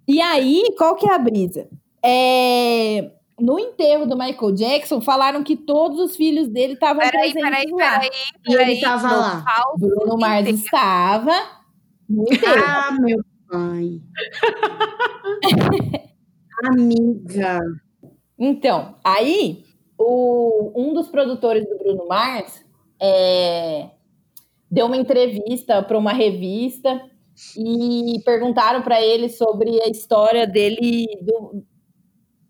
E 0.10 0.22
aí, 0.22 0.64
qual 0.78 0.96
que 0.96 1.06
é 1.10 1.14
a 1.14 1.18
brisa? 1.20 1.68
É, 2.02 3.12
No 3.38 3.60
enterro 3.60 4.06
do 4.06 4.18
Michael 4.18 4.54
Jackson, 4.54 5.02
falaram 5.02 5.44
que 5.44 5.58
todos 5.58 6.00
os 6.00 6.16
filhos 6.16 6.48
dele 6.48 6.74
estavam 6.74 7.02
Peraí, 7.02 7.34
presentes 7.34 7.44
peraí, 7.44 7.66
lá. 7.72 8.00
peraí. 8.00 8.10
E 8.48 8.54
ele 8.54 8.58
peraí. 8.58 8.80
tava 8.82 9.08
Não 9.10 9.20
lá. 9.20 9.44
Bruno 9.78 10.18
Mars 10.18 10.48
estava 10.48 11.34
no 12.10 12.24
enterro. 12.24 12.64
Ah, 12.66 12.91
meu 13.02 13.20
Ai. 13.52 14.02
Amiga. 16.66 17.60
Então, 18.38 18.95
aí 19.04 19.64
o, 19.98 20.72
um 20.76 20.93
dos 20.93 21.08
produtores 21.08 21.68
do 21.68 21.78
Bruno 21.78 22.08
Mars 22.08 22.64
é, 23.02 23.89
deu 24.70 24.86
uma 24.86 24.98
entrevista 24.98 25.82
para 25.82 25.98
uma 25.98 26.14
revista 26.14 27.02
e 27.58 28.20
perguntaram 28.26 28.82
para 28.82 29.02
ele 29.02 29.30
sobre 29.30 29.82
a 29.82 29.88
história 29.88 30.48
dele 30.48 31.08
do, 31.22 31.64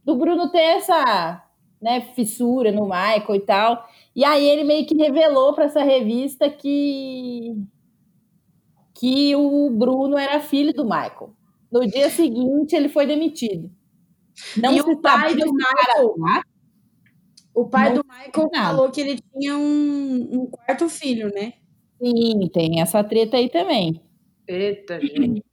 do 0.04 0.16
Bruno 0.16 0.50
ter 0.50 0.60
essa 0.60 1.43
né, 1.82 2.02
fissura 2.16 2.72
no 2.72 2.84
Michael 2.86 3.36
e 3.36 3.39
tal. 3.41 3.88
E 4.16 4.24
aí 4.24 4.48
ele 4.48 4.64
meio 4.64 4.86
que 4.86 4.95
revelou 4.95 5.54
para 5.54 5.66
essa 5.66 5.84
revista 5.84 6.50
que 6.50 7.56
que 9.00 9.36
o 9.36 9.70
Bruno 9.70 10.18
era 10.18 10.39
filho 10.39 10.74
do 10.74 10.84
Michael. 10.84 11.34
No 11.72 11.86
dia 11.86 12.10
seguinte 12.10 12.76
ele 12.76 12.89
foi 12.89 13.06
demitido. 13.06 13.70
Não 14.56 14.74
e 14.74 14.82
o 14.82 15.02
pai 15.02 15.36
do 15.36 15.52
Michael, 15.54 16.16
cara, 16.16 16.43
o 17.54 17.66
pai 17.68 17.93
do 17.93 18.04
Michael 18.06 18.50
falou 18.54 18.91
que 18.91 19.02
ele 19.02 19.20
tinha 19.34 19.58
um, 19.58 20.30
um 20.32 20.45
quarto 20.45 20.88
filho, 20.88 21.32
né? 21.34 21.54
Sim, 22.02 22.48
tem 22.54 22.82
essa 22.82 23.04
treta 23.04 23.38
aí 23.38 23.50
também. 23.50 24.02
Eita, 24.48 25.00
gente. 25.00 25.43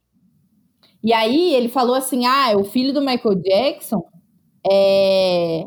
E 1.03 1.13
aí 1.13 1.53
ele 1.53 1.67
falou 1.67 1.95
assim: 1.95 2.25
ah, 2.25 2.55
o 2.55 2.63
filho 2.63 2.93
do 2.93 3.01
Michael 3.01 3.35
Jackson 3.41 4.03
é, 4.71 5.65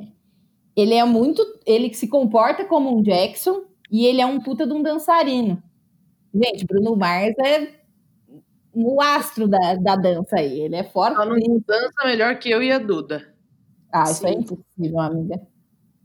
ele 0.76 0.95
é 0.95 1.05
muito. 1.05 1.45
Ele 1.66 1.93
se 1.93 2.09
comporta 2.09 2.64
como 2.64 2.97
um 2.97 3.03
Jackson 3.03 3.64
e 3.91 4.07
ele 4.07 4.20
é 4.20 4.26
um 4.26 4.41
puta 4.41 4.66
de 4.66 4.72
um 4.72 4.83
dançarino. 4.83 5.62
Gente, 6.43 6.66
Bruno 6.66 6.97
Mars 6.97 7.34
é 7.45 7.68
o 8.72 9.01
astro 9.01 9.47
da, 9.49 9.74
da 9.74 9.97
dança 9.97 10.36
aí. 10.36 10.61
Ele 10.61 10.76
é 10.76 10.84
forte. 10.84 11.16
Só 11.16 11.24
não 11.24 11.36
dança 11.66 12.05
melhor 12.05 12.39
que 12.39 12.51
eu 12.51 12.62
e 12.62 12.70
a 12.70 12.78
Duda. 12.78 13.34
Ah, 13.93 14.05
isso 14.05 14.24
é 14.26 14.32
impossível, 14.32 15.01
amiga. 15.01 15.41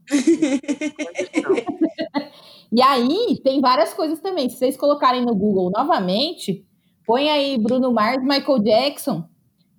e 2.71 2.81
aí, 2.81 3.39
tem 3.43 3.61
várias 3.61 3.93
coisas 3.93 4.19
também. 4.19 4.49
Se 4.49 4.57
vocês 4.57 4.77
colocarem 4.77 5.25
no 5.25 5.35
Google 5.35 5.69
novamente, 5.69 6.65
põe 7.05 7.29
aí 7.29 7.57
Bruno 7.57 7.93
Mars, 7.93 8.23
Michael 8.23 8.59
Jackson 8.59 9.27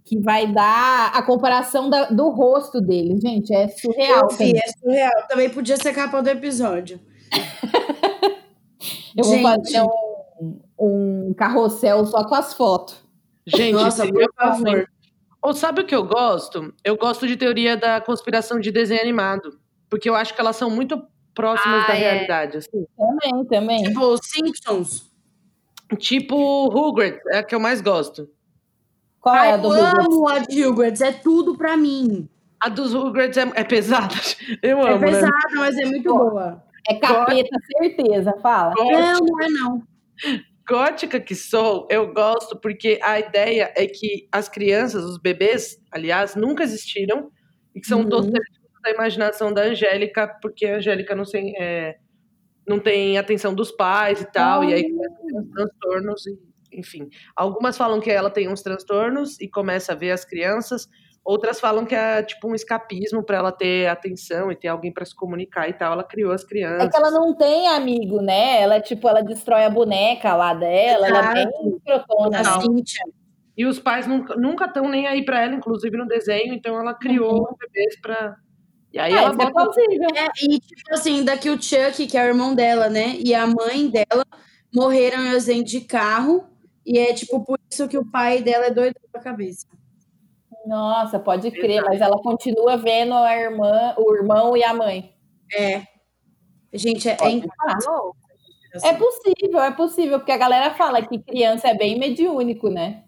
que 0.04 0.20
vai 0.20 0.46
dar 0.46 1.12
a 1.14 1.22
comparação 1.22 1.88
da, 1.88 2.10
do 2.10 2.28
rosto 2.28 2.80
dele. 2.80 3.18
Gente, 3.18 3.54
é 3.54 3.68
surreal. 3.68 4.28
Eu 4.30 4.36
vi, 4.36 4.56
é 4.56 4.68
surreal. 4.78 5.26
Também 5.28 5.48
podia 5.48 5.78
ser 5.78 5.94
capa 5.94 6.22
do 6.22 6.28
episódio. 6.28 7.00
Eu 9.16 9.24
Gente. 9.24 9.42
vou 9.42 9.50
fazer 9.50 9.80
um, 9.80 10.13
um 10.86 11.34
carrossel 11.34 12.04
só 12.06 12.24
com 12.24 12.34
as 12.34 12.54
fotos. 12.54 13.02
Gente, 13.46 13.74
Nossa, 13.74 14.06
por 14.06 14.34
favor. 14.34 14.88
Ou 15.42 15.52
sabe 15.52 15.82
o 15.82 15.86
que 15.86 15.94
eu 15.94 16.04
gosto? 16.04 16.72
Eu 16.82 16.96
gosto 16.96 17.26
de 17.26 17.36
teoria 17.36 17.76
da 17.76 18.00
conspiração 18.00 18.58
de 18.58 18.72
desenho 18.72 19.02
animado. 19.02 19.58
Porque 19.90 20.08
eu 20.08 20.14
acho 20.14 20.34
que 20.34 20.40
elas 20.40 20.56
são 20.56 20.70
muito 20.70 21.06
próximas 21.34 21.84
ah, 21.84 21.88
da 21.88 21.94
é. 21.94 21.98
realidade. 21.98 22.56
Assim. 22.56 22.86
Também, 22.96 23.44
também. 23.44 23.82
Tipo, 23.82 24.16
Simpsons. 24.22 25.10
Tipo, 25.98 26.68
Rugrats, 26.68 27.20
é 27.26 27.38
a 27.38 27.42
que 27.42 27.54
eu 27.54 27.60
mais 27.60 27.80
gosto. 27.82 28.28
Qual 29.20 29.34
Ai, 29.34 29.50
é 29.50 29.52
a 29.52 29.56
do 29.56 29.74
Eu 29.74 29.84
amo 29.84 30.28
a 30.28 30.38
de 30.38 30.62
Rugrats, 30.62 31.00
é 31.00 31.12
tudo 31.12 31.56
pra 31.56 31.76
mim. 31.76 32.28
A 32.58 32.68
dos 32.68 32.94
Rugrats 32.94 33.36
é, 33.36 33.52
é 33.54 33.64
pesada. 33.64 34.14
Eu 34.62 34.78
é 34.78 34.92
amo. 34.94 35.04
É 35.04 35.10
pesada, 35.10 35.28
né? 35.28 35.56
mas 35.56 35.76
é 35.76 35.84
muito 35.84 36.14
boa. 36.14 36.62
É 36.88 36.94
capeta, 36.94 37.56
certeza, 37.80 38.34
fala. 38.42 38.74
Não, 38.76 39.18
não 39.18 39.42
é 39.42 39.48
não. 39.48 39.82
Gótica 40.66 41.20
que 41.20 41.34
sou, 41.34 41.86
eu 41.90 42.12
gosto 42.12 42.58
porque 42.58 42.98
a 43.02 43.18
ideia 43.18 43.72
é 43.76 43.86
que 43.86 44.26
as 44.32 44.48
crianças, 44.48 45.04
os 45.04 45.18
bebês, 45.18 45.78
aliás, 45.90 46.34
nunca 46.34 46.62
existiram 46.62 47.30
e 47.74 47.80
que 47.80 47.86
são 47.86 48.00
uhum. 48.00 48.08
todos 48.08 48.30
da 48.30 48.90
imaginação 48.90 49.52
da 49.52 49.62
Angélica, 49.62 50.28
porque 50.40 50.66
a 50.66 50.76
Angélica 50.76 51.14
não 51.14 51.24
tem, 51.24 51.54
é, 51.58 51.96
não 52.66 52.78
tem 52.78 53.18
atenção 53.18 53.54
dos 53.54 53.70
pais 53.70 54.20
e 54.20 54.30
tal, 54.30 54.64
e 54.64 54.72
aí 54.72 54.90
começam 54.90 55.40
os 55.40 55.50
transtornos 55.50 56.22
enfim. 56.76 57.08
Algumas 57.36 57.76
falam 57.76 58.00
que 58.00 58.10
ela 58.10 58.30
tem 58.30 58.48
uns 58.48 58.62
transtornos 58.62 59.40
e 59.40 59.48
começa 59.48 59.92
a 59.92 59.94
ver 59.94 60.10
as 60.10 60.24
crianças, 60.24 60.88
outras 61.24 61.58
falam 61.58 61.86
que 61.86 61.94
é 61.94 62.22
tipo 62.22 62.48
um 62.48 62.54
escapismo 62.54 63.22
para 63.22 63.38
ela 63.38 63.52
ter 63.52 63.88
atenção 63.88 64.52
e 64.52 64.56
ter 64.56 64.68
alguém 64.68 64.92
para 64.92 65.04
se 65.04 65.14
comunicar 65.14 65.68
e 65.68 65.72
tal. 65.72 65.92
Ela 65.92 66.04
criou 66.04 66.32
as 66.32 66.44
crianças. 66.44 66.86
É 66.86 66.88
que 66.90 66.96
ela 66.96 67.10
não 67.10 67.34
tem 67.34 67.68
amigo, 67.68 68.20
né? 68.20 68.60
Ela 68.60 68.80
tipo, 68.80 69.08
ela 69.08 69.22
destrói 69.22 69.64
a 69.64 69.70
boneca 69.70 70.34
lá 70.36 70.52
dela, 70.52 71.08
Exato. 71.08 71.26
ela 71.26 71.40
é 71.40 71.44
bem. 71.46 72.84
E 73.56 73.64
os 73.64 73.78
pais 73.78 74.06
nunca 74.06 74.64
estão 74.64 74.88
nem 74.88 75.06
aí 75.06 75.24
para 75.24 75.42
ela, 75.42 75.54
inclusive 75.54 75.96
no 75.96 76.06
desenho, 76.06 76.52
então 76.52 76.78
ela 76.78 76.92
criou 76.92 77.38
uhum. 77.38 77.56
bebês 77.58 78.00
para 78.00 78.36
e 78.92 78.98
aí 78.98 79.12
ah, 79.12 79.22
ela 79.22 79.30
é 79.32 79.50
bota... 79.50 79.80
É, 79.80 80.28
e 80.44 80.60
tipo 80.60 80.92
assim, 80.92 81.24
daqui 81.24 81.50
o 81.50 81.60
Chuck, 81.60 82.06
que 82.06 82.16
é 82.16 82.22
o 82.22 82.28
irmão 82.28 82.54
dela, 82.54 82.88
né? 82.88 83.16
E 83.18 83.34
a 83.34 83.44
mãe 83.44 83.90
dela 83.90 84.24
morreram 84.72 85.20
em 85.24 85.30
acidente 85.30 85.80
de 85.80 85.80
carro 85.80 86.44
e 86.86 86.96
é 86.96 87.12
tipo 87.12 87.44
por 87.44 87.58
isso 87.68 87.88
que 87.88 87.98
o 87.98 88.08
pai 88.08 88.40
dela 88.40 88.66
é 88.66 88.70
doido 88.70 88.94
da 89.12 89.18
cabeça. 89.18 89.66
Nossa, 90.66 91.18
pode 91.18 91.50
crer, 91.50 91.78
Exato. 91.78 91.88
mas 91.88 92.00
ela 92.00 92.18
continua 92.22 92.76
vendo 92.76 93.14
a 93.14 93.36
irmã, 93.36 93.94
o 93.98 94.14
irmão 94.14 94.56
e 94.56 94.64
a 94.64 94.72
mãe. 94.72 95.14
É. 95.52 95.82
Gente, 96.72 97.08
é, 97.08 97.12
é, 97.12 98.88
é 98.88 98.92
possível, 98.94 99.60
é 99.60 99.70
possível, 99.70 100.18
porque 100.18 100.32
a 100.32 100.36
galera 100.36 100.74
fala 100.74 101.02
que 101.02 101.18
criança 101.18 101.68
é 101.68 101.74
bem 101.74 101.98
mediúnico, 101.98 102.68
né? 102.68 103.04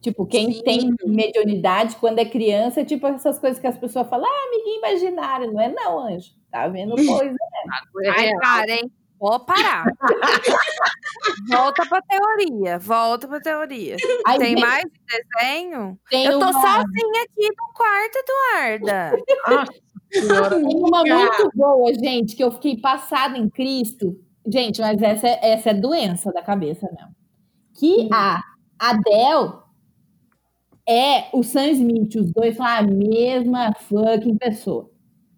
Tipo, 0.00 0.24
quem 0.24 0.52
Sim. 0.52 0.62
tem 0.62 0.94
mediunidade 1.04 1.96
quando 1.96 2.20
é 2.20 2.24
criança 2.24 2.82
é 2.82 2.84
tipo 2.84 3.06
essas 3.08 3.38
coisas 3.40 3.58
que 3.58 3.66
as 3.66 3.76
pessoas 3.76 4.08
falam, 4.08 4.24
ah, 4.24 4.46
amiguinho 4.46 4.78
imaginário, 4.78 5.52
não 5.52 5.60
é 5.60 5.68
não, 5.68 5.98
anjo. 5.98 6.30
Tá 6.50 6.68
vendo 6.68 6.94
coisa, 6.94 7.32
né? 7.32 8.10
Ai, 8.16 8.30
para, 8.36 8.72
hein? 8.72 8.92
Vou 9.18 9.40
parar. 9.40 9.84
volta 11.48 11.86
pra 11.86 12.02
teoria, 12.02 12.78
volta 12.78 13.26
pra 13.26 13.40
teoria. 13.40 13.96
Ai, 14.26 14.38
tem 14.38 14.50
gente, 14.50 14.60
mais 14.60 14.84
desenho? 15.06 15.98
Tem 16.10 16.26
Eu 16.26 16.38
tô 16.38 16.50
uma... 16.50 16.52
sozinha 16.52 17.22
aqui 17.24 17.48
no 17.48 17.72
quarto, 17.74 18.18
Eduarda. 18.18 19.16
tem 20.12 20.76
uma 20.76 21.02
muito 21.02 21.50
boa, 21.54 21.94
gente, 21.94 22.36
que 22.36 22.44
eu 22.44 22.52
fiquei 22.52 22.78
passada 22.78 23.38
em 23.38 23.48
Cristo. 23.48 24.18
Gente, 24.46 24.80
mas 24.80 25.00
essa, 25.02 25.26
é, 25.26 25.52
essa 25.52 25.70
é 25.70 25.74
doença 25.74 26.32
da 26.32 26.42
cabeça 26.42 26.86
mesmo. 26.92 27.14
Que 27.74 28.08
a 28.12 28.40
Adele 28.78 29.66
é 30.88 31.28
o 31.32 31.42
Sam 31.42 31.70
Smith, 31.70 32.14
os 32.14 32.30
dois 32.32 32.56
são 32.56 32.64
a 32.64 32.82
mesma 32.82 33.72
fucking 33.74 34.36
pessoa. 34.36 34.88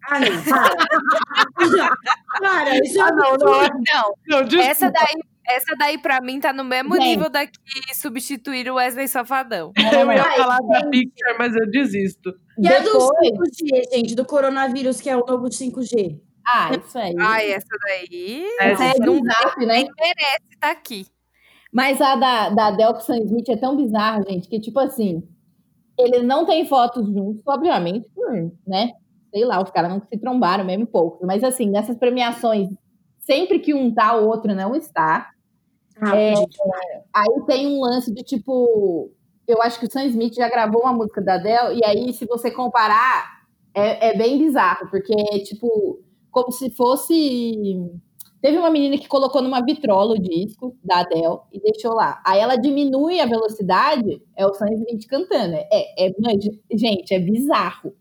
Ah, 0.09 0.19
não, 0.19 0.43
para. 0.43 1.95
para, 2.39 2.77
isso 2.83 2.99
é 2.99 3.01
ah, 3.03 3.11
não, 3.11 3.37
não, 3.37 3.61
não. 4.27 4.47
não 4.49 4.61
essa 4.61 4.89
daí, 4.89 5.21
essa 5.47 5.75
daí 5.77 5.97
pra 5.99 6.19
mim 6.19 6.39
tá 6.39 6.51
no 6.51 6.63
mesmo 6.63 6.95
Gente. 6.95 7.05
nível 7.05 7.29
da 7.29 7.45
que 7.45 7.53
substituir 7.93 8.69
o 8.71 8.75
Wesley 8.75 9.07
Safadão. 9.07 9.71
Eu 9.77 10.11
ia 10.11 10.23
falar 10.23 10.59
da 10.61 10.87
Pixar, 10.87 11.35
mas 11.37 11.55
eu 11.55 11.69
desisto. 11.69 12.33
E 12.57 12.67
a 12.67 12.79
do 12.79 12.97
5G, 12.97 13.93
gente, 13.93 14.15
do 14.15 14.25
coronavírus, 14.25 14.99
que 14.99 15.09
é 15.09 15.15
o 15.15 15.25
novo 15.25 15.45
5G. 15.45 16.19
Ah, 16.47 16.71
isso 16.75 16.97
aí. 16.97 17.15
Ai, 17.19 17.51
essa 17.51 17.77
daí. 17.85 18.47
Essa 18.59 18.83
é 18.85 18.93
não 18.99 19.23
zap, 19.23 19.59
né? 19.59 19.87
merece 19.99 20.43
estar 20.49 20.67
tá 20.67 20.71
aqui. 20.71 21.05
Mas 21.71 22.01
a 22.01 22.15
da, 22.15 22.49
da 22.49 22.71
Delphi 22.71 23.13
Smith 23.25 23.49
é 23.49 23.55
tão 23.55 23.75
bizarra, 23.75 24.23
gente, 24.27 24.49
que 24.49 24.59
tipo 24.59 24.79
assim, 24.79 25.23
eles 25.97 26.23
não 26.23 26.45
têm 26.45 26.65
fotos 26.65 27.05
juntos, 27.05 27.43
obviamente, 27.45 28.09
né? 28.65 28.93
Sei 29.31 29.45
lá, 29.45 29.61
os 29.61 29.71
caras 29.71 29.91
não 29.91 30.01
se 30.01 30.17
trombaram 30.17 30.65
mesmo 30.65 30.85
pouco. 30.87 31.25
Mas 31.25 31.43
assim, 31.43 31.69
nessas 31.69 31.97
premiações, 31.97 32.69
sempre 33.19 33.59
que 33.59 33.73
um 33.73 33.93
tá, 33.93 34.17
o 34.17 34.27
outro 34.27 34.53
não 34.55 34.75
está. 34.75 35.29
Ah, 36.01 36.15
é, 36.15 36.33
aí 37.13 37.45
tem 37.45 37.67
um 37.67 37.81
lance 37.81 38.13
de 38.13 38.23
tipo. 38.23 39.11
Eu 39.47 39.61
acho 39.61 39.79
que 39.79 39.85
o 39.85 39.91
Sam 39.91 40.05
Smith 40.05 40.35
já 40.35 40.47
gravou 40.47 40.81
uma 40.81 40.93
música 40.93 41.21
da 41.21 41.33
Adele, 41.33 41.79
e 41.79 41.85
aí, 41.85 42.13
se 42.13 42.25
você 42.25 42.51
comparar, 42.51 43.39
é, 43.73 44.09
é 44.09 44.17
bem 44.17 44.37
bizarro, 44.37 44.87
porque 44.89 45.13
é 45.13 45.39
tipo, 45.39 45.99
como 46.31 46.51
se 46.51 46.69
fosse. 46.71 47.53
Teve 48.41 48.57
uma 48.57 48.69
menina 48.69 48.97
que 48.97 49.07
colocou 49.07 49.41
numa 49.41 49.61
vitrola 49.61 50.13
o 50.13 50.21
disco 50.21 50.77
da 50.81 50.99
Adele 50.99 51.39
e 51.51 51.59
deixou 51.59 51.93
lá. 51.93 52.21
Aí 52.25 52.39
ela 52.39 52.55
diminui 52.55 53.19
a 53.19 53.25
velocidade, 53.25 54.21
é 54.37 54.45
o 54.45 54.53
Sam 54.53 54.71
Smith 54.71 55.05
cantando. 55.09 55.55
É, 55.55 56.07
é, 56.07 56.11
gente, 56.71 57.13
é 57.13 57.19
bizarro. 57.19 57.93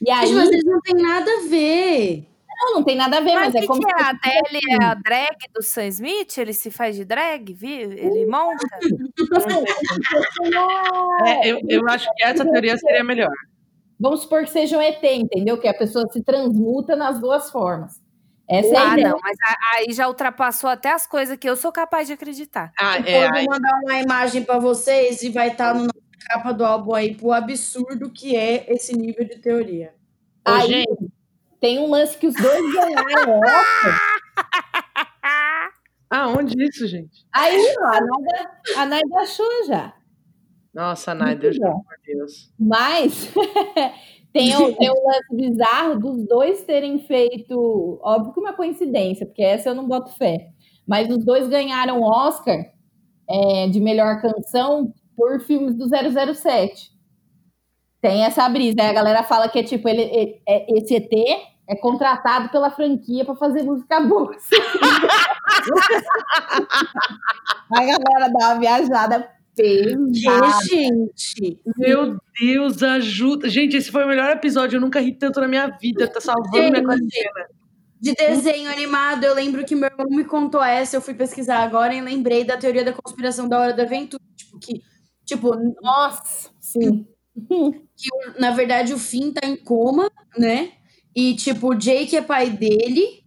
E 0.00 0.10
aí, 0.10 0.32
mas 0.32 0.48
eles 0.48 0.64
não 0.64 0.80
tem 0.80 0.94
nada 0.94 1.30
a 1.30 1.48
ver. 1.48 2.26
Não, 2.58 2.74
não 2.76 2.82
tem 2.82 2.96
nada 2.96 3.18
a 3.18 3.20
ver, 3.20 3.34
mas, 3.34 3.52
mas 3.52 3.62
é 3.62 3.66
como. 3.66 3.80
Que 3.80 3.86
é? 3.86 4.02
A 4.02 4.08
Adele 4.10 4.60
é 4.70 4.84
a 4.84 4.94
drag 4.94 5.36
do 5.54 5.62
Sam 5.62 5.86
Smith? 5.88 6.38
Ele 6.38 6.54
se 6.54 6.70
faz 6.70 6.96
de 6.96 7.04
drag, 7.04 7.52
viu? 7.52 7.92
Ele 7.92 8.26
monta? 8.26 8.66
é, 11.26 11.48
eu, 11.48 11.60
eu 11.68 11.88
acho 11.88 12.08
que 12.14 12.24
essa 12.24 12.44
teoria 12.44 12.78
seria 12.78 13.04
melhor. 13.04 13.32
Vamos 13.98 14.22
supor 14.22 14.44
que 14.44 14.50
seja 14.50 14.78
um 14.78 14.80
ET, 14.80 15.02
entendeu? 15.02 15.58
Que 15.58 15.68
a 15.68 15.74
pessoa 15.74 16.06
se 16.10 16.22
transmuta 16.22 16.96
nas 16.96 17.18
duas 17.18 17.50
formas. 17.50 18.00
Essa 18.48 18.74
ah, 18.78 18.98
é 18.98 19.02
não, 19.02 19.18
mas 19.20 19.36
aí 19.74 19.92
já 19.92 20.06
ultrapassou 20.06 20.70
até 20.70 20.92
as 20.92 21.04
coisas 21.04 21.36
que 21.36 21.48
eu 21.50 21.56
sou 21.56 21.72
capaz 21.72 22.06
de 22.06 22.12
acreditar. 22.12 22.72
Ah, 22.78 22.98
é, 23.04 23.26
eu 23.26 23.32
vou 23.32 23.44
mandar 23.44 23.80
uma 23.82 24.00
imagem 24.00 24.44
para 24.44 24.58
vocês 24.58 25.22
e 25.22 25.30
vai 25.30 25.48
estar 25.48 25.74
no 25.74 25.80
nosso 25.80 25.95
capa 26.26 26.52
do 26.52 26.64
álbum 26.64 26.94
aí 26.94 27.14
pro 27.14 27.32
absurdo 27.32 28.10
que 28.10 28.36
é 28.36 28.72
esse 28.72 28.96
nível 28.96 29.24
de 29.24 29.38
teoria. 29.38 29.94
Ô, 30.46 30.50
Aí 30.50 30.68
gente, 30.68 31.12
tem 31.60 31.78
um 31.78 31.88
lance 31.88 32.18
que 32.18 32.26
os 32.26 32.34
dois 32.34 32.72
ganharam 32.72 33.38
Oscar. 33.38 34.00
ah, 36.10 36.28
onde 36.28 36.62
isso, 36.62 36.86
gente? 36.86 37.24
Aí, 37.32 37.74
ó, 37.80 37.86
a 37.86 38.00
Naida, 38.00 38.50
a 38.76 38.86
Naida 38.86 39.16
achou 39.20 39.66
já. 39.66 39.94
Nossa, 40.74 41.16
pelo 41.16 41.58
bom. 41.58 41.66
amor 41.68 41.96
de 42.04 42.14
Deus. 42.14 42.52
Mas 42.58 43.32
tem, 44.32 44.54
um, 44.56 44.74
tem 44.74 44.90
um 44.90 45.06
lance 45.06 45.34
bizarro 45.34 45.98
dos 45.98 46.26
dois 46.26 46.64
terem 46.64 46.98
feito. 46.98 47.98
Óbvio 48.02 48.34
que 48.34 48.40
uma 48.40 48.52
coincidência, 48.52 49.24
porque 49.24 49.42
essa 49.42 49.70
eu 49.70 49.74
não 49.74 49.88
boto 49.88 50.12
fé. 50.18 50.50
Mas 50.86 51.08
os 51.08 51.24
dois 51.24 51.48
ganharam 51.48 52.02
Oscar 52.02 52.58
é, 53.28 53.68
de 53.68 53.80
melhor 53.80 54.20
canção 54.20 54.92
por 55.16 55.40
filmes 55.40 55.74
do 55.76 55.88
007. 55.88 56.90
Tem 58.00 58.24
essa 58.24 58.48
brisa. 58.48 58.76
Aí 58.80 58.88
a 58.90 58.92
galera 58.92 59.22
fala 59.24 59.48
que 59.48 59.58
é 59.58 59.62
tipo, 59.62 59.88
ele, 59.88 60.02
ele- 60.02 60.42
é- 60.46 60.78
esse 60.78 60.94
ET 60.94 61.10
é 61.68 61.74
contratado 61.76 62.48
pela 62.50 62.70
franquia 62.70 63.24
para 63.24 63.34
fazer 63.34 63.62
música 63.62 64.00
boa. 64.00 64.36
a 67.72 67.80
galera 67.80 68.28
dá 68.38 68.48
uma 68.50 68.60
viajada 68.60 69.28
pesada. 69.54 70.52
Gente, 70.68 71.60
Meu 71.78 72.16
Deus, 72.38 72.82
ajuda. 72.82 73.48
Gente, 73.48 73.76
esse 73.76 73.90
foi 73.90 74.04
o 74.04 74.08
melhor 74.08 74.30
episódio. 74.30 74.76
Eu 74.76 74.80
nunca 74.80 75.00
ri 75.00 75.12
tanto 75.12 75.40
na 75.40 75.48
minha 75.48 75.66
vida. 75.68 76.06
Tá 76.08 76.20
salvando 76.20 76.70
minha 76.70 76.84
quarentena. 76.84 77.46
de 78.00 78.12
desenho 78.14 78.70
animado, 78.70 79.24
eu 79.24 79.34
lembro 79.34 79.64
que 79.64 79.74
meu 79.74 79.88
irmão 79.88 80.06
me 80.10 80.24
contou 80.24 80.62
essa, 80.62 80.96
eu 80.96 81.00
fui 81.00 81.14
pesquisar 81.14 81.58
agora 81.62 81.94
e 81.94 82.00
lembrei 82.00 82.44
da 82.44 82.56
teoria 82.56 82.84
da 82.84 82.92
conspiração 82.92 83.48
da 83.48 83.58
Hora 83.58 83.72
da 83.72 83.84
Aventura. 83.84 84.22
Tipo, 84.36 84.58
que, 84.58 84.82
tipo, 85.26 85.54
Nossa, 85.82 86.48
sim. 86.60 87.06
que 87.96 88.08
na 88.40 88.50
verdade 88.52 88.94
o 88.94 88.98
Finn 88.98 89.32
tá 89.32 89.46
em 89.46 89.56
coma, 89.56 90.10
né? 90.38 90.72
E 91.14 91.34
tipo, 91.34 91.68
o 91.72 91.74
Jake 91.74 92.16
é 92.16 92.22
pai 92.22 92.48
dele. 92.50 93.24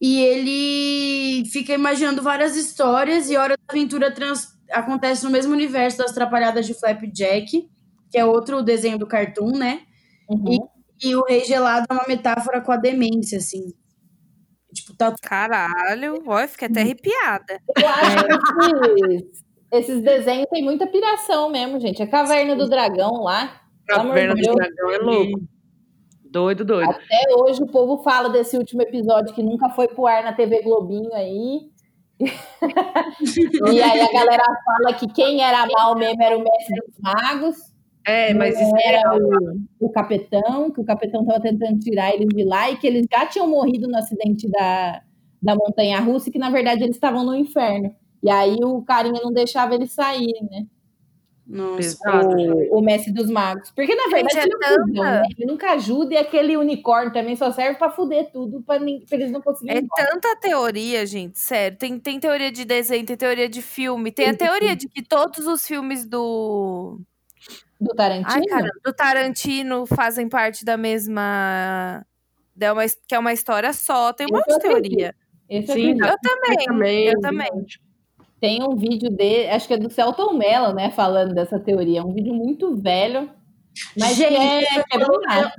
E 0.00 0.20
ele 0.20 1.44
fica 1.50 1.72
imaginando 1.72 2.20
várias 2.22 2.56
histórias 2.56 3.30
e 3.30 3.36
Hora 3.36 3.56
da 3.56 3.62
Aventura 3.72 4.12
trans- 4.12 4.48
acontece 4.70 5.24
no 5.24 5.30
mesmo 5.30 5.52
universo 5.52 5.98
das 5.98 6.10
Trapalhadas 6.12 6.66
de 6.66 6.74
Flapjack, 6.74 7.70
que 8.10 8.18
é 8.18 8.24
outro 8.24 8.62
desenho 8.62 8.98
do 8.98 9.06
Cartoon, 9.06 9.52
né? 9.56 9.82
Uhum. 10.28 10.58
E 11.00 11.14
o 11.14 11.24
Rei 11.24 11.44
Gelado 11.44 11.86
é 11.88 11.92
uma 11.94 12.04
metáfora 12.08 12.60
com 12.60 12.72
a 12.72 12.76
demência, 12.76 13.38
assim. 13.38 13.72
Tipo, 14.74 14.96
tá 14.96 15.14
Caralho, 15.22 16.22
ó, 16.26 16.40
eu 16.40 16.48
fiquei 16.48 16.66
até 16.66 16.80
arrepiada. 16.80 17.60
Eu 17.76 17.88
acho 17.88 18.16
que 18.96 19.30
esses, 19.72 20.02
desenhos 20.02 20.46
têm 20.50 20.62
muita 20.62 20.86
piração 20.86 21.50
mesmo, 21.50 21.80
gente. 21.80 22.02
A 22.02 22.06
Caverna 22.06 22.54
do 22.54 22.68
Dragão 22.68 23.22
lá. 23.22 23.62
Caverna 23.86 24.34
do. 24.34 24.54
Dragão 24.54 24.90
é 24.90 24.98
louco. 24.98 25.40
Doido, 26.24 26.64
doido. 26.64 26.90
Até 26.90 27.34
hoje 27.36 27.62
o 27.62 27.66
povo 27.66 28.02
fala 28.02 28.28
desse 28.28 28.56
último 28.56 28.82
episódio 28.82 29.34
que 29.34 29.42
nunca 29.42 29.68
foi 29.70 29.88
pro 29.88 30.06
ar 30.06 30.22
na 30.22 30.32
TV 30.32 30.62
Globinho 30.62 31.12
aí. 31.12 31.70
e 32.20 33.82
aí 33.82 34.00
a 34.00 34.12
galera 34.12 34.44
fala 34.64 34.94
que 34.94 35.08
quem 35.08 35.42
era 35.42 35.66
mal 35.66 35.96
mesmo 35.96 36.22
era 36.22 36.36
o 36.36 36.42
Mestre 36.42 36.80
dos 36.86 36.98
Magos. 37.00 37.56
É, 38.06 38.34
mas 38.34 38.60
isso 38.60 38.76
é 38.76 38.88
era 38.88 39.10
real. 39.10 39.18
o, 39.78 39.86
o 39.86 39.90
capitão, 39.90 40.70
que 40.70 40.80
o 40.80 40.84
capitão 40.84 41.24
tava 41.24 41.40
tentando 41.40 41.78
tirar 41.78 42.12
eles 42.14 42.28
de 42.28 42.44
lá 42.44 42.70
e 42.70 42.76
que 42.76 42.86
eles 42.86 43.06
já 43.10 43.26
tinham 43.26 43.48
morrido 43.48 43.86
no 43.86 43.96
acidente 43.96 44.50
da, 44.50 45.02
da 45.40 45.54
montanha 45.54 46.00
russa 46.00 46.28
e 46.28 46.32
que 46.32 46.38
na 46.38 46.50
verdade 46.50 46.82
eles 46.82 46.96
estavam 46.96 47.24
no 47.24 47.34
inferno. 47.34 47.94
E 48.22 48.30
aí 48.30 48.56
o 48.62 48.82
carinha 48.82 49.20
não 49.22 49.32
deixava 49.32 49.74
eles 49.74 49.92
saírem, 49.92 50.48
né? 50.50 50.66
Nossa. 51.46 51.76
Pesado. 51.76 52.36
O, 52.70 52.78
o 52.78 52.80
mestre 52.82 53.12
dos 53.12 53.28
magos. 53.28 53.70
Porque 53.72 53.94
na 53.94 54.08
verdade 54.08 54.38
é 54.38 54.42
ele, 54.42 54.92
né? 54.92 55.22
ele 55.36 55.46
nunca 55.46 55.72
ajuda 55.72 56.14
e 56.14 56.16
aquele 56.16 56.56
unicórnio 56.56 57.12
também 57.12 57.34
só 57.34 57.50
serve 57.50 57.78
pra 57.78 57.90
fuder 57.90 58.30
tudo, 58.32 58.62
pra 58.62 58.76
eles 58.76 59.30
não 59.30 59.42
conseguirem. 59.42 59.84
É 59.84 60.04
tanta 60.04 60.36
teoria, 60.36 61.04
gente, 61.04 61.38
sério. 61.38 61.76
Tem, 61.76 61.98
tem 61.98 62.20
teoria 62.20 62.50
de 62.50 62.64
desenho, 62.64 63.04
tem 63.04 63.16
teoria 63.16 63.48
de 63.48 63.60
filme, 63.60 64.12
tem 64.12 64.30
a 64.30 64.36
teoria 64.36 64.76
de 64.76 64.88
que 64.88 65.02
todos 65.02 65.46
os 65.46 65.66
filmes 65.66 66.06
do. 66.06 67.00
Do 67.80 67.90
Tarantino? 67.96 68.28
Ai, 68.28 68.42
caramba, 68.44 68.72
do 68.84 68.92
Tarantino 68.92 69.86
fazem 69.86 70.28
parte 70.28 70.64
da 70.64 70.76
mesma. 70.76 72.06
É 72.58 72.72
uma, 72.72 72.82
que 73.08 73.14
é 73.14 73.18
uma 73.18 73.32
história 73.32 73.72
só. 73.72 74.12
Tem 74.12 74.28
um 74.30 74.36
monte 74.36 74.46
de 74.46 74.52
eu 74.52 74.58
teoria. 74.60 75.14
Eu 75.50 75.62
Sim, 75.62 75.72
acredito. 75.72 76.04
Eu 76.04 76.16
também, 76.22 76.66
também. 76.66 77.06
eu 77.08 77.20
também. 77.20 77.50
Tem 78.42 78.60
um 78.60 78.74
vídeo 78.74 79.08
dele, 79.08 79.50
acho 79.50 79.68
que 79.68 79.74
é 79.74 79.78
do 79.78 79.88
Celton 79.88 80.32
Mello, 80.32 80.74
né? 80.74 80.90
Falando 80.90 81.32
dessa 81.32 81.60
teoria. 81.60 82.00
É 82.00 82.02
um 82.02 82.12
vídeo 82.12 82.34
muito 82.34 82.74
velho. 82.74 83.30
Mas 83.96 84.16
Gente, 84.16 84.34
é, 84.34 84.80
é 84.80 85.52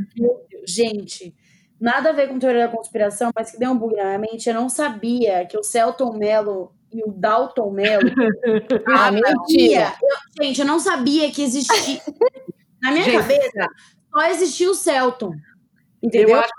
Gente, 0.67 1.34
nada 1.79 2.09
a 2.09 2.11
ver 2.11 2.27
com 2.27 2.38
teoria 2.38 2.67
da 2.67 2.73
conspiração, 2.75 3.31
mas 3.34 3.51
que 3.51 3.57
deu 3.57 3.71
um 3.71 3.77
bug 3.77 3.95
na 3.95 4.03
minha 4.03 4.19
mente. 4.19 4.49
Eu 4.49 4.55
não 4.55 4.67
sabia 4.67 5.45
que 5.45 5.57
o 5.57 5.63
Celton 5.63 6.11
Mello 6.17 6.73
e 6.91 7.01
o 7.03 7.07
Dalton 7.13 7.71
Mello. 7.71 8.03
Ah, 8.93 9.09
mentira. 9.09 9.86
Sabia. 9.86 9.93
Eu- 10.01 10.43
gente, 10.43 10.59
eu 10.59 10.67
não 10.67 10.77
sabia 10.77 11.31
que 11.31 11.41
existia. 11.41 12.01
Na 12.81 12.91
minha 12.91 13.05
Gente, 13.05 13.17
cabeça, 13.17 13.67
só 14.11 14.23
existia 14.25 14.69
o 14.69 14.75
Celton. 14.75 15.31
Entendeu? 16.01 16.36
Eu 16.36 16.41
acho, 16.41 16.51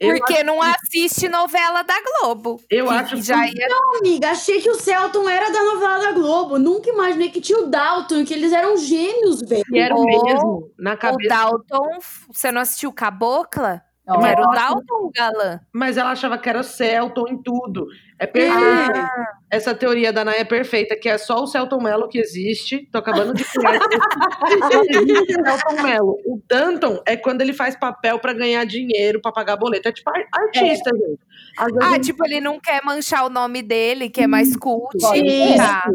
eu 0.00 0.16
Porque 0.18 0.42
não 0.42 0.60
assiste 0.62 1.28
novela 1.28 1.82
da 1.82 1.94
Globo. 2.20 2.60
Eu 2.70 2.86
que 2.86 2.92
acho 2.94 3.22
já 3.22 3.44
que- 3.46 3.56
ia. 3.58 3.66
Amiga, 3.98 4.30
achei 4.30 4.60
que 4.60 4.70
o 4.70 4.74
Celton 4.74 5.28
era 5.28 5.50
da 5.50 5.62
novela 5.64 5.98
da 5.98 6.12
Globo. 6.12 6.58
Nunca 6.58 6.88
imaginei 6.90 7.30
que 7.30 7.40
tinha 7.40 7.58
o 7.58 7.66
Dalton, 7.66 8.24
que 8.24 8.32
eles 8.34 8.52
eram 8.52 8.76
gêmeos, 8.76 9.40
velho. 9.40 9.64
que 9.64 9.78
era 9.78 9.94
o 9.94 9.98
Ou- 9.98 10.06
mesmo 10.06 10.70
na 10.78 10.94
O 10.94 10.98
cabeça. 10.98 11.28
Dalton. 11.28 11.98
Você 12.32 12.52
não 12.52 12.60
assistiu 12.60 12.92
Cabocla? 12.92 13.82
Que 14.20 14.26
era 14.26 14.40
o. 14.42 14.50
Dalton 14.52 14.94
o 15.06 15.10
galã. 15.14 15.60
Mas 15.72 15.96
ela 15.96 16.10
achava 16.12 16.38
que 16.38 16.48
era 16.48 16.60
o 16.60 16.64
Celton 16.64 17.26
em 17.28 17.42
tudo. 17.42 17.86
É 18.18 18.26
perfeito. 18.26 19.08
Essa 19.50 19.74
teoria 19.74 20.12
da 20.12 20.24
Naya 20.24 20.40
é 20.40 20.44
perfeita, 20.44 20.96
que 20.96 21.08
é 21.08 21.16
só 21.18 21.42
o 21.42 21.46
Celton 21.46 21.80
Mello 21.80 22.08
que 22.08 22.18
existe. 22.18 22.88
Tô 22.90 22.98
acabando 22.98 23.32
de 23.34 23.44
criar 23.44 23.78
Celton 25.44 25.82
Mello. 25.82 26.18
O 26.26 26.40
Danton 26.48 27.00
é 27.06 27.16
quando 27.16 27.40
ele 27.42 27.52
faz 27.52 27.76
papel 27.76 28.18
pra 28.18 28.32
ganhar 28.32 28.64
dinheiro, 28.64 29.20
pra 29.20 29.30
pagar 29.32 29.56
boleto. 29.56 29.88
É 29.88 29.92
tipo 29.92 30.10
ar- 30.10 30.26
artista, 30.32 30.90
gente. 30.90 31.20
Às 31.56 31.66
vezes 31.72 31.80
Ah, 31.88 31.94
ele- 31.94 32.04
tipo, 32.04 32.24
ele 32.24 32.40
não 32.40 32.58
quer 32.58 32.82
manchar 32.84 33.24
o 33.26 33.30
nome 33.30 33.62
dele, 33.62 34.08
que 34.10 34.22
é 34.22 34.26
mais 34.26 34.56
cult. 34.56 34.96
Tá. 35.00 35.90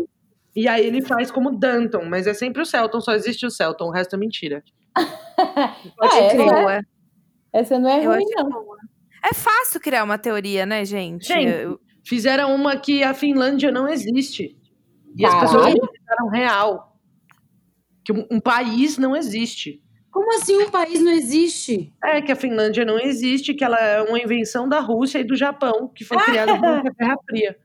E 0.55 0.67
aí 0.67 0.85
ele 0.85 1.01
faz 1.01 1.31
como 1.31 1.51
Danton, 1.57 2.05
mas 2.05 2.27
é 2.27 2.33
sempre 2.33 2.61
o 2.61 2.65
Celton, 2.65 3.01
só 3.01 3.13
existe 3.13 3.45
o 3.45 3.49
Celton, 3.49 3.85
o 3.85 3.91
resto 3.91 4.15
é 4.15 4.19
mentira. 4.19 4.63
Pode 5.97 6.15
É, 6.17 6.29
crer. 6.29 6.85
Essa- 7.53 7.79
não 7.79 7.89
é 7.89 8.05
Eu 8.05 8.11
ruim, 8.11 8.25
não. 8.35 8.49
boa. 8.49 8.77
É 9.23 9.33
fácil 9.33 9.79
criar 9.79 10.03
uma 10.03 10.17
teoria, 10.17 10.65
né, 10.65 10.83
gente? 10.83 11.27
Gente, 11.27 11.49
Eu- 11.51 11.79
Fizeram 12.05 12.53
uma 12.53 12.75
que 12.75 13.01
a 13.01 13.13
Finlândia 13.13 13.71
não 13.71 13.87
existe. 13.87 14.57
E 15.15 15.25
as 15.25 15.31
Caralho. 15.33 15.51
pessoas 15.63 15.73
fizeram 15.97 16.27
real. 16.29 16.97
Que 18.03 18.11
um, 18.11 18.27
um 18.29 18.39
país 18.41 18.97
não 18.97 19.15
existe. 19.15 19.81
Como 20.11 20.33
assim 20.35 20.61
um 20.61 20.69
país 20.69 21.01
não 21.01 21.11
existe? 21.13 21.93
É 22.03 22.21
que 22.21 22.29
a 22.31 22.35
Finlândia 22.35 22.83
não 22.83 22.99
existe, 22.99 23.53
que 23.53 23.63
ela 23.63 23.79
é 23.79 24.01
uma 24.01 24.19
invenção 24.19 24.67
da 24.67 24.81
Rússia 24.81 25.19
e 25.19 25.23
do 25.23 25.33
Japão, 25.37 25.87
que 25.95 26.03
foi 26.03 26.17
criada 26.17 26.55
durante 26.57 26.89
a 26.89 26.91
Guerra 26.91 27.17
Fria. 27.25 27.57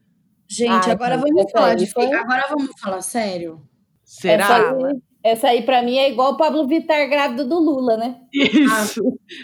Gente, 0.49 0.87
Ai, 0.87 0.93
agora 0.93 1.17
vamos 1.19 1.41
essa 1.43 1.51
falar 1.51 1.75
de 1.75 1.87
foi- 1.93 2.13
Agora 2.15 2.47
vamos 2.49 2.71
falar 2.81 3.01
sério. 3.03 3.61
Será? 4.05 4.45
Essa 4.45 4.55
aí, 4.87 5.01
essa 5.29 5.49
aí, 5.49 5.63
pra 5.63 5.83
mim, 5.83 5.97
é 5.97 6.11
igual 6.11 6.33
o 6.33 6.37
Pablo 6.37 6.67
Vittar 6.67 7.09
grávido 7.09 7.49
do 7.49 7.59
Lula, 7.59 7.97
né? 7.97 8.21
Isso. 8.33 9.03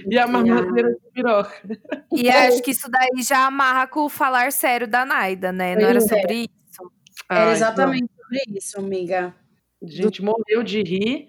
e 0.09 0.19
a 0.19 0.27
mamadeira 0.27 0.91
de 0.91 1.11
piroca. 1.13 1.79
E 2.13 2.29
acho 2.29 2.63
que 2.63 2.71
isso 2.71 2.91
daí 2.91 3.23
já 3.23 3.47
amarra 3.47 3.87
com 3.87 4.01
o 4.01 4.09
falar 4.09 4.53
sério 4.53 4.87
da 4.89 5.05
Naida, 5.05 5.53
né? 5.53 5.77
Não 5.77 5.89
era 5.89 5.99
é. 5.99 6.01
sobre 6.01 6.35
isso? 6.35 6.93
Era 7.31 7.47
Ai, 7.47 7.53
exatamente 7.53 8.11
sobre 8.17 8.59
isso, 8.59 8.79
amiga. 8.79 9.35
gente 9.83 10.23
morreu 10.23 10.63
de 10.63 10.83
rir, 10.83 11.29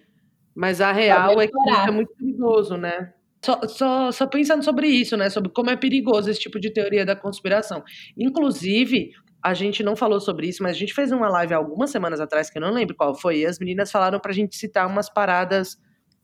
mas 0.55 0.81
a 0.81 0.91
real 0.91 1.39
é 1.41 1.47
que 1.47 1.69
é 1.87 1.91
muito 1.91 2.13
perigoso, 2.15 2.77
né? 2.77 3.13
Só, 3.45 3.67
só, 3.67 4.11
só 4.11 4.25
pensando 4.25 4.63
sobre 4.63 4.87
isso, 4.87 5.15
né? 5.15 5.29
Sobre 5.29 5.51
como 5.51 5.69
é 5.69 5.75
perigoso 5.75 6.31
esse 6.31 6.39
tipo 6.39 6.59
de 6.59 6.71
teoria 6.71 7.05
da 7.05 7.15
conspiração. 7.15 7.83
Inclusive, 8.17 9.11
a 9.45 9.53
gente 9.53 9.83
não 9.83 9.95
falou 9.95 10.19
sobre 10.19 10.47
isso, 10.47 10.63
mas 10.63 10.75
a 10.75 10.79
gente 10.79 10.91
fez 10.91 11.11
uma 11.11 11.29
live 11.29 11.53
algumas 11.53 11.91
semanas 11.91 12.19
atrás, 12.19 12.49
que 12.49 12.57
eu 12.57 12.61
não 12.63 12.71
lembro 12.73 12.95
qual 12.95 13.13
foi, 13.13 13.41
e 13.41 13.45
as 13.45 13.59
meninas 13.59 13.91
falaram 13.91 14.19
pra 14.19 14.33
gente 14.33 14.55
citar 14.55 14.87
umas 14.87 15.07
paradas, 15.07 15.77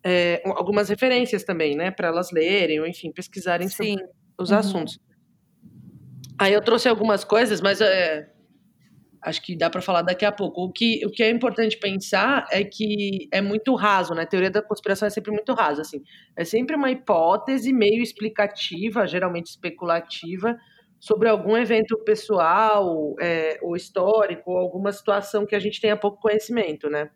é, 0.03 0.41
algumas 0.43 0.89
referências 0.89 1.43
também, 1.43 1.76
né? 1.76 1.91
Pra 1.91 2.07
elas 2.07 2.32
lerem, 2.32 2.80
ou 2.80 2.88
enfim, 2.88 3.11
pesquisarem 3.11 3.69
sobre 3.69 3.91
Sim. 3.91 3.97
os 4.39 4.49
Uhum. 4.49 4.57
assuntos. 4.57 4.99
Aí 6.39 6.51
eu 6.51 6.61
trouxe 6.63 6.89
algumas 6.89 7.24
coisas, 7.24 7.61
mas 7.61 7.80
é, 7.80 8.28
acho 9.22 9.39
que 9.43 9.55
dá 9.55 9.69
para 9.69 9.82
falar 9.84 10.01
daqui 10.01 10.26
a 10.26 10.32
pouco. 10.32 10.63
O 10.63 10.72
que, 10.72 11.05
o 11.05 11.11
que 11.11 11.22
é 11.22 11.30
importante 11.30 11.78
pensar 11.78 12.47
é 12.51 12.63
que 12.63 13.30
é 13.32 13.39
muito 13.39 13.76
raso, 13.76 14.15
né? 14.15 14.24
A 14.24 14.26
teoria 14.26 14.49
da 14.49 14.63
conspiração 14.63 15.05
é 15.05 15.11
sempre 15.11 15.32
muito 15.32 15.53
rasa, 15.53 15.84
assim. 15.84 16.01
É 16.36 16.43
sempre 16.43 16.76
uma 16.76 16.89
hipótese 16.89 17.72
meio 17.72 18.01
explicativa, 18.01 19.05
geralmente 19.05 19.45
especulativa, 19.51 20.57
sobre 21.02 21.28
algum 21.28 21.58
evento 21.58 21.97
pessoal, 22.04 23.16
é, 23.20 23.58
ou 23.64 23.76
histórico, 23.76 24.52
ou 24.52 24.58
alguma 24.58 24.91
situação 24.91 25.47
que 25.47 25.56
a 25.56 25.60
gente 25.60 25.82
tenha 25.82 25.97
pouco 25.97 26.22
conhecimento, 26.22 26.91
né? 26.91 27.10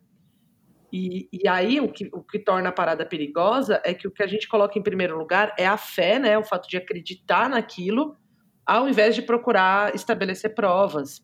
E, 0.92 1.30
e 1.32 1.48
aí 1.48 1.80
o 1.80 1.92
que, 1.92 2.10
o 2.12 2.24
que 2.24 2.40
torna 2.40 2.70
a 2.70 2.72
parada 2.72 3.06
perigosa 3.06 3.80
é 3.86 3.94
que 3.94 4.08
o 4.08 4.12
que 4.12 4.24
a 4.24 4.28
gente 4.28 4.48
coloca 4.48 4.80
em 4.80 4.82
primeiro 4.82 5.16
lugar 5.16 5.54
é 5.56 5.68
a 5.68 5.78
fé, 5.78 6.18
né? 6.18 6.36
O 6.36 6.44
fato 6.44 6.68
de 6.68 6.78
acreditar 6.78 7.48
naquilo, 7.48 8.18
ao 8.66 8.90
invés 8.90 9.14
de 9.14 9.22
procurar 9.22 9.94
estabelecer 9.94 10.56
provas. 10.56 11.24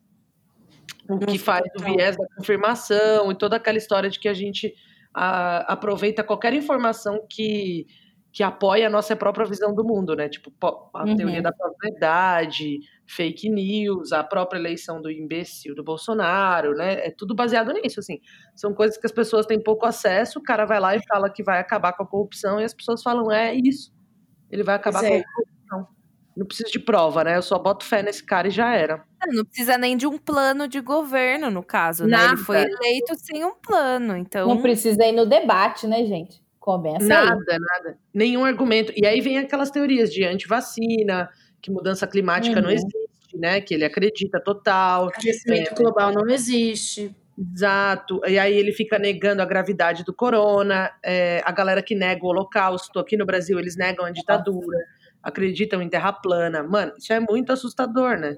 O 1.09 1.17
que 1.17 1.39
faz 1.39 1.63
o 1.79 1.83
viés 1.83 2.15
da 2.15 2.27
confirmação 2.37 3.31
e 3.31 3.35
toda 3.35 3.55
aquela 3.55 3.79
história 3.79 4.07
de 4.07 4.19
que 4.19 4.29
a 4.29 4.35
gente 4.35 4.75
a, 5.11 5.73
aproveita 5.73 6.23
qualquer 6.23 6.53
informação 6.53 7.25
que, 7.27 7.87
que 8.31 8.43
apoia 8.43 8.87
a 8.87 8.89
nossa 8.89 9.15
própria 9.15 9.45
visão 9.45 9.73
do 9.73 9.83
mundo, 9.83 10.15
né? 10.15 10.29
Tipo, 10.29 10.53
a 10.93 11.03
Uhum. 11.03 11.15
teoria 11.17 11.41
da 11.41 11.51
verdade, 11.81 12.79
fake 13.05 13.49
news, 13.49 14.13
a 14.13 14.23
própria 14.23 14.57
eleição 14.57 15.01
do 15.01 15.11
imbecil 15.11 15.75
do 15.75 15.83
Bolsonaro, 15.83 16.73
né? 16.73 17.07
É 17.07 17.11
tudo 17.11 17.35
baseado 17.35 17.73
nisso, 17.73 17.99
assim. 17.99 18.19
São 18.55 18.73
coisas 18.73 18.97
que 18.97 19.05
as 19.05 19.11
pessoas 19.11 19.45
têm 19.45 19.61
pouco 19.61 19.85
acesso, 19.85 20.39
o 20.39 20.43
cara 20.43 20.65
vai 20.65 20.79
lá 20.79 20.95
e 20.95 21.05
fala 21.07 21.29
que 21.29 21.43
vai 21.43 21.59
acabar 21.59 21.91
com 21.93 22.03
a 22.03 22.07
corrupção 22.07 22.59
e 22.59 22.63
as 22.63 22.73
pessoas 22.73 23.03
falam, 23.03 23.29
é 23.31 23.53
isso. 23.53 23.93
Ele 24.49 24.63
vai 24.63 24.75
acabar 24.75 25.03
é. 25.03 25.09
com 25.09 25.29
a 25.29 25.33
corrupção. 25.33 25.87
Não 26.37 26.45
preciso 26.45 26.71
de 26.71 26.79
prova, 26.79 27.25
né? 27.25 27.35
Eu 27.35 27.41
só 27.41 27.59
boto 27.59 27.83
fé 27.83 28.01
nesse 28.01 28.23
cara 28.23 28.47
e 28.47 28.51
já 28.51 28.73
era. 28.73 29.03
Não 29.27 29.43
precisa 29.43 29.77
nem 29.77 29.97
de 29.97 30.07
um 30.07 30.17
plano 30.17 30.65
de 30.65 30.79
governo, 30.79 31.51
no 31.51 31.61
caso, 31.61 32.05
né? 32.05 32.17
Ele 32.17 32.27
Nada. 32.27 32.37
foi 32.37 32.61
eleito 32.61 33.13
sem 33.17 33.43
um 33.43 33.53
plano, 33.55 34.15
então... 34.15 34.47
Não 34.47 34.61
precisa 34.61 35.03
ir 35.05 35.11
no 35.11 35.25
debate, 35.25 35.85
né, 35.85 36.05
gente? 36.05 36.40
Começa 36.61 37.03
aí. 37.03 37.09
Nada, 37.09 37.57
nada. 37.59 37.97
Nenhum 38.13 38.45
argumento. 38.45 38.93
E 38.95 39.05
aí 39.05 39.19
vem 39.19 39.39
aquelas 39.39 39.71
teorias 39.71 40.13
de 40.13 40.23
antivacina, 40.23 41.27
que 41.59 41.71
mudança 41.71 42.05
climática 42.07 42.61
não 42.61 42.69
Uhum. 42.69 42.75
existe, 42.75 43.35
né? 43.35 43.59
Que 43.59 43.73
ele 43.73 43.83
acredita 43.83 44.39
total. 44.39 45.07
Aquecimento 45.07 45.71
É. 45.71 45.75
global 45.75 46.13
não 46.13 46.29
existe. 46.29 47.13
Exato. 47.55 48.21
E 48.27 48.37
aí 48.37 48.53
ele 48.55 48.71
fica 48.73 48.99
negando 48.99 49.41
a 49.41 49.45
gravidade 49.45 50.03
do 50.03 50.13
corona. 50.13 50.91
é, 51.03 51.41
a 51.43 51.51
galera 51.51 51.81
que 51.81 51.95
nega 51.95 52.23
o 52.23 52.27
holocausto. 52.29 52.99
Aqui 52.99 53.17
no 53.17 53.25
Brasil, 53.25 53.57
eles 53.59 53.75
negam 53.75 54.05
a 54.05 54.11
ditadura. 54.11 54.77
Acreditam 55.23 55.81
em 55.81 55.89
terra 55.89 56.13
plana. 56.13 56.61
Mano, 56.61 56.93
isso 56.97 57.11
é 57.11 57.19
muito 57.19 57.51
assustador, 57.51 58.17
né? 58.19 58.35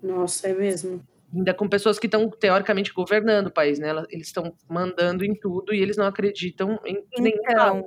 Nossa, 0.00 0.46
é 0.48 0.52
mesmo. 0.54 1.02
Ainda 1.34 1.52
com 1.54 1.68
pessoas 1.68 1.98
que 1.98 2.06
estão, 2.06 2.30
teoricamente, 2.30 2.92
governando 2.92 3.48
o 3.48 3.52
país, 3.52 3.78
né? 3.78 3.90
Eles 4.10 4.28
estão 4.28 4.54
mandando 4.68 5.24
em 5.24 5.34
tudo 5.34 5.74
e 5.74 5.80
eles 5.82 5.96
não 5.96 6.06
acreditam 6.06 6.78
em 6.84 7.04
nenhum 7.18 7.40
Então, 7.40 7.74
lado. 7.76 7.86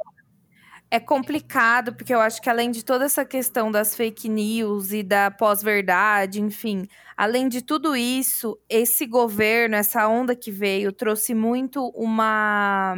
é 0.91 0.99
complicado, 0.99 1.93
porque 1.95 2.13
eu 2.13 2.19
acho 2.19 2.41
que 2.41 2.49
além 2.49 2.71
de 2.71 2.83
toda 2.83 3.05
essa 3.05 3.23
questão 3.25 3.71
das 3.71 3.95
fake 3.95 4.27
news 4.27 4.91
e 4.91 5.03
da 5.03 5.29
pós-verdade, 5.31 6.41
enfim, 6.41 6.87
além 7.15 7.47
de 7.47 7.61
tudo 7.61 7.95
isso, 7.95 8.59
esse 8.69 9.05
governo, 9.05 9.75
essa 9.75 10.07
onda 10.07 10.35
que 10.35 10.51
veio, 10.51 10.91
trouxe 10.91 11.33
muito 11.35 11.85
uma. 11.95 12.95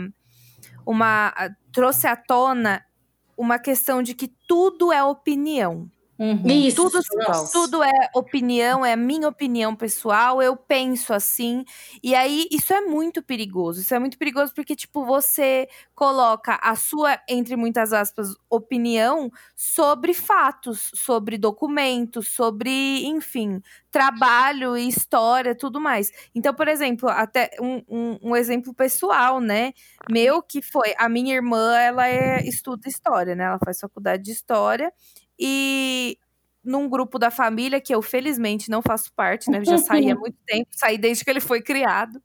uma 0.86 1.34
trouxe 1.72 2.08
à 2.08 2.16
tona 2.16 2.84
uma 3.38 3.58
questão 3.60 4.04
de 4.04 4.14
que 4.14 4.28
tudo 4.48 4.92
é 4.94 5.04
opinião. 5.04 5.90
Uhum. 6.22 6.46
Isso, 6.46 6.76
Tudo, 6.76 7.00
nossa. 7.28 7.52
tudo 7.52 7.84
é 7.84 7.92
opinião, 8.14 8.86
é 8.86 8.96
minha 8.96 9.28
opinião 9.28 9.76
pessoal, 9.76 10.40
eu 10.40 10.56
penso 10.56 11.16
assim. 11.16 11.66
E 12.04 12.14
aí, 12.14 12.48
isso 12.52 12.72
é 12.72 12.82
muito 12.82 13.24
perigoso. 13.24 13.82
Isso 13.82 13.96
é 13.96 13.98
muito 13.98 14.20
perigoso 14.20 14.54
porque, 14.54 14.76
tipo, 14.76 15.04
você 15.04 15.68
coloca 15.96 16.60
a 16.62 16.76
sua, 16.76 17.20
entre 17.28 17.56
muitas 17.56 17.92
aspas, 17.92 18.36
opinião 18.52 19.32
sobre 19.56 20.14
fatos, 20.14 20.92
sobre 20.94 21.40
documentos, 21.40 22.28
sobre, 22.28 23.04
enfim, 23.04 23.60
trabalho 23.90 24.78
e 24.78 24.88
história, 24.88 25.56
tudo 25.56 25.82
mais. 25.82 26.12
Então, 26.36 26.54
por 26.54 26.68
exemplo, 26.68 27.10
até 27.10 27.50
um, 27.60 27.82
um, 27.90 28.20
um 28.30 28.36
exemplo 28.36 28.76
pessoal, 28.76 29.40
né? 29.40 29.74
Meu, 30.08 30.44
que 30.44 30.62
foi, 30.62 30.94
a 31.00 31.10
minha 31.10 31.34
irmã, 31.34 31.76
ela 31.78 32.08
é, 32.08 32.48
estuda 32.48 32.88
história, 32.88 33.34
né? 33.36 33.46
Ela 33.46 33.60
faz 33.66 33.80
faculdade 33.80 34.22
de 34.24 34.32
história. 34.32 34.94
E 35.40 36.18
num 36.64 36.88
grupo 36.88 37.18
da 37.18 37.32
família, 37.32 37.82
que 37.82 37.94
eu 37.94 38.02
felizmente 38.02 38.70
não 38.70 38.82
faço 38.82 39.12
parte, 39.14 39.50
né? 39.50 39.64
Já 39.66 39.78
saí 39.78 40.12
há 40.12 40.16
muito 40.16 40.38
tempo, 40.46 40.68
saí 40.72 40.98
desde 40.98 41.24
que 41.24 41.30
ele 41.30 41.40
foi 41.40 41.62
criado. 41.62 42.22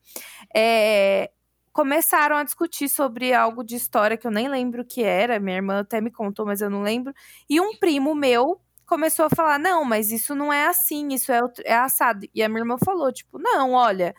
é, 0.54 1.30
começaram 1.72 2.36
a 2.36 2.42
discutir 2.44 2.88
sobre 2.88 3.34
algo 3.34 3.62
de 3.62 3.76
história 3.76 4.16
que 4.16 4.26
eu 4.26 4.30
nem 4.30 4.48
lembro 4.48 4.82
o 4.82 4.84
que 4.86 5.02
era. 5.04 5.38
Minha 5.38 5.56
irmã 5.56 5.80
até 5.80 6.00
me 6.00 6.10
contou, 6.10 6.46
mas 6.46 6.62
eu 6.62 6.70
não 6.70 6.82
lembro. 6.82 7.12
E 7.50 7.60
um 7.60 7.76
primo 7.76 8.14
meu 8.14 8.60
começou 8.86 9.26
a 9.26 9.30
falar: 9.30 9.58
não, 9.58 9.84
mas 9.84 10.10
isso 10.10 10.34
não 10.34 10.52
é 10.52 10.66
assim, 10.68 11.08
isso 11.12 11.30
é, 11.32 11.40
é 11.64 11.74
assado. 11.76 12.26
E 12.34 12.42
a 12.42 12.48
minha 12.48 12.60
irmã 12.62 12.76
falou: 12.82 13.12
tipo, 13.12 13.38
não, 13.38 13.72
olha. 13.72 14.14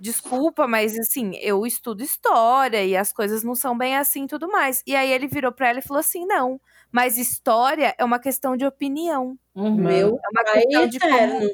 Desculpa, 0.00 0.66
mas 0.68 0.98
assim, 0.98 1.32
eu 1.36 1.66
estudo 1.66 2.02
história 2.02 2.84
e 2.84 2.96
as 2.96 3.12
coisas 3.12 3.44
não 3.44 3.54
são 3.54 3.76
bem 3.78 3.96
assim 3.96 4.24
e 4.24 4.28
tudo 4.28 4.48
mais. 4.48 4.82
E 4.86 4.96
aí 4.96 5.10
ele 5.12 5.28
virou 5.28 5.52
pra 5.52 5.68
ela 5.70 5.78
e 5.80 5.82
falou 5.82 6.00
assim: 6.00 6.26
não, 6.26 6.60
mas 6.92 7.16
história 7.16 7.94
é 7.98 8.04
uma 8.04 8.18
questão 8.18 8.56
de 8.56 8.64
opinião. 8.64 9.36
Uhum. 9.54 9.74
Meu 9.74 10.08
É 10.22 10.28
uma 10.30 10.44
pai 10.44 10.62
questão 10.62 10.86
de 10.86 11.00
como 11.00 11.14
eterno. 11.14 11.50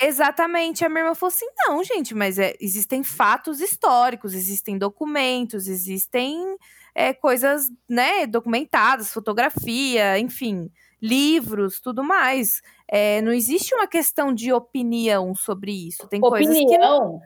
Exatamente. 0.00 0.84
A 0.84 0.88
minha 0.88 1.02
irmã 1.02 1.14
falou 1.14 1.32
assim: 1.32 1.46
não, 1.58 1.84
gente, 1.84 2.14
mas 2.14 2.38
é, 2.38 2.54
existem 2.60 3.02
fatos 3.02 3.60
históricos, 3.60 4.32
existem 4.32 4.78
documentos, 4.78 5.66
existem 5.66 6.56
é, 6.94 7.12
coisas, 7.12 7.68
né, 7.88 8.26
documentadas, 8.26 9.12
fotografia, 9.12 10.18
enfim, 10.18 10.70
livros, 11.02 11.80
tudo 11.80 12.02
mais. 12.02 12.62
É, 12.88 13.20
não 13.20 13.32
existe 13.32 13.74
uma 13.74 13.86
questão 13.86 14.32
de 14.32 14.52
opinião 14.52 15.34
sobre 15.34 15.88
isso. 15.88 16.08
Tem 16.08 16.20
coisas 16.20 16.56
que. 16.56 16.64
Opinião 16.64 17.20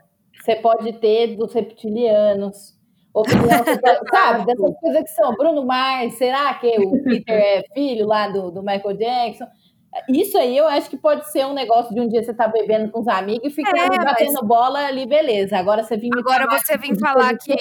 você 0.44 0.56
pode 0.56 0.92
ter 0.94 1.36
dos 1.36 1.54
reptilianos. 1.54 2.73
Opinião, 3.14 3.48
sabe? 4.10 4.44
Dessas 4.46 4.78
coisas 4.80 5.02
que 5.04 5.10
são 5.10 5.34
Bruno 5.36 5.64
Mars, 5.64 6.14
será 6.14 6.52
que 6.54 6.66
o 6.80 7.00
Peter 7.04 7.34
é 7.34 7.64
filho 7.72 8.06
lá 8.06 8.28
do, 8.28 8.50
do 8.50 8.60
Michael 8.60 8.96
Jackson? 8.96 9.46
Isso 10.08 10.36
aí 10.36 10.56
eu 10.58 10.66
acho 10.66 10.90
que 10.90 10.96
pode 10.96 11.30
ser 11.30 11.46
um 11.46 11.54
negócio 11.54 11.94
de 11.94 12.00
um 12.00 12.08
dia 12.08 12.20
você 12.24 12.34
tá 12.34 12.48
bebendo 12.48 12.90
com 12.90 12.98
os 13.00 13.06
amigos 13.06 13.46
e 13.46 13.50
ficar 13.54 13.76
É, 13.76 13.88
batendo 14.04 14.44
bola 14.44 14.80
ali, 14.84 15.06
beleza. 15.06 15.56
Agora 15.56 15.84
você 15.84 15.96
vir 15.96 16.10
me 16.12 16.18
Agora 16.18 16.48
você 16.50 16.76
vir 16.76 16.98
falar 16.98 17.38
que. 17.38 17.52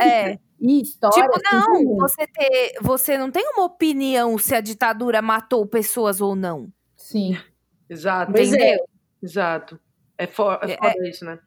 É, 0.00 0.38
e 0.58 0.80
história. 0.80 1.22
tipo, 1.22 1.34
assim, 1.34 1.42
não, 1.52 1.92
hum, 1.92 1.96
você, 1.98 2.26
ter, 2.26 2.72
você 2.80 3.18
não 3.18 3.30
tem 3.30 3.46
uma 3.54 3.64
opinião 3.66 4.38
se 4.38 4.54
a 4.54 4.62
ditadura 4.62 5.20
matou 5.20 5.66
pessoas 5.66 6.22
ou 6.22 6.34
não. 6.34 6.68
Sim. 6.96 7.36
Exato. 7.90 8.32
Pois 8.32 8.50
é. 8.50 8.56
Entendeu? 8.56 8.84
Exato. 9.22 9.78
É, 10.16 10.26
fo 10.26 10.52
é 10.52 10.72
É- 10.72 10.76
foda 10.78 11.06
isso, 11.08 11.22
né? 11.26 11.38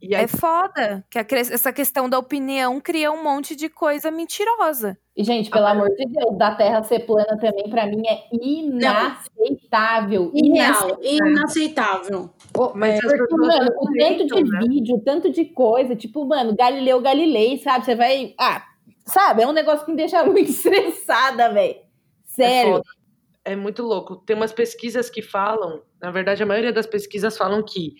E 0.00 0.14
aí, 0.14 0.24
É 0.24 0.28
foda 0.28 1.04
que 1.10 1.18
a 1.18 1.26
essa 1.30 1.72
questão 1.72 2.08
da 2.08 2.18
opinião 2.18 2.80
cria 2.80 3.10
um 3.10 3.22
monte 3.22 3.56
de 3.56 3.68
coisa 3.68 4.10
mentirosa. 4.10 4.96
E, 5.16 5.24
gente, 5.24 5.50
pelo 5.50 5.66
amor 5.66 5.88
de 5.90 6.04
Deus, 6.06 6.38
da 6.38 6.54
Terra 6.54 6.82
ser 6.84 7.00
plana 7.00 7.36
também, 7.40 7.68
pra 7.68 7.86
mim, 7.86 8.02
é 8.06 8.28
inaceitável. 8.32 10.30
Irreal, 10.34 10.98
inaceitável. 11.02 12.30
Ô, 12.56 12.72
Mas 12.74 12.98
é, 12.98 13.00
Porque, 13.00 13.36
mano, 13.36 13.70
o 13.80 13.92
tanto 13.98 14.26
de 14.26 14.44
né? 14.44 14.58
vídeo, 14.68 14.96
o 14.96 15.00
tanto 15.00 15.30
de 15.30 15.44
coisa, 15.46 15.96
tipo, 15.96 16.24
mano, 16.24 16.54
Galileu 16.56 17.00
Galilei, 17.00 17.58
sabe? 17.58 17.84
Você 17.84 17.94
vai. 17.96 18.34
Ah, 18.38 18.64
sabe? 19.06 19.42
É 19.42 19.46
um 19.48 19.52
negócio 19.52 19.84
que 19.84 19.90
me 19.90 19.96
deixa 19.96 20.22
muito 20.24 20.50
estressada, 20.50 21.52
velho. 21.52 21.74
É 21.74 21.82
Sério. 22.24 22.72
foda. 22.74 22.84
É 23.44 23.56
muito 23.56 23.82
louco. 23.82 24.16
Tem 24.16 24.36
umas 24.36 24.52
pesquisas 24.52 25.08
que 25.10 25.22
falam, 25.22 25.82
na 26.00 26.10
verdade, 26.10 26.42
a 26.42 26.46
maioria 26.46 26.72
das 26.72 26.86
pesquisas 26.86 27.36
falam 27.36 27.62
que 27.64 27.94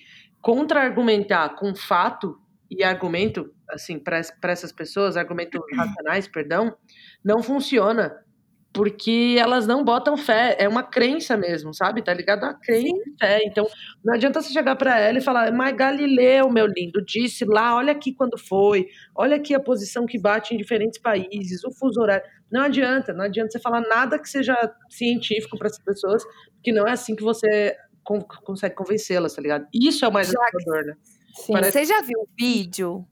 contra-argumentar 0.49 1.57
com 1.57 1.75
fato 1.75 2.41
e 2.71 2.83
argumento, 2.83 3.53
assim, 3.69 3.99
para 3.99 4.17
essas 4.45 4.73
pessoas, 4.73 5.15
argumentos 5.15 5.61
racionais, 5.77 6.27
perdão, 6.27 6.75
não 7.23 7.43
funciona. 7.43 8.17
Porque 8.73 9.37
elas 9.39 9.67
não 9.67 9.85
botam 9.85 10.17
fé, 10.17 10.57
é 10.59 10.67
uma 10.67 10.83
crença 10.83 11.37
mesmo, 11.37 11.75
sabe? 11.75 12.03
Tá 12.03 12.15
ligado 12.15 12.45
a 12.45 12.55
crença 12.55 13.03
e 13.07 13.19
fé. 13.19 13.41
Então, 13.45 13.67
não 14.03 14.15
adianta 14.15 14.41
você 14.41 14.51
chegar 14.51 14.75
para 14.77 14.99
ela 14.99 15.19
e 15.19 15.21
falar, 15.21 15.53
mas 15.53 15.77
Galileu, 15.77 16.49
meu 16.49 16.67
lindo, 16.67 17.05
disse 17.05 17.45
lá, 17.45 17.77
olha 17.77 17.93
aqui 17.93 18.15
quando 18.15 18.39
foi, 18.39 18.87
olha 19.15 19.37
aqui 19.37 19.55
a 19.55 19.61
posição 19.61 20.07
que 20.07 20.19
bate 20.19 20.55
em 20.55 20.57
diferentes 20.57 20.99
países, 20.99 21.63
o 21.63 21.71
fuso 21.71 22.01
horário. 22.01 22.25
Não 22.51 22.63
adianta, 22.63 23.13
não 23.13 23.27
adianta 23.27 23.51
você 23.51 23.61
falar 23.61 23.83
nada 23.83 24.19
que 24.19 24.29
seja 24.29 24.57
científico 24.89 25.59
para 25.59 25.67
essas 25.67 25.85
pessoas, 25.85 26.23
que 26.63 26.73
não 26.73 26.87
é 26.87 26.93
assim 26.93 27.15
que 27.15 27.23
você 27.23 27.77
con- 28.09 28.23
consegue 28.45 28.75
convencê-las, 28.75 29.35
tá 29.35 29.43
ligado? 29.43 29.67
Isso 29.73 30.03
é 30.05 30.09
o 30.09 30.13
mais 30.13 30.29
assustador, 30.35 30.87
né? 30.87 30.95
Sim. 31.35 31.53
Parece- 31.53 31.73
Você 31.73 31.85
já 31.85 32.01
viu 32.01 32.19
o 32.21 32.29
vídeo 32.39 33.07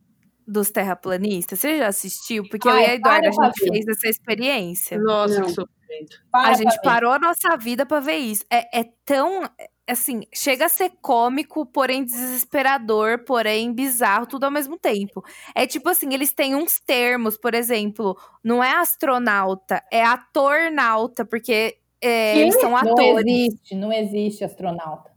dos 0.47 0.71
terraplanistas? 0.71 1.59
Você 1.61 1.77
já 1.79 1.89
assistiu? 1.89 2.49
Porque 2.49 2.67
eu 2.67 2.73
Ai, 2.73 2.83
e 2.83 2.87
a 2.87 2.95
Eduarda, 2.95 3.29
a 3.29 3.33
para, 3.33 3.47
gente 3.49 3.59
Fabi. 3.61 3.71
fez 3.73 3.89
essa 3.89 4.09
experiência. 4.09 4.99
Nossa, 4.99 5.39
Não. 5.41 5.47
que 5.47 5.53
sofrimento. 5.53 6.17
Para 6.33 6.49
A 6.51 6.55
gente 6.55 6.65
pra 6.65 6.73
ver. 6.77 6.83
parou 6.83 7.13
a 7.13 7.19
nossa 7.19 7.57
vida 7.57 7.85
pra 7.85 8.01
ver 8.01 8.17
isso. 8.17 8.45
É, 8.51 8.81
é 8.81 8.85
tão. 9.05 9.43
Assim, 9.89 10.23
chega 10.35 10.65
a 10.67 10.69
ser 10.69 10.91
cômico, 11.01 11.65
porém 11.65 12.05
desesperador, 12.05 13.21
porém 13.25 13.73
bizarro, 13.73 14.27
tudo 14.27 14.43
ao 14.45 14.51
mesmo 14.51 14.77
tempo. 14.77 15.23
É 15.55 15.65
tipo 15.65 15.89
assim, 15.89 16.13
eles 16.13 16.33
têm 16.33 16.57
uns 16.57 16.81
termos, 16.81 17.37
por 17.39 17.55
exemplo, 17.55 18.17
não 18.43 18.65
é 18.65 18.73
astronauta, 18.75 19.81
é 19.93 20.03
atornauta, 20.03 21.25
porque 21.25 21.77
é, 22.03 22.39
eles 22.39 22.55
são 22.61 22.71
Não 22.71 22.77
atores. 22.79 23.25
existe, 23.27 23.75
não 23.75 23.93
existe 23.93 24.45
astronauta. 24.45 25.11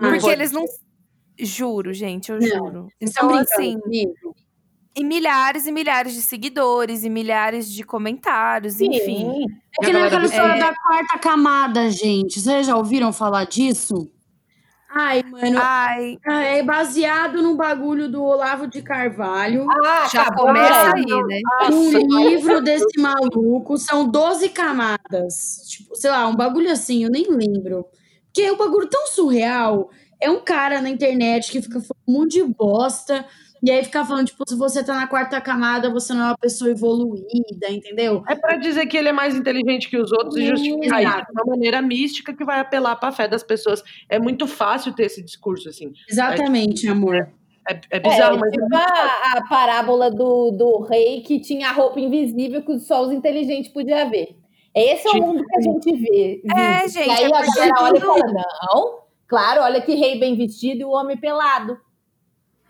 Não 0.00 0.10
Porque 0.10 0.20
pode 0.20 0.32
eles 0.34 0.52
não. 0.52 0.64
Juro, 1.40 1.92
gente, 1.92 2.30
eu 2.32 2.38
Não, 2.40 2.46
juro. 2.48 2.88
Então, 3.00 3.28
brincando 3.28 3.48
assim, 3.52 3.78
comigo? 3.80 4.34
E 4.96 5.04
milhares 5.04 5.66
e 5.66 5.70
milhares 5.72 6.12
de 6.14 6.22
seguidores, 6.22 7.04
e 7.04 7.08
milhares 7.10 7.70
de 7.70 7.84
comentários, 7.84 8.80
enfim. 8.80 9.44
É 9.80 9.84
que 9.86 9.92
nem 9.92 10.02
aquela 10.02 10.24
história 10.24 10.54
É. 10.54 10.58
da 10.58 10.74
quarta 10.74 11.18
camada, 11.20 11.88
gente. 11.90 12.40
Vocês 12.40 12.66
já 12.66 12.76
ouviram 12.76 13.12
falar 13.12 13.44
disso? 13.44 14.10
Ai, 14.90 15.22
mano. 15.22 15.58
Ai, 15.60 16.18
É 16.26 16.62
baseado 16.62 17.42
num 17.42 17.56
bagulho 17.56 18.08
do 18.08 18.22
Olavo 18.22 18.66
de 18.66 18.80
Carvalho. 18.80 19.66
Ah, 19.70 20.08
já 20.10 20.22
acabou, 20.22 20.46
começa 20.46 20.94
né? 20.94 20.94
aí, 20.96 21.22
né? 21.24 21.40
Um 21.70 22.18
livro 22.28 22.62
desse 22.62 22.98
maluco 22.98 23.76
são 23.76 24.08
12 24.08 24.48
camadas. 24.48 25.62
Tipo, 25.68 25.94
sei 25.94 26.10
lá, 26.10 26.26
um 26.26 26.34
bagulho 26.34 26.70
assim, 26.70 27.04
eu 27.04 27.10
nem 27.10 27.26
lembro. 27.28 27.86
Porque 28.24 28.42
é 28.42 28.52
um 28.52 28.56
bagulho 28.56 28.88
tão 28.88 29.06
surreal. 29.08 29.90
É 30.20 30.30
um 30.30 30.40
cara 30.40 30.80
na 30.80 30.88
internet 30.88 31.52
que 31.52 31.62
fica 31.62 31.80
falando 31.80 32.08
um 32.08 32.12
monte 32.12 32.32
de 32.32 32.44
bosta. 32.44 33.26
E 33.62 33.70
aí 33.70 33.84
fica 33.84 34.04
falando, 34.04 34.26
tipo, 34.26 34.44
se 34.48 34.56
você 34.56 34.84
tá 34.84 34.94
na 34.94 35.06
quarta 35.06 35.40
camada, 35.40 35.90
você 35.90 36.14
não 36.14 36.22
é 36.22 36.26
uma 36.26 36.38
pessoa 36.38 36.70
evoluída, 36.70 37.70
entendeu? 37.70 38.22
É 38.28 38.34
pra 38.34 38.56
dizer 38.56 38.86
que 38.86 38.96
ele 38.96 39.08
é 39.08 39.12
mais 39.12 39.34
inteligente 39.34 39.88
que 39.88 39.96
os 39.96 40.12
outros 40.12 40.36
e 40.36 40.46
justificar 40.46 41.02
isso 41.02 41.26
de 41.26 41.32
uma 41.32 41.44
maneira 41.44 41.82
mística 41.82 42.32
que 42.32 42.44
vai 42.44 42.60
apelar 42.60 42.96
pra 42.96 43.12
fé 43.12 43.26
das 43.26 43.42
pessoas. 43.42 43.82
É 44.08 44.18
muito 44.18 44.46
fácil 44.46 44.92
ter 44.94 45.04
esse 45.04 45.22
discurso, 45.22 45.68
assim. 45.68 45.92
Exatamente, 46.08 46.86
amor. 46.88 47.28
É, 47.68 47.80
é 47.90 48.00
bizarro, 48.00 48.36
é, 48.36 48.38
mas. 48.38 48.52
tipo 48.52 48.74
a, 48.74 49.32
a 49.36 49.48
parábola 49.48 50.10
do, 50.10 50.50
do 50.52 50.80
rei 50.82 51.20
que 51.20 51.38
tinha 51.38 51.68
a 51.68 51.72
roupa 51.72 52.00
invisível 52.00 52.62
que 52.62 52.78
só 52.78 53.02
os 53.02 53.12
inteligentes 53.12 53.70
podiam 53.70 54.08
ver. 54.08 54.36
Esse 54.74 55.08
é 55.08 55.10
o 55.10 55.20
mundo 55.20 55.44
que 55.44 55.56
a 55.56 55.60
gente 55.60 55.96
vê. 55.96 56.42
É, 56.56 56.88
gente, 56.88 57.08
E 57.08 57.10
aí 57.10 57.24
é 57.24 57.26
a 57.26 57.30
galera 57.30 57.74
olha 57.80 57.98
e 57.98 58.00
fala: 58.00 58.44
não, 58.72 58.98
claro, 59.26 59.62
olha 59.62 59.82
que 59.82 59.94
rei 59.94 60.18
bem 60.18 60.36
vestido 60.36 60.80
e 60.80 60.84
o 60.84 60.90
homem 60.90 61.16
pelado. 61.16 61.76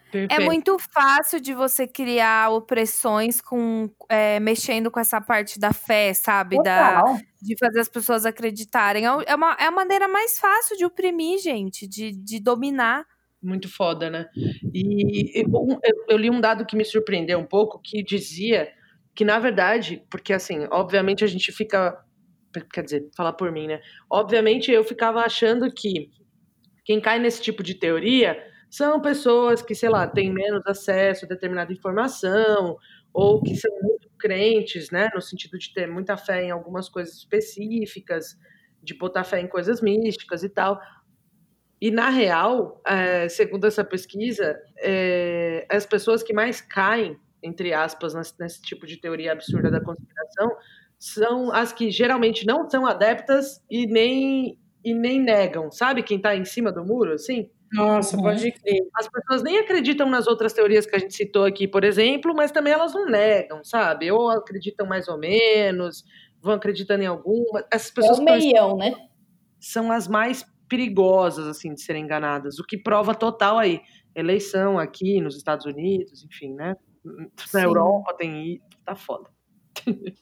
É 0.09 0.27
Perfeito. 0.27 0.43
muito 0.45 0.77
fácil 0.93 1.41
de 1.41 1.53
você 1.55 1.87
criar 1.87 2.51
opressões 2.51 3.41
com 3.41 3.91
é, 4.09 4.41
mexendo 4.41 4.91
com 4.91 4.99
essa 4.99 5.21
parte 5.21 5.59
da 5.59 5.73
fé, 5.73 6.15
sabe? 6.15 6.57
Da, 6.63 7.03
de 7.43 7.57
fazer 7.59 7.81
as 7.81 7.89
pessoas 7.89 8.25
acreditarem. 8.25 9.07
É 9.07 9.11
é 9.27 9.35
uma, 9.35 9.53
é 9.61 9.65
a 9.67 9.71
maneira 9.71 10.09
mais 10.09 10.39
fácil 10.39 10.77
de 10.77 10.85
oprimir, 10.85 11.39
gente, 11.41 11.87
de, 11.87 12.13
de 12.13 12.41
dominar. 12.41 13.05
Muito 13.43 13.69
foda, 13.69 14.11
né? 14.11 14.27
E 14.75 15.41
eu, 15.43 15.49
eu- 15.85 16.05
eu 16.09 16.17
li 16.17 16.31
um 16.31 16.41
dado 16.41 16.65
que 16.67 16.77
me 16.77 16.85
surpreendeu 16.85 17.39
um 17.39 17.47
pouco, 17.47 17.81
que 17.83 18.03
dizia 18.03 18.69
que, 19.15 19.25
na 19.25 19.39
verdade, 19.39 20.03
porque 20.11 20.33
assim, 20.33 20.67
obviamente 20.71 21.23
a 21.23 21.27
gente 21.27 21.53
fica. 21.53 22.03
Quer 22.73 22.83
dizer, 22.83 23.09
falar 23.17 23.35
por 23.35 23.53
mim, 23.53 23.67
né? 23.69 23.81
Obviamente 24.11 24.73
eu 24.73 24.83
ficava 24.83 25.21
achando 25.21 25.71
que 25.73 26.11
quem 26.85 27.01
cai 27.01 27.19
nesse 27.19 27.43
tipo 27.43 27.63
de 27.63 27.75
teoria 27.75 28.43
são 28.71 29.01
pessoas 29.01 29.63
que, 29.63 29.75
sei 29.75 29.89
lá, 29.89 30.07
têm 30.07 30.33
menos 30.33 30.67
acesso 30.67 31.25
a 31.25 31.29
determinada 31.29 31.73
informação, 31.73 32.77
ou 33.13 33.43
que 33.43 33.57
são 33.57 33.71
muito 33.83 34.09
crentes, 34.19 34.91
né? 34.91 35.09
No 35.15 35.21
sentido 35.23 35.59
de 35.59 35.73
ter 35.73 35.87
muita 35.87 36.17
fé 36.17 36.45
em 36.45 36.51
algumas 36.51 36.89
coisas 36.89 37.15
específicas, 37.17 38.37
de 38.83 38.95
botar 38.95 39.25
fé 39.25 39.41
em 39.41 39.49
coisas 39.49 39.81
místicas 39.81 40.43
e 40.43 40.49
tal. 40.49 40.79
E, 41.81 41.91
na 41.91 42.11
real, 42.11 42.81
é, 42.87 43.29
segundo 43.29 43.67
essa 43.67 43.85
pesquisa, 43.85 44.59
é, 44.79 45.67
as 45.71 45.87
pessoas 45.87 46.23
que 46.23 46.33
mais 46.33 46.61
caem, 46.61 47.17
entre 47.43 47.73
aspas, 47.73 48.15
nesse, 48.15 48.35
nesse 48.39 48.63
tipo 48.63 48.87
de 48.87 48.97
teoria 48.97 49.33
absurda 49.33 49.71
da 49.71 49.81
conspiração, 49.81 50.57
são 50.99 51.53
as 51.53 51.73
que 51.73 51.91
geralmente 51.91 52.45
não 52.45 52.69
são 52.69 52.85
adeptas 52.85 53.65
e 53.71 53.87
nem, 53.87 54.59
e 54.85 54.93
nem 54.93 55.21
negam. 55.21 55.71
Sabe 55.71 56.03
quem 56.03 56.17
está 56.17 56.35
em 56.35 56.45
cima 56.45 56.73
do 56.73 56.85
muro, 56.85 57.13
assim? 57.13 57.49
Nossa, 57.73 58.17
pode 58.17 58.51
crer. 58.53 58.81
As 58.95 59.09
pessoas 59.09 59.43
nem 59.43 59.59
acreditam 59.59 60.09
nas 60.09 60.27
outras 60.27 60.53
teorias 60.53 60.87
que 60.87 60.97
a 60.97 60.99
gente 60.99 61.15
citou 61.15 61.45
aqui, 61.45 61.69
por 61.69 61.85
exemplo, 61.85 62.35
mas 62.35 62.51
também 62.51 62.73
elas 62.73 62.95
não 62.95 63.07
negam, 63.07 63.63
sabe? 63.65 64.11
Ou 64.11 64.31
acreditam 64.31 64.87
mais 64.87 65.07
ou 65.09 65.19
menos, 65.19 66.05
vão 66.41 66.55
acreditando 66.55 67.03
em 67.03 67.07
alguma. 67.07 67.65
Essas 67.73 67.91
É 67.91 67.95
pessoas 67.95 68.19
o 68.19 68.25
parecem- 68.25 68.53
meião, 68.53 68.77
né? 68.77 68.95
são 69.61 69.91
as 69.93 70.07
mais 70.09 70.45
perigosas 70.69 71.47
assim 71.47 71.75
de 71.75 71.83
serem 71.83 72.05
enganadas, 72.05 72.59
o 72.59 72.65
que 72.65 72.77
prova 72.79 73.15
total 73.15 73.59
aí 73.59 73.81
eleição 74.15 74.79
aqui 74.79 75.21
nos 75.21 75.37
Estados 75.37 75.67
Unidos, 75.67 76.25
enfim, 76.25 76.55
né? 76.55 76.75
Na 77.05 77.27
Sim. 77.61 77.63
Europa 77.65 78.15
tem 78.15 78.61
tá 78.85 78.95
foda. 78.95 79.29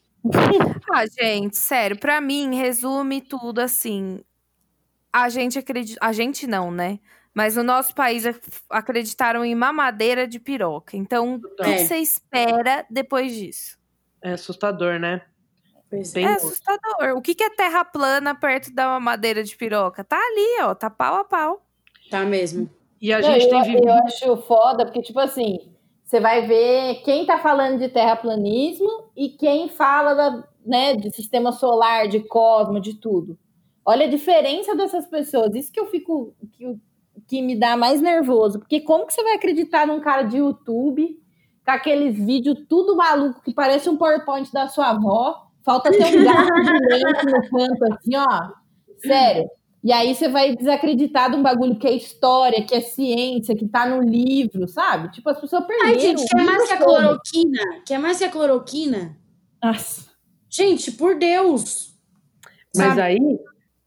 Ah, 0.93 1.05
gente, 1.07 1.57
sério, 1.57 1.97
pra 1.97 2.21
mim, 2.21 2.57
resume 2.57 3.21
tudo 3.21 3.61
assim. 3.61 4.19
A 5.13 5.29
gente 5.29 5.57
acredita. 5.57 6.01
A 6.03 6.13
gente 6.13 6.49
não, 6.49 6.69
né? 6.71 6.99
Mas 7.37 7.55
no 7.55 7.63
nosso 7.63 7.95
país 7.95 8.25
ac- 8.25 8.41
acreditaram 8.71 9.45
em 9.45 9.55
mamadeira 9.55 10.27
de 10.27 10.41
piroca. 10.41 10.97
Então, 10.97 11.35
o 11.35 11.41
que 11.63 11.71
É. 11.71 11.77
você 11.85 11.99
espera 11.99 12.87
depois 12.89 13.31
disso? 13.35 13.77
É 14.23 14.33
assustador, 14.33 14.99
né? 14.99 15.21
Bem 16.15 16.25
É 16.25 16.33
assustador. 16.33 17.15
O 17.15 17.21
que 17.21 17.35
que 17.35 17.45
é 17.45 17.51
terra 17.51 17.85
plana 17.85 18.35
perto 18.35 18.73
da 18.73 18.87
mamadeira 18.89 19.45
de 19.45 19.55
piroca? 19.55 20.03
Tá 20.03 20.17
ali, 20.17 20.63
ó, 20.63 20.75
tá 20.75 20.89
pau 20.89 21.17
a 21.17 21.25
pau. 21.25 21.63
Tá 22.11 22.25
mesmo. 22.25 22.71
E 23.03 23.13
a 23.13 23.21
gente 23.21 23.45
eu, 23.45 23.51
tem 23.51 23.63
vivido 23.65 23.87
eu 23.87 23.95
acho 24.05 24.37
foda, 24.39 24.87
porque, 24.87 25.03
tipo 25.03 25.21
assim, 25.21 25.59
você 26.03 26.19
vai 26.19 26.47
ver 26.47 27.03
quem 27.05 27.27
tá 27.27 27.39
falando 27.39 27.79
de 27.79 27.91
terraplanismo 27.91 29.11
e 29.15 29.29
quem 29.29 29.69
fala 29.69 30.15
da, 30.15 30.49
né, 30.65 30.97
de 30.97 31.11
sistema 31.11 31.53
solar, 31.53 32.09
de 32.09 32.21
cosmo, 32.21 32.81
de 32.81 32.95
tudo. 32.95 33.39
Olha 33.85 34.07
a 34.07 34.11
diferença 34.11 34.75
dessas 34.75 35.07
pessoas. 35.07 35.55
Isso 35.55 35.71
que 35.71 35.79
eu 35.79 35.87
fico. 35.87 36.35
que, 36.53 36.77
que 37.27 37.43
me 37.43 37.59
dá 37.59 37.77
mais 37.77 38.01
nervoso. 38.01 38.59
Porque 38.59 38.81
como 38.81 39.07
que 39.07 39.15
você 39.15 39.23
vai 39.23 39.35
acreditar 39.35 39.87
num 39.87 40.01
cara 40.01 40.23
de 40.23 40.39
YouTube 40.39 41.19
com 41.65 41.71
aqueles 41.71 42.17
vídeos 42.17 42.65
tudo 42.69 42.97
maluco 42.97 43.43
que 43.43 43.53
parece 43.53 43.89
um 43.89 43.97
PowerPoint 43.97 44.53
da 44.53 44.69
sua 44.69 44.91
avó? 44.91 45.47
Falta 45.65 45.91
ter 45.91 46.19
um 46.19 46.25
gato 46.25 46.55
de 46.55 46.73
lente 46.95 47.27
no 47.27 47.51
canto, 47.51 47.93
assim, 47.93 48.17
ó. 48.17 48.53
Sério. 48.99 49.49
E 49.83 49.93
aí 49.93 50.15
você 50.15 50.29
vai 50.29 50.57
desacreditar 50.57 51.31
de 51.31 51.37
um 51.37 51.43
bagulho 51.43 51.79
que 51.79 51.87
é 51.87 51.93
história, 51.93 52.65
que 52.65 52.75
é 52.75 52.81
ciência, 52.81 53.55
que 53.55 53.69
tá 53.69 53.87
no 53.87 54.03
livro, 54.03 54.67
sabe? 54.67 55.13
Tipo, 55.13 55.31
as 55.31 55.41
pessoas 55.41 55.65
perderam. 55.65 55.93
Ai, 55.93 55.99
gente, 56.01 56.27
quer 56.27 56.45
mais 56.45 56.67
que 56.67 56.73
a 56.73 56.77
cloroquina? 56.77 57.61
Quer 57.87 57.99
mais 57.99 58.19
que 58.19 58.25
a 58.25 58.31
cloroquina? 58.31 59.17
Nossa. 59.63 60.07
Gente, 60.49 60.91
por 60.93 61.17
Deus. 61.17 61.95
Mas 62.77 62.89
Sabe? 62.89 63.01
aí, 63.01 63.39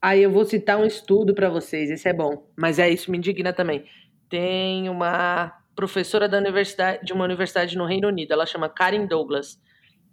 aí 0.01 0.23
eu 0.23 0.31
vou 0.31 0.45
citar 0.45 0.77
um 0.77 0.85
estudo 0.85 1.33
para 1.33 1.49
vocês, 1.49 1.89
esse 1.89 2.07
é 2.07 2.13
bom. 2.13 2.47
Mas 2.57 2.79
é 2.79 2.89
isso 2.89 3.11
me 3.11 3.17
indigna 3.17 3.53
também. 3.53 3.85
Tem 4.29 4.89
uma 4.89 5.53
professora 5.75 6.27
da 6.27 6.37
universidade, 6.37 7.05
de 7.05 7.13
uma 7.13 7.23
universidade 7.23 7.77
no 7.77 7.85
Reino 7.85 8.07
Unido, 8.07 8.33
ela 8.33 8.45
chama 8.45 8.69
Karen 8.69 9.05
Douglas. 9.05 9.59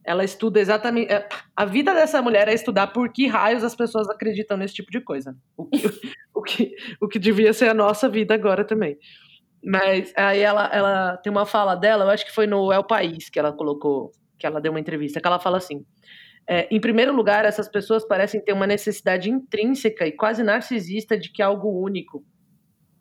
Ela 0.04 0.22
estuda 0.22 0.60
exatamente. 0.60 1.12
é, 1.12 1.28
A 1.56 1.64
vida 1.64 1.92
dessa 1.92 2.22
mulher 2.22 2.46
é 2.46 2.54
estudar 2.54 2.86
por 2.88 3.12
que 3.12 3.26
raios 3.26 3.64
as 3.64 3.74
pessoas 3.74 4.08
acreditam 4.08 4.56
nesse 4.56 4.74
tipo 4.74 4.90
de 4.90 5.00
coisa. 5.00 5.36
O 5.56 5.66
que, 5.66 5.82
o 6.32 6.42
que, 6.42 6.76
o 7.00 7.08
que 7.08 7.18
devia 7.18 7.52
ser 7.52 7.68
a 7.68 7.74
nossa 7.74 8.08
vida 8.08 8.32
agora 8.32 8.64
também. 8.64 8.96
Mas 9.64 10.12
aí 10.16 10.38
ela, 10.38 10.70
ela 10.72 11.16
tem 11.16 11.32
uma 11.32 11.44
fala 11.44 11.74
dela, 11.74 12.04
eu 12.04 12.10
acho 12.10 12.24
que 12.24 12.32
foi 12.32 12.46
no 12.46 12.72
El 12.72 12.84
País 12.84 13.28
que 13.28 13.38
ela 13.38 13.52
colocou, 13.52 14.12
que 14.38 14.46
ela 14.46 14.60
deu 14.60 14.70
uma 14.70 14.78
entrevista, 14.78 15.20
que 15.20 15.26
ela 15.26 15.40
fala 15.40 15.56
assim: 15.56 15.84
é, 16.48 16.68
em 16.74 16.80
primeiro 16.80 17.12
lugar, 17.14 17.44
essas 17.44 17.68
pessoas 17.68 18.06
parecem 18.06 18.40
ter 18.40 18.52
uma 18.52 18.66
necessidade 18.66 19.30
intrínseca 19.30 20.06
e 20.06 20.12
quase 20.12 20.42
narcisista 20.42 21.18
de 21.18 21.30
que 21.32 21.42
é 21.42 21.44
algo 21.44 21.68
único. 21.82 22.24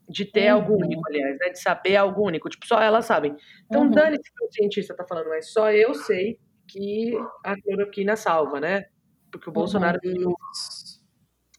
De 0.07 0.23
ter 0.25 0.51
Uhum. 0.51 0.61
algo 0.61 0.73
único, 0.85 1.01
aliás, 1.07 1.37
né? 1.39 1.49
De 1.49 1.59
saber 1.59 1.95
algo 1.95 2.23
único. 2.25 2.49
Tipo, 2.49 2.65
só 2.67 2.81
elas 2.81 3.05
sabem. 3.05 3.35
Então, 3.65 3.83
Uhum. 3.83 3.91
dane-se 3.91 4.23
que 4.23 4.45
o 4.45 4.51
cientista 4.51 4.95
tá 4.95 5.05
falando, 5.07 5.29
mas 5.29 5.51
só 5.51 5.71
eu 5.71 5.93
sei 5.95 6.39
que 6.67 7.13
a 7.43 7.55
cloroquina 7.61 8.15
salva, 8.15 8.59
né? 8.59 8.85
Porque 9.31 9.49
o 9.49 9.53
Bolsonaro. 9.53 9.99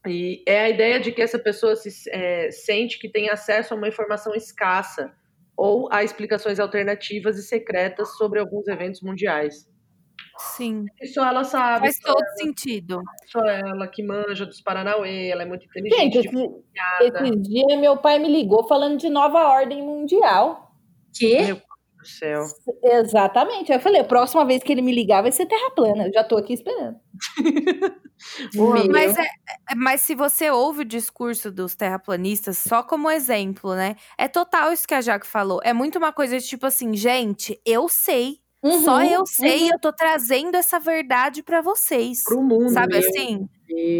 E 0.07 0.43
é 0.47 0.61
a 0.61 0.69
ideia 0.71 1.01
de 1.01 1.11
que 1.13 1.21
essa 1.23 1.39
pessoa 1.39 1.75
se 1.75 1.91
é, 2.11 2.51
sente 2.51 2.99
que 2.99 3.09
tem 3.11 3.29
acesso 3.29 3.75
a 3.75 3.77
uma 3.77 3.89
informação 3.89 4.35
escassa 4.35 5.13
ou 5.57 5.89
a 5.93 6.05
explicações 6.05 6.61
alternativas 6.61 7.39
e 7.39 7.43
secretas 7.43 8.17
sobre 8.17 8.39
alguns 8.39 8.69
eventos 8.69 9.01
mundiais. 9.03 9.69
Sim. 10.39 10.85
E 11.01 11.07
só 11.07 11.27
ela 11.27 11.45
sabe. 11.45 11.81
Faz 11.87 11.99
todo 11.99 12.25
sentido. 12.39 13.03
Só 13.27 13.41
ela 13.41 13.87
que 13.89 14.03
manja 14.03 14.45
dos 14.45 14.61
Paranauê, 14.61 15.29
ela 15.29 15.43
é 15.43 15.47
muito 15.47 15.65
inteligente. 15.67 16.23
Gente, 16.23 16.29
esse, 16.29 17.37
dia 17.41 17.79
meu 17.79 17.97
pai 17.97 18.19
me 18.19 18.29
ligou 18.29 18.67
falando 18.67 18.99
de 18.99 19.09
nova 19.09 19.47
ordem 19.49 19.83
mundial. 19.83 20.73
Quê? 21.17 21.43
Meu 21.43 21.57
Deus 21.57 21.63
do 21.99 22.07
céu. 22.07 22.45
Exatamente. 22.83 23.73
Eu 23.73 23.81
falei, 23.81 24.03
a 24.03 24.05
próxima 24.05 24.45
vez 24.45 24.63
que 24.63 24.73
ele 24.73 24.83
me 24.83 24.93
ligar 24.93 25.23
vai 25.23 25.33
ser 25.33 25.47
terra 25.47 25.71
plana. 25.71 26.07
Eu 26.07 26.13
já 26.13 26.23
tô 26.23 26.37
aqui 26.37 26.53
esperando. 26.53 26.97
Mas, 28.91 29.17
é, 29.19 29.23
é- 29.23 29.75
mas 29.77 30.01
se 30.01 30.15
você 30.15 30.51
ouve 30.51 30.81
o 30.83 30.85
discurso 30.85 31.51
dos 31.53 31.75
terraplanistas, 31.75 32.59
só 32.59 32.83
como 32.83 33.11
exemplo, 33.11 33.75
né? 33.75 33.97
É 34.17 34.27
total 34.27 34.73
isso 34.73 34.87
que 34.89 34.95
a 34.95 35.01
Jaque 35.01 35.27
falou. 35.27 35.61
É 35.63 35.73
muito 35.73 35.99
uma 35.99 36.13
coisa 36.13 36.39
de 36.39 36.47
tipo 36.47 36.67
assim, 36.67 36.95
gente, 36.97 37.61
eu 37.65 37.89
sei. 37.89 38.39
Só 38.73 38.97
Uhum, 38.97 39.05
eu 39.05 39.27
sei, 39.27 39.65
uhum. 39.65 39.71
eu 39.73 39.79
tô 39.79 39.93
trazendo 39.93 40.55
essa 40.55 40.79
verdade 40.79 41.43
pra 41.43 41.61
vocês. 41.61 42.23
Pro 42.25 42.43
mundo. 42.43 42.71
Sabe 42.71 42.95
né? 42.95 42.99
assim? 42.99 43.49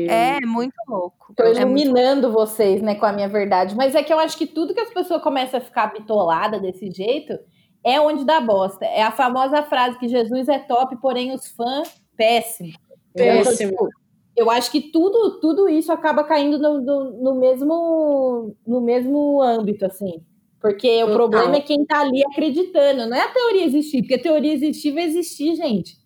É 0.09 0.45
muito 0.47 0.75
louco. 0.89 1.35
Tô 1.35 1.43
É 1.43 1.53
iluminando 1.53 2.33
vocês, 2.33 2.81
né, 2.81 2.95
com 2.95 3.07
a 3.07 3.13
minha 3.13 3.29
verdade. 3.29 3.75
Mas 3.75 3.95
é 3.95 4.03
que 4.03 4.13
eu 4.13 4.19
acho 4.19 4.37
que 4.39 4.47
tudo 4.47 4.75
que 4.75 4.81
as 4.81 4.93
pessoas 4.93 5.23
começam 5.23 5.59
a 5.59 5.63
ficar 5.63 5.93
bitolada 5.93 6.61
desse 6.61 6.91
jeito 6.91 7.39
é 7.85 8.01
onde 8.01 8.25
dá 8.25 8.41
bosta. 8.41 8.85
É 8.85 9.03
a 9.03 9.13
famosa 9.13 9.63
frase 9.63 9.99
que 9.99 10.09
Jesus 10.09 10.49
é 10.49 10.59
top, 10.59 10.97
porém 10.97 11.33
os 11.33 11.49
fãs, 11.49 12.01
péssimo. 12.17 12.73
Péssimo. 13.15 13.43
Então, 13.43 13.57
tipo, 13.57 13.89
eu 14.37 14.51
acho 14.51 14.71
que 14.71 14.91
tudo, 14.93 15.41
tudo 15.41 15.69
isso 15.69 15.91
acaba 15.91 16.23
caindo 16.23 16.59
no, 16.59 16.81
no, 16.81 17.23
no 17.23 17.35
mesmo, 17.35 18.55
no 18.67 18.81
mesmo 18.81 19.41
âmbito, 19.43 19.87
assim. 19.87 20.23
Porque 20.61 21.03
o 21.03 21.07
Total. 21.07 21.17
problema 21.17 21.57
é 21.57 21.61
quem 21.61 21.85
tá 21.85 22.01
ali 22.01 22.23
acreditando, 22.27 23.07
não 23.07 23.17
é 23.17 23.23
a 23.23 23.29
teoria 23.29 23.65
existir, 23.65 24.03
porque 24.03 24.15
a 24.15 24.23
teoria 24.23 24.53
existir 24.53 24.93
vai 24.93 25.05
existir, 25.05 25.55
gente. 25.55 25.97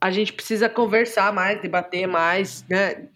A 0.00 0.10
gente 0.10 0.32
precisa 0.32 0.68
conversar 0.68 1.32
mais, 1.32 1.60
debater 1.60 2.06
mais, 2.06 2.64
né? 2.68 3.08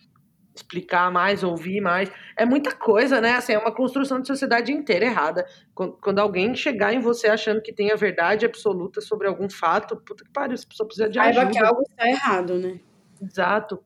Explicar 0.54 1.10
mais, 1.10 1.42
ouvir 1.44 1.80
mais. 1.80 2.10
É 2.36 2.44
muita 2.44 2.74
coisa, 2.74 3.20
né? 3.20 3.32
Assim, 3.32 3.52
é 3.52 3.58
uma 3.58 3.72
construção 3.72 4.20
de 4.20 4.26
sociedade 4.26 4.72
inteira 4.72 5.04
errada. 5.04 5.46
Quando, 5.74 6.18
alguém 6.18 6.54
chegar 6.54 6.92
em 6.92 7.00
você 7.00 7.28
achando 7.28 7.62
que 7.62 7.72
tem 7.72 7.92
a 7.92 7.96
verdade 7.96 8.44
absoluta 8.44 9.00
sobre 9.00 9.28
algum 9.28 9.48
fato, 9.48 9.96
puta 9.96 10.24
que 10.24 10.30
pariu, 10.30 10.54
essa 10.54 10.66
pessoa 10.66 10.86
precisa 10.86 11.08
de 11.08 11.18
Saiba 11.18 11.46
que 11.46 11.58
ajuda. 11.58 11.68
algo 11.68 11.82
está 11.82 12.08
errado, 12.08 12.58
né? 12.58 12.80
Exato. 13.22 13.80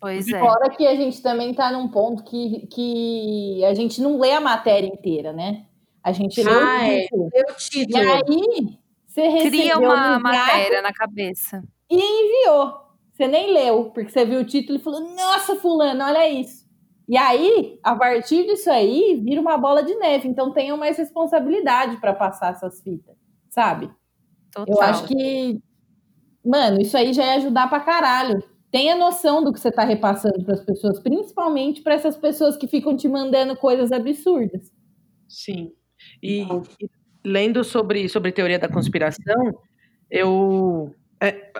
Pois 0.00 0.28
é. 0.28 0.38
Fora 0.38 0.70
que 0.70 0.86
a 0.86 0.94
gente 0.94 1.20
também 1.20 1.52
tá 1.54 1.70
num 1.72 1.88
ponto 1.88 2.24
que, 2.24 2.66
que 2.68 3.64
a 3.64 3.74
gente 3.74 4.00
não 4.00 4.18
lê 4.18 4.32
a 4.32 4.40
matéria 4.40 4.86
inteira, 4.86 5.32
né? 5.32 5.66
A 6.02 6.12
gente 6.12 6.42
lê 6.42 6.50
Ah, 6.50 6.78
o 6.78 6.82
é. 6.82 7.00
título. 7.02 7.30
E 7.34 7.96
aí, 7.96 8.78
você 9.06 9.28
recebeu 9.28 9.50
Cria 9.50 9.78
uma 9.78 10.18
matéria 10.18 10.80
na 10.82 10.92
cabeça. 10.92 11.62
e 11.90 11.96
enviou. 11.96 12.74
Você 13.12 13.26
nem 13.26 13.52
leu, 13.52 13.86
porque 13.90 14.10
você 14.10 14.24
viu 14.24 14.40
o 14.40 14.44
título 14.44 14.78
e 14.78 14.82
falou: 14.82 15.00
Nossa, 15.14 15.56
Fulano, 15.56 16.04
olha 16.04 16.28
isso. 16.30 16.66
E 17.08 17.16
aí, 17.16 17.78
a 17.82 17.96
partir 17.96 18.44
disso 18.46 18.70
aí, 18.70 19.20
vira 19.24 19.40
uma 19.40 19.56
bola 19.58 19.82
de 19.82 19.94
neve. 19.94 20.28
Então, 20.28 20.52
tenham 20.52 20.76
mais 20.76 20.96
responsabilidade 20.98 21.96
para 21.96 22.12
passar 22.14 22.52
essas 22.52 22.80
fitas, 22.82 23.16
sabe? 23.48 23.90
Total. 24.52 24.74
Eu 24.74 24.82
acho 24.82 25.06
que, 25.08 25.58
mano, 26.44 26.80
isso 26.80 26.96
aí 26.96 27.12
já 27.12 27.24
ia 27.24 27.34
ajudar 27.36 27.68
pra 27.68 27.80
caralho. 27.80 28.42
Tenha 28.70 28.94
noção 28.94 29.42
do 29.42 29.52
que 29.52 29.58
você 29.58 29.72
tá 29.72 29.82
repassando 29.84 30.44
para 30.44 30.54
as 30.54 30.62
pessoas, 30.64 31.00
principalmente 31.00 31.80
para 31.80 31.94
essas 31.94 32.16
pessoas 32.16 32.56
que 32.56 32.68
ficam 32.68 32.94
te 32.94 33.08
mandando 33.08 33.56
coisas 33.56 33.90
absurdas. 33.90 34.70
Sim. 35.26 35.72
E, 36.22 36.42
e 36.80 36.90
lendo 37.24 37.64
sobre, 37.64 38.08
sobre 38.08 38.32
teoria 38.32 38.58
da 38.58 38.68
conspiração, 38.68 39.58
eu. 40.10 40.94
É, 41.22 41.52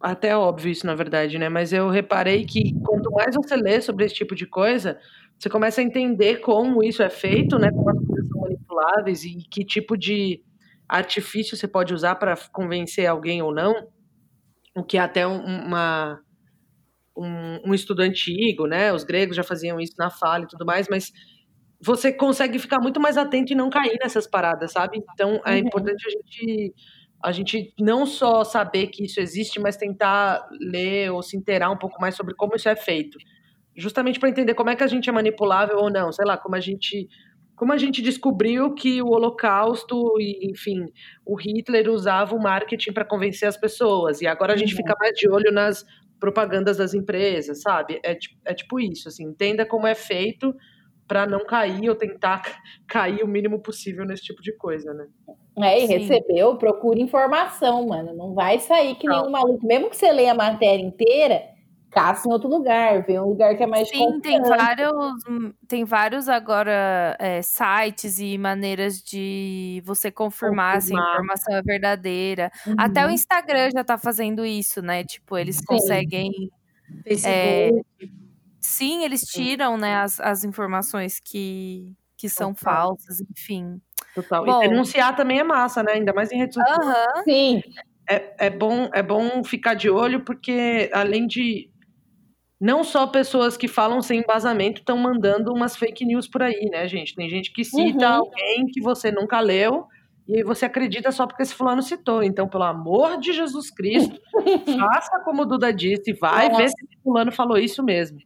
até 0.00 0.28
é 0.28 0.36
óbvio 0.36 0.70
isso, 0.72 0.86
na 0.86 0.94
verdade, 0.94 1.38
né? 1.38 1.48
Mas 1.48 1.72
eu 1.72 1.88
reparei 1.90 2.44
que 2.44 2.74
quanto 2.84 3.10
mais 3.12 3.34
você 3.34 3.56
lê 3.56 3.80
sobre 3.80 4.04
esse 4.04 4.14
tipo 4.14 4.34
de 4.34 4.46
coisa, 4.46 4.98
você 5.38 5.48
começa 5.50 5.80
a 5.80 5.84
entender 5.84 6.36
como 6.38 6.82
isso 6.84 7.02
é 7.02 7.10
feito, 7.10 7.58
né? 7.58 7.70
Como 7.72 7.90
as 7.90 7.98
coisas 8.06 8.28
são 8.28 8.40
manipuláveis 8.42 9.24
e 9.24 9.36
que 9.50 9.64
tipo 9.64 9.96
de 9.96 10.42
artifício 10.88 11.56
você 11.56 11.66
pode 11.68 11.94
usar 11.94 12.16
para 12.16 12.36
convencer 12.52 13.06
alguém 13.06 13.42
ou 13.42 13.52
não. 13.54 13.74
O 14.76 14.84
que 14.84 14.98
é 14.98 15.00
até 15.00 15.26
um- 15.26 15.44
uma, 15.66 16.20
um, 17.16 17.70
um 17.70 17.74
estudo 17.74 18.00
antigo, 18.02 18.66
né? 18.66 18.92
Os 18.92 19.04
gregos 19.04 19.36
já 19.36 19.42
faziam 19.44 19.80
isso 19.80 19.94
na 19.98 20.10
fala 20.10 20.44
e 20.44 20.48
tudo 20.48 20.66
mais, 20.66 20.88
mas 20.88 21.10
você 21.80 22.12
consegue 22.12 22.58
ficar 22.58 22.80
muito 22.80 23.00
mais 23.00 23.16
atento 23.18 23.52
e 23.52 23.56
não 23.56 23.70
cair 23.70 23.96
nessas 24.02 24.26
paradas, 24.26 24.72
sabe? 24.72 24.98
Então 25.12 25.40
é 25.46 25.58
Uhum. 25.58 25.60
importante 25.60 26.04
a 26.06 26.10
gente 26.10 26.74
a 27.22 27.32
gente 27.32 27.74
não 27.80 28.06
só 28.06 28.44
saber 28.44 28.88
que 28.88 29.04
isso 29.04 29.18
existe, 29.20 29.58
mas 29.58 29.76
tentar 29.76 30.46
ler 30.60 31.10
ou 31.10 31.22
se 31.22 31.36
inteirar 31.36 31.70
um 31.70 31.78
pouco 31.78 32.00
mais 32.00 32.14
sobre 32.14 32.34
como 32.34 32.54
isso 32.56 32.68
é 32.68 32.76
feito, 32.76 33.18
justamente 33.76 34.18
para 34.20 34.28
entender 34.28 34.54
como 34.54 34.70
é 34.70 34.76
que 34.76 34.84
a 34.84 34.86
gente 34.86 35.08
é 35.08 35.12
manipulável 35.12 35.78
ou 35.78 35.90
não, 35.90 36.12
sei 36.12 36.24
lá, 36.26 36.36
como 36.38 36.54
a 36.56 36.60
gente 36.60 37.08
como 37.56 37.72
a 37.72 37.78
gente 37.78 38.02
descobriu 38.02 38.74
que 38.74 39.00
o 39.00 39.08
Holocausto 39.08 40.20
e, 40.20 40.50
enfim, 40.50 40.84
o 41.24 41.36
Hitler 41.36 41.88
usava 41.90 42.34
o 42.36 42.42
marketing 42.42 42.92
para 42.92 43.04
convencer 43.04 43.48
as 43.48 43.56
pessoas, 43.56 44.20
e 44.20 44.26
agora 44.26 44.52
a 44.52 44.56
gente 44.56 44.74
Uhum. 44.74 44.76
fica 44.76 44.94
mais 45.00 45.12
de 45.14 45.26
olho 45.30 45.50
nas 45.52 45.82
propagandas 46.20 46.76
das 46.76 46.92
empresas, 46.94 47.62
sabe? 47.62 47.98
É, 48.04 48.14
ti- 48.14 48.38
é 48.44 48.52
tipo 48.54 48.78
isso, 48.78 49.08
assim, 49.08 49.24
entenda 49.24 49.64
como 49.66 49.86
é 49.86 49.94
feito 49.94 50.54
para 51.08 51.26
não 51.26 51.44
cair 51.46 51.88
ou 51.88 51.96
tentar 51.96 52.42
cair 52.88 53.22
o 53.22 53.28
mínimo 53.28 53.60
possível 53.62 54.04
nesse 54.04 54.24
tipo 54.24 54.42
de 54.42 54.52
coisa, 54.56 54.92
né? 54.94 55.06
É, 55.58 55.82
e 55.82 55.86
Sim. 55.86 55.92
recebeu, 55.98 56.56
procura 56.58 56.98
informação, 57.00 57.86
mano. 57.86 58.14
Não 58.14 58.34
vai 58.34 58.58
sair 58.58 58.94
que 58.96 59.08
nem 59.08 59.22
um 59.22 59.30
maluco. 59.30 59.66
Mesmo 59.66 59.88
que 59.90 59.96
você 59.96 60.12
leia 60.12 60.32
a 60.32 60.34
matéria 60.34 60.82
inteira, 60.84 61.42
caça 61.90 62.28
em 62.28 62.32
outro 62.32 62.48
lugar, 62.48 63.04
vê 63.06 63.18
um 63.18 63.28
lugar 63.30 63.56
que 63.56 63.62
é 63.62 63.66
mais 63.66 63.88
Sim, 63.92 64.20
tem 64.20 64.42
vários, 64.42 64.92
tem 65.68 65.84
vários 65.84 66.28
agora 66.28 67.16
é, 67.20 67.40
sites 67.42 68.18
e 68.18 68.36
maneiras 68.36 69.00
de 69.02 69.80
você 69.84 70.10
confirmar 70.10 70.82
se 70.82 70.94
a 70.94 70.98
Confirmar. 70.98 71.02
informação 71.02 71.54
é 71.56 71.62
verdadeira. 71.62 72.50
Até 72.76 73.06
o 73.06 73.08
Uhum. 73.08 73.12
Instagram 73.12 73.70
já 73.70 73.84
tá 73.84 73.96
fazendo 73.98 74.44
isso, 74.44 74.82
né? 74.82 75.04
Tipo, 75.04 75.38
eles 75.38 75.60
Sim. 75.60 75.64
conseguem. 75.64 76.30
Facebook. 77.04 77.72
Sim, 78.66 79.04
eles 79.04 79.22
tiram, 79.22 79.78
né, 79.78 79.94
as, 79.96 80.18
as 80.18 80.42
informações 80.42 81.20
que, 81.20 81.94
que 82.18 82.28
são 82.28 82.52
Total. 82.52 82.88
falsas, 82.88 83.20
enfim. 83.30 83.80
Total. 84.12 84.44
Bom. 84.44 84.62
E 84.64 84.68
denunciar 84.68 85.14
também 85.14 85.38
é 85.38 85.44
massa, 85.44 85.84
né? 85.84 85.92
Ainda 85.92 86.12
mais 86.12 86.32
em 86.32 86.38
redes 86.38 86.54
sociais. 86.54 86.80
Aham. 86.80 87.22
Sim, 87.22 87.62
é, 88.10 88.46
é, 88.46 88.50
bom, 88.50 88.90
é 88.92 89.04
bom 89.04 89.44
ficar 89.44 89.74
de 89.74 89.88
olho, 89.88 90.24
porque 90.24 90.90
além 90.92 91.28
de. 91.28 91.70
Não 92.60 92.82
só 92.82 93.06
pessoas 93.06 93.56
que 93.56 93.68
falam 93.68 94.00
sem 94.02 94.20
embasamento 94.20 94.80
estão 94.80 94.96
mandando 94.98 95.52
umas 95.52 95.76
fake 95.76 96.04
news 96.04 96.26
por 96.26 96.42
aí, 96.42 96.68
né, 96.70 96.88
gente? 96.88 97.14
Tem 97.14 97.28
gente 97.28 97.52
que 97.52 97.62
cita 97.62 98.08
Uhum. 98.08 98.14
alguém 98.14 98.66
que 98.72 98.80
você 98.80 99.12
nunca 99.12 99.38
leu 99.40 99.86
e 100.26 100.38
aí 100.38 100.42
você 100.42 100.64
acredita 100.64 101.12
só 101.12 101.26
porque 101.26 101.42
esse 101.42 101.54
fulano 101.54 101.82
citou. 101.82 102.22
Então, 102.22 102.48
pelo 102.48 102.64
amor 102.64 103.18
de 103.18 103.32
Jesus 103.32 103.70
Cristo, 103.70 104.18
faça 104.90 105.20
como 105.24 105.42
o 105.42 105.46
Duda 105.46 105.72
disse, 105.72 106.14
vai 106.14 106.48
Nossa. 106.48 106.62
ver 106.62 106.68
se 106.70 106.84
esse 106.84 107.02
fulano 107.02 107.30
falou 107.30 107.58
isso 107.58 107.82
mesmo. 107.84 108.18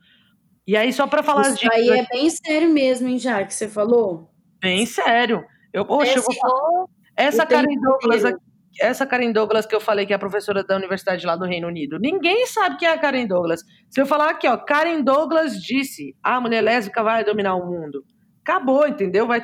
E 0.71 0.77
aí, 0.77 0.93
só 0.93 1.05
para 1.05 1.21
falar 1.21 1.49
Isso 1.49 1.57
dicas 1.57 1.77
aí 1.77 1.89
é 1.89 2.07
bem 2.07 2.31
sério 2.31 2.73
mesmo, 2.73 3.09
hein, 3.09 3.19
já 3.19 3.45
que 3.45 3.53
você 3.53 3.67
falou. 3.67 4.31
bem 4.61 4.87
sério. 4.87 5.45
Eu, 5.73 5.85
poxa, 5.85 6.17
eu 6.17 6.23
vou 6.23 6.33
falar. 6.33 6.85
Essa 7.17 7.45
Karen 7.45 7.75
Douglas 7.75 8.25
aqui, 8.25 8.39
essa 8.79 9.05
Karen 9.05 9.33
Douglas 9.33 9.67
que 9.67 9.75
eu 9.75 9.81
falei 9.81 10.07
que 10.07 10.13
é 10.13 10.17
a 10.17 10.19
professora 10.19 10.63
da 10.63 10.77
universidade 10.77 11.27
lá 11.27 11.35
do 11.35 11.45
Reino 11.45 11.67
Unido. 11.67 11.99
Ninguém 11.99 12.47
sabe 12.47 12.77
quem 12.77 12.87
é 12.87 12.93
a 12.93 12.99
Karen 12.99 13.27
Douglas. 13.27 13.63
Se 13.89 14.01
eu 14.01 14.07
falar 14.07 14.31
aqui, 14.31 14.47
ó, 14.47 14.57
Karen 14.57 15.03
Douglas 15.03 15.61
disse: 15.61 16.15
"Ah, 16.23 16.37
a 16.37 16.41
mulher 16.41 16.63
lésbica 16.63 17.03
vai 17.03 17.25
dominar 17.25 17.57
o 17.57 17.67
mundo". 17.67 18.05
Acabou, 18.41 18.87
entendeu? 18.87 19.27
Vai 19.27 19.43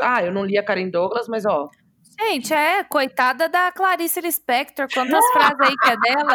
ah, 0.00 0.24
eu 0.24 0.32
não 0.32 0.42
li 0.42 0.56
a 0.56 0.64
Karen 0.64 0.88
Douglas, 0.88 1.28
mas 1.28 1.44
ó, 1.44 1.68
Gente, 2.20 2.52
é, 2.52 2.84
coitada 2.84 3.48
da 3.48 3.72
Clarice 3.72 4.20
Lispector, 4.20 4.86
quantas 4.92 5.24
frases 5.32 5.60
aí 5.60 5.74
que 5.76 5.90
é 5.90 5.96
dela? 5.96 6.34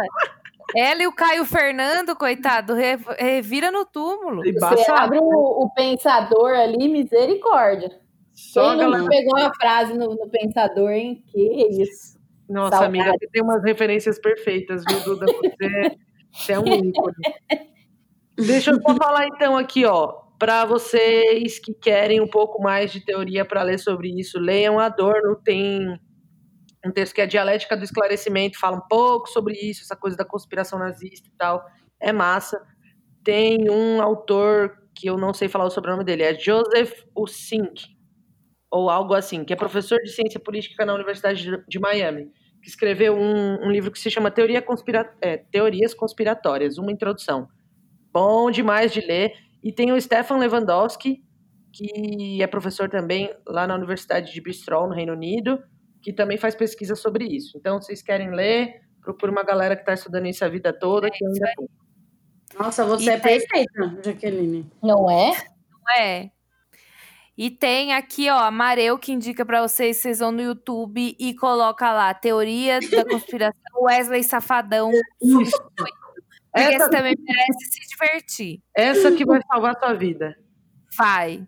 Ela 0.75 1.03
e 1.03 1.07
o 1.07 1.13
Caio 1.13 1.45
Fernando, 1.45 2.15
coitado, 2.15 2.73
re- 2.73 2.97
revira 3.17 3.71
no 3.71 3.85
túmulo. 3.85 4.41
você 4.43 4.91
abre 4.91 5.17
o, 5.19 5.23
o 5.63 5.69
pensador 5.73 6.51
ali, 6.51 6.89
misericórdia. 6.89 7.89
Só 8.33 8.67
a 8.67 8.69
Quem 8.71 8.79
galera. 8.79 9.01
não 9.03 9.07
pegou 9.09 9.37
a 9.37 9.53
frase 9.55 9.93
no, 9.93 10.13
no 10.15 10.29
pensador, 10.29 10.91
hein? 10.91 11.23
Que 11.27 11.67
isso. 11.81 12.17
Nossa, 12.49 12.77
Saudade. 12.77 12.99
amiga, 12.99 13.17
você 13.17 13.27
tem 13.31 13.41
umas 13.41 13.63
referências 13.63 14.19
perfeitas, 14.19 14.83
viu, 14.87 14.99
Duda? 15.03 15.25
Você, 15.25 15.97
você 16.31 16.53
é 16.53 16.59
um 16.59 16.67
ícone. 16.67 17.15
Deixa 18.37 18.71
eu 18.71 18.81
só 18.81 18.95
falar 18.95 19.25
então 19.27 19.57
aqui, 19.57 19.85
ó, 19.85 20.13
para 20.37 20.63
vocês 20.65 21.57
que 21.59 21.73
querem 21.73 22.21
um 22.21 22.27
pouco 22.27 22.61
mais 22.61 22.91
de 22.91 23.03
teoria 23.03 23.43
para 23.43 23.63
ler 23.63 23.79
sobre 23.79 24.09
isso, 24.09 24.37
leiam 24.39 24.79
Adorno, 24.79 25.35
tem 25.43 25.99
um 26.85 26.91
texto 26.91 27.13
que 27.13 27.21
é 27.21 27.25
Dialética 27.25 27.75
do 27.75 27.83
Esclarecimento, 27.83 28.59
fala 28.59 28.77
um 28.77 28.87
pouco 28.87 29.27
sobre 29.29 29.55
isso, 29.55 29.81
essa 29.81 29.95
coisa 29.95 30.15
da 30.15 30.25
conspiração 30.25 30.79
nazista 30.79 31.27
e 31.27 31.31
tal, 31.37 31.65
é 31.99 32.13
massa. 32.13 32.61
Tem 33.23 33.69
um 33.69 34.01
autor 34.01 34.77
que 34.95 35.07
eu 35.09 35.17
não 35.17 35.33
sei 35.33 35.47
falar 35.47 35.65
o 35.65 35.69
sobrenome 35.69 36.03
dele, 36.03 36.23
é 36.23 36.33
Joseph 36.33 37.03
Usink, 37.15 37.97
ou 38.71 38.89
algo 38.89 39.13
assim, 39.13 39.43
que 39.43 39.53
é 39.53 39.55
professor 39.55 39.99
de 39.99 40.09
ciência 40.09 40.39
política 40.39 40.85
na 40.85 40.93
Universidade 40.93 41.43
de- 41.43 41.63
de 41.67 41.79
Miami, 41.79 42.31
que 42.61 42.69
escreveu 42.69 43.15
um, 43.15 43.65
um 43.65 43.71
livro 43.71 43.91
que 43.91 43.99
se 43.99 44.09
chama 44.09 44.31
Teoria 44.31 44.61
Conspira 44.61 45.13
é, 45.21 45.37
Teorias 45.37 45.93
Conspiratórias, 45.93 46.77
uma 46.77 46.91
introdução. 46.91 47.47
Bom 48.11 48.49
demais 48.49 48.91
de 48.91 49.01
ler. 49.01 49.33
E 49.63 49.71
tem 49.71 49.91
o 49.91 50.01
Stefan 50.01 50.37
Lewandowski, 50.37 51.21
que 51.71 52.41
é 52.41 52.47
professor 52.47 52.89
também 52.89 53.33
lá 53.47 53.67
na 53.67 53.75
Universidade 53.75 54.33
de 54.33 54.41
Bristol, 54.41 54.87
no 54.87 54.95
Reino 54.95 55.13
Unido, 55.13 55.61
que 56.07 56.13
também 56.13 56.37
faz 56.37 56.55
pesquisa 56.55 56.95
sobre 56.95 57.25
isso. 57.25 57.57
Então, 57.57 57.81
se 57.81 57.87
vocês 57.87 58.01
querem 58.01 58.31
ler, 58.33 58.79
procure 59.01 59.29
uma 59.29 59.43
galera 59.43 59.75
que 59.75 59.81
está 59.81 59.93
estudando 59.93 60.25
isso 60.25 60.45
a 60.45 60.47
vida 60.47 60.71
toda, 60.71 61.11
que 61.11 61.25
ainda 61.25 61.51
tem. 61.57 61.67
Nossa, 62.57 62.85
você 62.85 63.03
E 63.03 63.09
é 63.09 63.19
tem- 63.19 63.39
perfeita, 63.41 63.99
Jaqueline. 64.05 64.71
Não 64.81 65.11
é? 65.11 65.33
É. 65.97 66.29
E 67.37 67.49
tem 67.51 67.93
aqui, 67.93 68.29
ó, 68.29 68.37
Amareu, 68.39 68.97
que 68.97 69.11
indica 69.11 69.45
pra 69.45 69.61
vocês, 69.67 69.97
vocês 69.97 70.19
vão 70.19 70.31
no 70.31 70.41
YouTube 70.41 71.13
e 71.19 71.33
coloca 71.33 71.91
lá, 71.91 72.13
teoria 72.13 72.79
da 72.89 73.03
conspiração, 73.03 73.81
Wesley 73.81 74.23
Safadão. 74.23 74.89
Porque 75.19 75.49
Essa, 76.53 76.85
você 76.85 76.89
também 76.89 77.15
merece 77.19 77.65
se 77.69 77.87
divertir. 77.89 78.61
essa 78.73 79.11
que 79.11 79.25
vai 79.25 79.41
salvar 79.51 79.75
a 79.75 79.79
sua 79.79 79.93
vida. 79.93 80.37
Vai. 80.97 81.45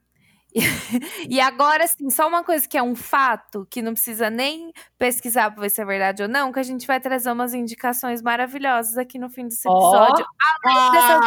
E 1.30 1.40
agora, 1.40 1.84
assim, 1.84 2.10
só 2.10 2.28
uma 2.28 2.44
coisa 2.44 2.68
que 2.68 2.78
é 2.78 2.82
um 2.84 2.96
fato, 2.96 3.68
que 3.70 3.82
não 3.82 3.94
precisa 3.94 4.30
nem 4.30 4.72
pesquisar 4.98 5.52
para 5.52 5.62
ver 5.62 5.70
se 5.70 5.82
é 5.82 5.86
verdade 5.86 6.24
ou 6.24 6.30
não, 6.30 6.52
que 6.52 6.60
a 6.60 6.64
gente 6.64 6.88
vai 6.88 7.00
trazer 7.00 7.32
umas 7.32 7.54
indicações 7.54 8.22
maravilhosas 8.22 8.98
aqui 8.98 9.20
no 9.20 9.30
fim 9.30 9.48
desse 9.48 9.68
episódio. 9.68 10.26
Oh. 10.26 10.70
Além 10.70 10.92
dessas 10.92 11.20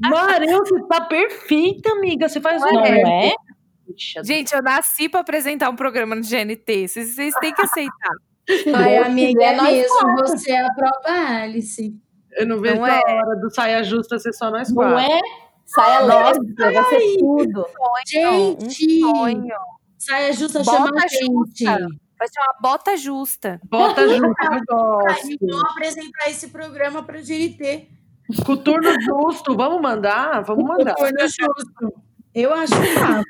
Mareu, 0.00 0.58
você 0.58 0.82
tá 0.88 1.00
perfeita, 1.02 1.92
amiga. 1.92 2.28
Você 2.28 2.40
faz 2.40 2.60
Não 2.60 2.72
um 2.72 2.80
é? 2.84 3.32
Gente, 4.24 4.52
eu 4.52 4.62
nasci 4.62 5.08
para 5.08 5.20
apresentar 5.20 5.70
um 5.70 5.76
programa 5.76 6.14
no 6.16 6.22
GNT. 6.22 6.88
Vocês, 6.88 7.14
vocês 7.14 7.34
têm 7.36 7.54
que 7.54 7.62
aceitar. 7.62 8.14
Ai, 8.74 8.98
amiga, 8.98 9.42
é 9.44 9.62
mesmo. 9.62 9.98
quatro. 10.00 10.28
Você 10.28 10.50
é 10.52 10.60
a 10.66 10.72
própria 10.74 11.42
Alice. 11.42 11.94
Eu 12.32 12.46
não 12.46 12.60
vejo 12.60 12.76
Não 12.76 12.84
a 12.84 12.96
é. 12.96 13.00
hora 13.06 13.36
do 13.40 13.50
saia 13.54 13.84
justa 13.84 14.18
ser 14.18 14.32
só 14.32 14.50
nós 14.50 14.68
Não 14.70 14.76
quatro. 14.76 14.98
é? 14.98 15.20
Saia 15.66 16.00
lésbica, 16.00 16.72
vai 16.72 16.84
ser 16.84 17.16
tudo. 17.18 17.66
Gente! 18.06 19.04
Um 19.04 19.10
sonho. 19.14 19.48
Saia 19.98 20.32
justa 20.32 20.62
Bota 20.62 20.86
chama 20.86 20.90
a 21.02 21.08
gente. 21.08 21.26
justa. 21.64 21.88
Vai 22.18 22.28
ser 22.28 22.40
uma 22.40 22.54
bota 22.60 22.96
justa. 22.96 23.60
Bota 23.64 24.08
junto, 24.08 24.24
eu 24.26 24.60
gosto. 24.66 25.28
então 25.30 25.60
apresentar 25.70 26.30
esse 26.30 26.48
programa 26.48 27.02
pra 27.02 27.18
GNT. 27.18 27.88
Coturno 28.46 29.00
justo, 29.00 29.56
vamos 29.56 29.82
mandar? 29.82 30.42
Vamos 30.44 30.64
mandar. 30.64 30.94
Foi 30.98 31.10
no 31.12 31.20
justo. 31.20 32.02
Eu 32.34 32.52
acho 32.54 32.74
massa. 32.74 33.24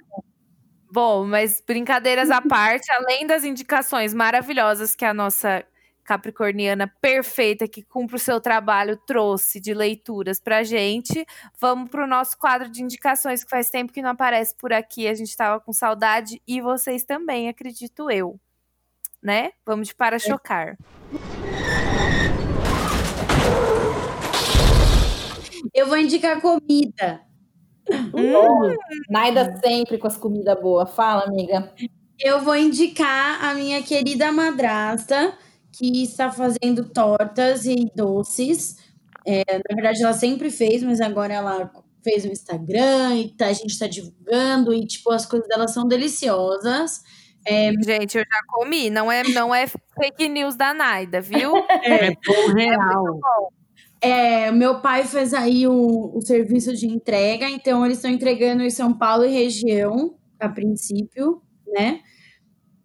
Bom, 0.92 1.24
mas 1.26 1.60
brincadeiras 1.66 2.30
à 2.30 2.40
parte, 2.40 2.90
além 2.92 3.26
das 3.26 3.42
indicações 3.42 4.14
maravilhosas 4.14 4.94
que 4.94 5.04
a 5.04 5.12
nossa 5.12 5.64
capricorniana 6.04 6.86
perfeita, 7.00 7.66
que 7.66 7.82
cumpre 7.82 8.16
o 8.16 8.18
seu 8.18 8.40
trabalho, 8.40 8.96
trouxe 9.06 9.58
de 9.58 9.72
leituras 9.72 10.38
pra 10.38 10.62
gente, 10.62 11.26
vamos 11.58 11.90
pro 11.90 12.06
nosso 12.06 12.38
quadro 12.38 12.68
de 12.68 12.82
indicações, 12.82 13.42
que 13.42 13.50
faz 13.50 13.70
tempo 13.70 13.92
que 13.92 14.02
não 14.02 14.10
aparece 14.10 14.54
por 14.56 14.72
aqui, 14.72 15.08
a 15.08 15.14
gente 15.14 15.36
tava 15.36 15.58
com 15.58 15.72
saudade, 15.72 16.40
e 16.46 16.60
vocês 16.60 17.04
também, 17.04 17.48
acredito 17.48 18.10
eu. 18.10 18.38
Né? 19.22 19.52
Vamos 19.64 19.88
de 19.88 19.94
para 19.94 20.18
chocar. 20.18 20.76
Eu 25.72 25.86
vou 25.86 25.96
indicar 25.96 26.40
comida. 26.40 27.22
Hum, 27.90 28.76
Naida 29.08 29.60
sempre 29.64 29.98
com 29.98 30.06
as 30.06 30.16
comidas 30.16 30.60
boas. 30.60 30.94
Fala, 30.94 31.24
amiga. 31.24 31.72
Eu 32.18 32.40
vou 32.40 32.56
indicar 32.56 33.44
a 33.44 33.54
minha 33.54 33.82
querida 33.82 34.30
madrasta, 34.30 35.36
que 35.76 36.02
está 36.02 36.30
fazendo 36.30 36.88
tortas 36.88 37.66
e 37.66 37.90
doces. 37.94 38.76
É, 39.26 39.42
na 39.68 39.74
verdade, 39.74 40.02
ela 40.02 40.12
sempre 40.12 40.50
fez, 40.50 40.82
mas 40.82 41.00
agora 41.00 41.34
ela 41.34 41.70
fez 42.02 42.24
o 42.24 42.28
Instagram 42.28 43.16
e 43.16 43.28
tá- 43.36 43.46
a 43.46 43.52
gente 43.52 43.70
está 43.70 43.86
divulgando. 43.86 44.72
E, 44.72 44.86
tipo, 44.86 45.10
as 45.10 45.26
coisas 45.26 45.48
dela 45.48 45.66
são 45.66 45.86
deliciosas. 45.88 47.00
Gente, 47.84 48.16
eu 48.18 48.24
já 48.24 48.40
comi, 48.48 48.88
não 48.90 49.10
é, 49.10 49.22
não 49.24 49.54
é 49.54 49.66
fake 49.66 50.28
news 50.28 50.56
da 50.56 50.72
Naida, 50.72 51.20
viu? 51.20 51.52
É 51.84 52.10
bom 52.10 52.54
real. 52.54 53.20
É, 54.00 54.50
meu 54.50 54.80
pai 54.80 55.04
fez 55.04 55.32
aí 55.32 55.66
o, 55.66 56.12
o 56.14 56.20
serviço 56.20 56.74
de 56.76 56.86
entrega, 56.86 57.48
então 57.48 57.84
eles 57.84 57.98
estão 57.98 58.10
entregando 58.10 58.62
em 58.62 58.70
São 58.70 58.92
Paulo 58.92 59.24
e 59.24 59.32
região, 59.32 60.14
a 60.38 60.48
princípio, 60.48 61.40
né? 61.66 62.00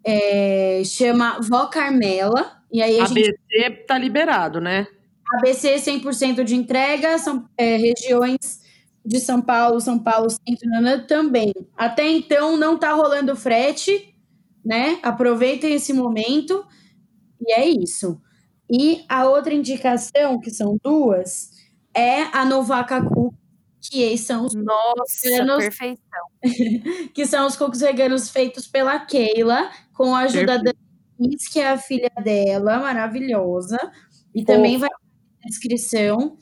É, 0.02 0.49
chama 0.86 1.40
Vó 1.42 1.68
Carmela. 1.68 2.62
E 2.72 2.82
aí 2.82 3.00
a 3.00 3.06
gente 3.06 3.30
ABC 3.30 3.84
tá 3.88 3.98
liberado, 3.98 4.62
né? 4.62 4.88
ABC 5.36 5.76
100% 5.76 6.44
de 6.44 6.56
entrega, 6.56 7.18
são 7.18 7.48
é, 7.58 7.78
regiões 7.78 8.62
de 9.06 9.20
São 9.20 9.42
Paulo, 9.42 9.80
São 9.80 9.98
Paulo 10.00 10.30
Centro 10.30 10.70
nanã, 10.70 11.00
também. 11.00 11.54
Até 11.78 12.08
então 12.10 12.58
não 12.58 12.78
tá 12.78 12.94
rolando 12.94 13.36
frete, 13.36 14.16
né? 14.66 15.00
Aproveitem 15.04 15.74
esse 15.74 15.94
momento 15.94 16.66
e 17.42 17.54
é 17.54 17.68
isso. 17.68 18.22
E 18.72 19.04
a 19.10 19.28
outra 19.28 19.54
indicação, 19.54 20.40
que 20.40 20.52
são 20.52 20.78
duas, 20.84 21.52
é 21.94 22.24
a 22.36 22.46
Novacacu, 22.46 23.34
que 23.82 24.16
são 24.18 24.46
os 24.46 24.54
Nossa, 24.54 25.58
perfeição. 25.58 26.29
que 27.14 27.26
são 27.26 27.46
os 27.48 27.56
cookies 27.56 27.82
veganos 27.82 28.30
feitos 28.30 28.68
pela 28.68 29.00
Keila, 29.00 29.70
com 29.94 30.16
a 30.16 30.22
ajuda 30.22 30.62
da 30.62 30.74
Denise, 31.18 31.50
que 31.52 31.60
é 31.60 31.70
a 31.70 31.78
filha 31.78 32.12
dela, 32.24 32.80
maravilhosa. 32.80 33.78
E 34.34 34.44
também 34.44 34.78
vai 34.78 34.90
na 34.90 35.50
descrição. 35.50 36.38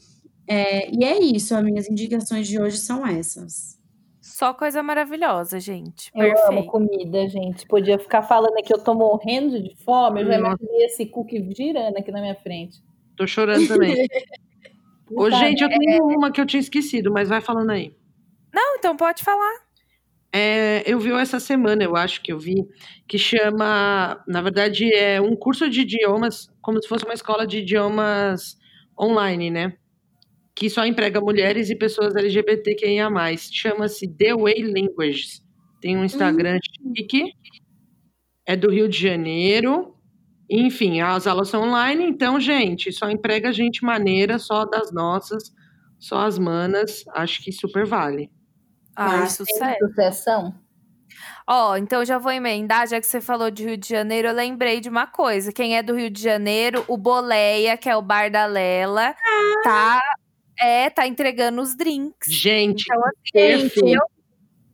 É, 0.47 0.89
e 0.89 1.03
é 1.03 1.19
isso, 1.19 1.55
as 1.55 1.63
minhas 1.63 1.89
indicações 1.89 2.47
de 2.47 2.59
hoje 2.59 2.77
são 2.77 3.05
essas. 3.05 3.77
Só 4.21 4.53
coisa 4.53 4.83
maravilhosa, 4.83 5.59
gente. 5.59 6.11
Eu 6.13 6.29
amo 6.29 6.35
Perfeito. 6.35 6.67
comida, 6.67 7.27
gente. 7.27 7.65
Podia 7.65 7.97
ficar 7.97 8.21
falando 8.21 8.55
aqui, 8.57 8.71
eu 8.71 8.77
tô 8.77 8.93
morrendo 8.93 9.61
de 9.61 9.75
fome. 9.83 10.21
Eu 10.21 10.27
já 10.27 10.37
imaginei 10.37 10.85
esse 10.85 11.05
cookie 11.07 11.43
girando 11.55 11.97
aqui 11.97 12.11
na 12.11 12.21
minha 12.21 12.35
frente. 12.35 12.83
Tô 13.15 13.25
chorando 13.25 13.67
também. 13.67 13.95
Ô, 15.09 15.31
gente, 15.31 15.63
eu 15.63 15.69
tenho 15.69 16.05
uma 16.05 16.31
que 16.31 16.39
eu 16.39 16.45
tinha 16.45 16.59
esquecido, 16.59 17.11
mas 17.11 17.29
vai 17.29 17.41
falando 17.41 17.71
aí. 17.71 17.95
Não, 18.53 18.75
então 18.75 18.95
pode 18.95 19.23
falar. 19.23 19.66
É, 20.33 20.83
eu 20.91 20.99
vi 20.99 21.11
essa 21.11 21.39
semana, 21.39 21.83
eu 21.83 21.95
acho 21.95 22.21
que 22.21 22.31
eu 22.31 22.39
vi, 22.39 22.55
que 23.07 23.17
chama, 23.17 24.21
na 24.27 24.41
verdade, 24.41 24.93
é 24.93 25.21
um 25.21 25.35
curso 25.35 25.69
de 25.69 25.81
idiomas, 25.81 26.49
como 26.61 26.81
se 26.81 26.87
fosse 26.87 27.05
uma 27.05 27.13
escola 27.13 27.47
de 27.47 27.59
idiomas 27.59 28.57
online, 28.99 29.49
né? 29.49 29.73
Que 30.55 30.69
só 30.69 30.85
emprega 30.85 31.21
mulheres 31.21 31.69
e 31.69 31.75
pessoas 31.75 32.15
LGBTQIA+. 32.15 33.09
Chama-se 33.51 34.07
The 34.07 34.35
Way 34.35 34.63
Languages. 34.63 35.43
Tem 35.81 35.97
um 35.97 36.03
Instagram 36.05 36.59
chique. 36.95 37.31
É 38.45 38.55
do 38.55 38.71
Rio 38.71 38.89
de 38.89 38.97
Janeiro. 38.99 39.95
Enfim, 40.49 41.01
as 41.01 41.27
aulas 41.27 41.49
são 41.49 41.63
online, 41.63 42.05
então, 42.05 42.39
gente, 42.39 42.91
só 42.93 43.09
emprega 43.09 43.51
gente 43.51 43.83
maneira, 43.83 44.39
só 44.39 44.65
das 44.65 44.93
nossas, 44.93 45.53
só 45.99 46.19
as 46.25 46.39
manas. 46.39 47.03
Acho 47.13 47.43
que 47.43 47.51
super 47.51 47.85
vale. 47.85 48.31
Ai, 48.97 49.19
Mas 49.19 49.33
sucesso. 49.33 49.77
sucessão? 49.87 50.55
Ó, 51.47 51.77
então 51.77 52.03
já 52.03 52.17
vou 52.17 52.31
emendar, 52.31 52.87
já 52.87 52.99
que 52.99 53.07
você 53.07 53.21
falou 53.21 53.49
de 53.49 53.63
Rio 53.65 53.77
de 53.77 53.87
Janeiro, 53.87 54.27
eu 54.27 54.33
lembrei 54.33 54.81
de 54.81 54.89
uma 54.89 55.07
coisa. 55.07 55.53
Quem 55.53 55.77
é 55.77 55.83
do 55.83 55.95
Rio 55.95 56.09
de 56.09 56.21
Janeiro, 56.21 56.83
o 56.87 56.97
Boleia, 56.97 57.77
que 57.77 57.87
é 57.89 57.95
o 57.95 58.01
bar 58.01 58.29
da 58.29 58.45
Lela, 58.45 59.15
tá, 59.63 60.01
é, 60.59 60.89
tá 60.89 61.07
entregando 61.07 61.61
os 61.61 61.75
drinks. 61.75 62.33
Gente, 62.33 62.83
Então, 62.91 63.01
assim, 63.05 63.31
perfeito. 63.31 63.87
eu- 63.87 64.16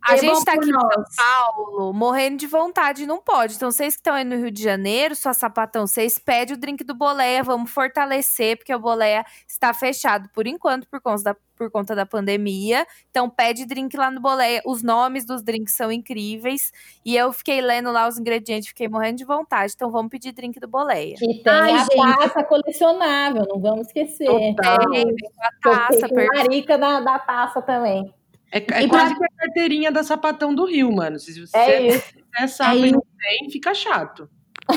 a 0.03 0.15
Bebam 0.15 0.35
gente 0.35 0.45
tá 0.45 0.51
por 0.53 0.59
aqui 0.59 0.69
em 0.69 0.73
São 0.73 0.81
nós. 0.81 1.15
Paulo, 1.15 1.93
morrendo 1.93 2.37
de 2.37 2.47
vontade, 2.47 3.05
não 3.05 3.21
pode. 3.21 3.55
Então, 3.55 3.71
vocês 3.71 3.93
que 3.95 4.01
estão 4.01 4.13
aí 4.13 4.25
no 4.25 4.35
Rio 4.35 4.51
de 4.51 4.61
Janeiro, 4.61 5.15
sua 5.15 5.33
sapatão, 5.33 5.87
vocês 5.87 6.19
pedem 6.19 6.55
o 6.55 6.59
drink 6.59 6.83
do 6.83 6.93
Boleia, 6.93 7.41
vamos 7.41 7.71
fortalecer, 7.71 8.57
porque 8.57 8.73
o 8.75 8.79
Boleia 8.79 9.25
está 9.47 9.73
fechado 9.73 10.29
por 10.33 10.45
enquanto, 10.45 10.87
por 10.89 10.99
conta 10.99 11.23
da, 11.23 11.35
por 11.55 11.71
conta 11.71 11.95
da 11.95 12.05
pandemia. 12.05 12.85
Então, 13.09 13.29
pede 13.29 13.65
drink 13.65 13.95
lá 13.95 14.11
no 14.11 14.19
Boleia. 14.19 14.61
Os 14.65 14.83
nomes 14.83 15.25
dos 15.25 15.41
drinks 15.41 15.73
são 15.73 15.91
incríveis. 15.91 16.73
E 17.05 17.15
eu 17.15 17.31
fiquei 17.31 17.61
lendo 17.61 17.91
lá 17.91 18.07
os 18.07 18.17
ingredientes, 18.17 18.67
fiquei 18.67 18.89
morrendo 18.89 19.17
de 19.17 19.25
vontade. 19.25 19.73
Então, 19.73 19.89
vamos 19.89 20.09
pedir 20.09 20.33
drink 20.33 20.59
do 20.59 20.67
Boleia. 20.67 21.15
Que 21.15 21.41
tem 21.41 21.53
Ai, 21.53 21.71
a 21.71 21.77
gente. 21.79 21.95
taça 21.95 22.43
colecionável, 22.43 23.45
não 23.47 23.59
vamos 23.61 23.87
esquecer. 23.87 24.25
Total. 24.25 24.93
É, 24.93 25.05
vem 25.05 25.15
com 25.15 25.43
a 25.43 25.71
taça, 25.75 26.09
perfeito. 26.09 26.35
marica 26.35 26.77
da, 26.77 26.99
da 26.99 27.19
taça 27.19 27.61
também. 27.61 28.13
É, 28.53 28.59
é 28.59 28.83
E 28.83 28.87
quase 28.87 29.15
que 29.17 29.23
a 29.25 29.27
carteirinha 29.35 29.91
da 29.91 30.03
sapatão 30.03 30.53
do 30.53 30.65
Rio, 30.65 30.91
mano. 30.91 31.19
Se 31.19 31.33
você 31.39 31.57
É 31.57 31.87
isso. 31.87 32.13
é 32.39 32.47
sapo 32.47 32.77
É 32.85 32.87
e 32.87 32.91
não 32.91 33.01
tem, 33.19 33.49
fica 33.49 33.73
chato. 33.73 34.29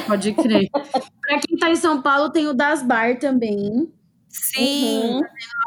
Pode 0.07 0.33
crer. 0.33 0.68
pra 1.20 1.41
quem 1.41 1.59
tá 1.59 1.70
em 1.70 1.77
São 1.77 2.01
Paulo, 2.01 2.31
tem 2.31 2.47
o 2.49 2.55
Das 2.55 2.83
Bar 2.83 3.18
também. 3.18 3.93
Sim. 4.29 5.14
Uhum. 5.16 5.20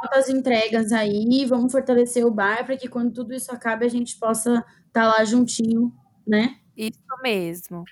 Altas 0.03 0.29
entregas 0.29 0.91
aí. 0.91 1.45
Vamos 1.45 1.71
fortalecer 1.71 2.25
o 2.25 2.31
bar 2.31 2.65
para 2.65 2.77
que 2.77 2.87
quando 2.87 3.13
tudo 3.13 3.33
isso 3.33 3.51
acabe, 3.51 3.85
a 3.85 3.89
gente 3.89 4.17
possa 4.17 4.63
estar 4.87 5.07
lá 5.07 5.23
juntinho, 5.23 5.93
né? 6.27 6.55
Isso 6.75 6.99
mesmo. 7.23 7.83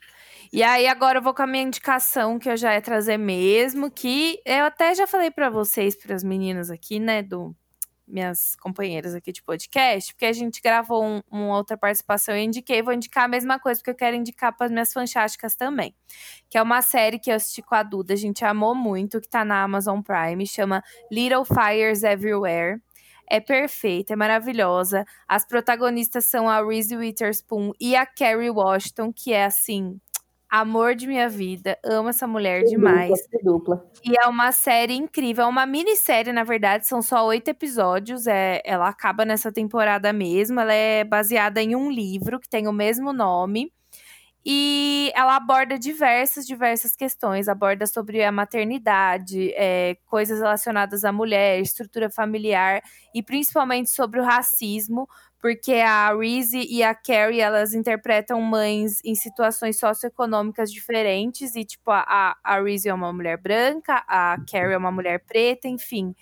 E 0.53 0.63
aí, 0.63 0.87
agora 0.87 1.19
eu 1.19 1.23
vou 1.23 1.33
com 1.33 1.43
a 1.43 1.47
minha 1.47 1.63
indicação, 1.63 2.39
que 2.39 2.49
eu 2.49 2.57
já 2.57 2.73
ia 2.73 2.81
trazer 2.81 3.17
mesmo, 3.17 3.91
que 3.91 4.39
eu 4.45 4.65
até 4.65 4.95
já 4.95 5.07
falei 5.07 5.31
pra 5.31 5.49
vocês, 5.49 5.95
para 5.95 6.15
as 6.15 6.23
meninas 6.23 6.69
aqui, 6.71 6.99
né, 6.99 7.21
do 7.23 7.55
minhas 8.07 8.55
companheiras 8.55 9.13
aqui 9.13 9.31
de 9.31 9.43
podcast, 9.43 10.13
porque 10.13 10.25
a 10.25 10.33
gente 10.33 10.61
gravou 10.61 11.03
um- 11.03 11.21
uma 11.29 11.57
outra 11.57 11.77
participação 11.77 12.35
e 12.35 12.43
indiquei, 12.43 12.81
vou 12.81 12.93
indicar 12.93 13.25
a 13.25 13.27
mesma 13.27 13.59
coisa, 13.59 13.79
porque 13.79 13.91
eu 13.91 13.95
quero 13.95 14.15
indicar 14.15 14.55
para 14.55 14.67
as 14.67 14.71
minhas 14.71 14.93
fantásticas 14.93 15.55
também. 15.55 15.93
Que 16.49 16.57
é 16.57 16.61
uma 16.61 16.81
série 16.81 17.19
que 17.19 17.29
eu 17.31 17.35
assisti 17.35 17.61
com 17.61 17.75
a 17.75 17.83
Duda, 17.83 18.13
a 18.13 18.17
gente 18.17 18.45
amou 18.45 18.73
muito, 18.73 19.19
que 19.19 19.27
tá 19.29 19.43
na 19.43 19.61
Amazon 19.63 20.01
Prime, 20.01 20.47
chama 20.47 20.83
Little 21.11 21.43
Fires 21.45 22.03
Everywhere. 22.03 22.81
É 23.29 23.41
perfeita, 23.41 24.13
é 24.13 24.15
maravilhosa. 24.15 25.03
As 25.27 25.45
protagonistas 25.45 26.23
são 26.25 26.49
a 26.49 26.65
Reese 26.65 26.95
Witherspoon 26.95 27.73
e 27.77 27.93
a 27.93 28.05
Kerry 28.05 28.49
Washington, 28.49 29.11
que 29.11 29.33
é 29.33 29.43
assim 29.43 29.99
Amor 30.49 30.95
de 30.95 31.07
minha 31.07 31.27
vida, 31.27 31.77
amo 31.83 32.09
essa 32.09 32.25
mulher 32.25 32.63
Que 32.63 32.69
demais. 32.69 33.11
Dupla, 33.31 33.39
dupla. 33.43 33.91
E 34.03 34.15
é 34.17 34.27
uma 34.27 34.51
série 34.53 34.93
incrível, 34.93 35.43
é 35.45 35.47
uma 35.47 35.65
minissérie, 35.65 36.31
na 36.31 36.43
verdade, 36.43 36.87
são 36.87 37.01
só 37.01 37.25
oito 37.25 37.49
episódios. 37.49 38.27
É, 38.27 38.61
ela 38.63 38.87
acaba 38.87 39.25
nessa 39.25 39.51
temporada 39.51 40.13
mesmo. 40.13 40.59
Ela 40.59 40.73
é 40.73 41.03
baseada 41.03 41.61
em 41.61 41.75
um 41.75 41.91
livro 41.91 42.39
que 42.39 42.47
tem 42.47 42.67
o 42.67 42.73
mesmo 42.73 43.11
nome. 43.11 43.73
E 44.45 45.11
ela 45.13 45.35
aborda 45.35 45.77
diversas, 45.77 46.47
diversas 46.47 46.95
questões. 46.95 47.49
Aborda 47.49 47.85
sobre 47.85 48.23
a 48.23 48.31
maternidade, 48.31 49.51
é, 49.55 49.97
coisas 50.05 50.39
relacionadas 50.39 51.03
à 51.03 51.11
mulher, 51.11 51.59
estrutura 51.59 52.09
familiar 52.09 52.81
e 53.13 53.21
principalmente 53.21 53.89
sobre 53.89 54.21
o 54.21 54.23
racismo, 54.23 55.05
porque 55.39 55.73
a 55.73 56.15
Reese 56.15 56.65
e 56.69 56.81
a 56.81 56.95
Carrie, 56.95 57.39
elas 57.39 57.73
interpretam 57.73 58.41
mães 58.41 58.99
em 59.05 59.13
situações 59.13 59.79
socioeconômicas 59.79 60.71
diferentes. 60.71 61.55
E, 61.55 61.63
tipo, 61.63 61.91
a, 61.91 62.35
a 62.43 62.61
Reese 62.61 62.89
é 62.89 62.93
uma 62.93 63.13
mulher 63.13 63.37
branca, 63.37 64.03
a 64.07 64.37
Carrie 64.49 64.73
é 64.73 64.77
uma 64.77 64.91
mulher 64.91 65.23
preta, 65.25 65.67
enfim. 65.67 66.15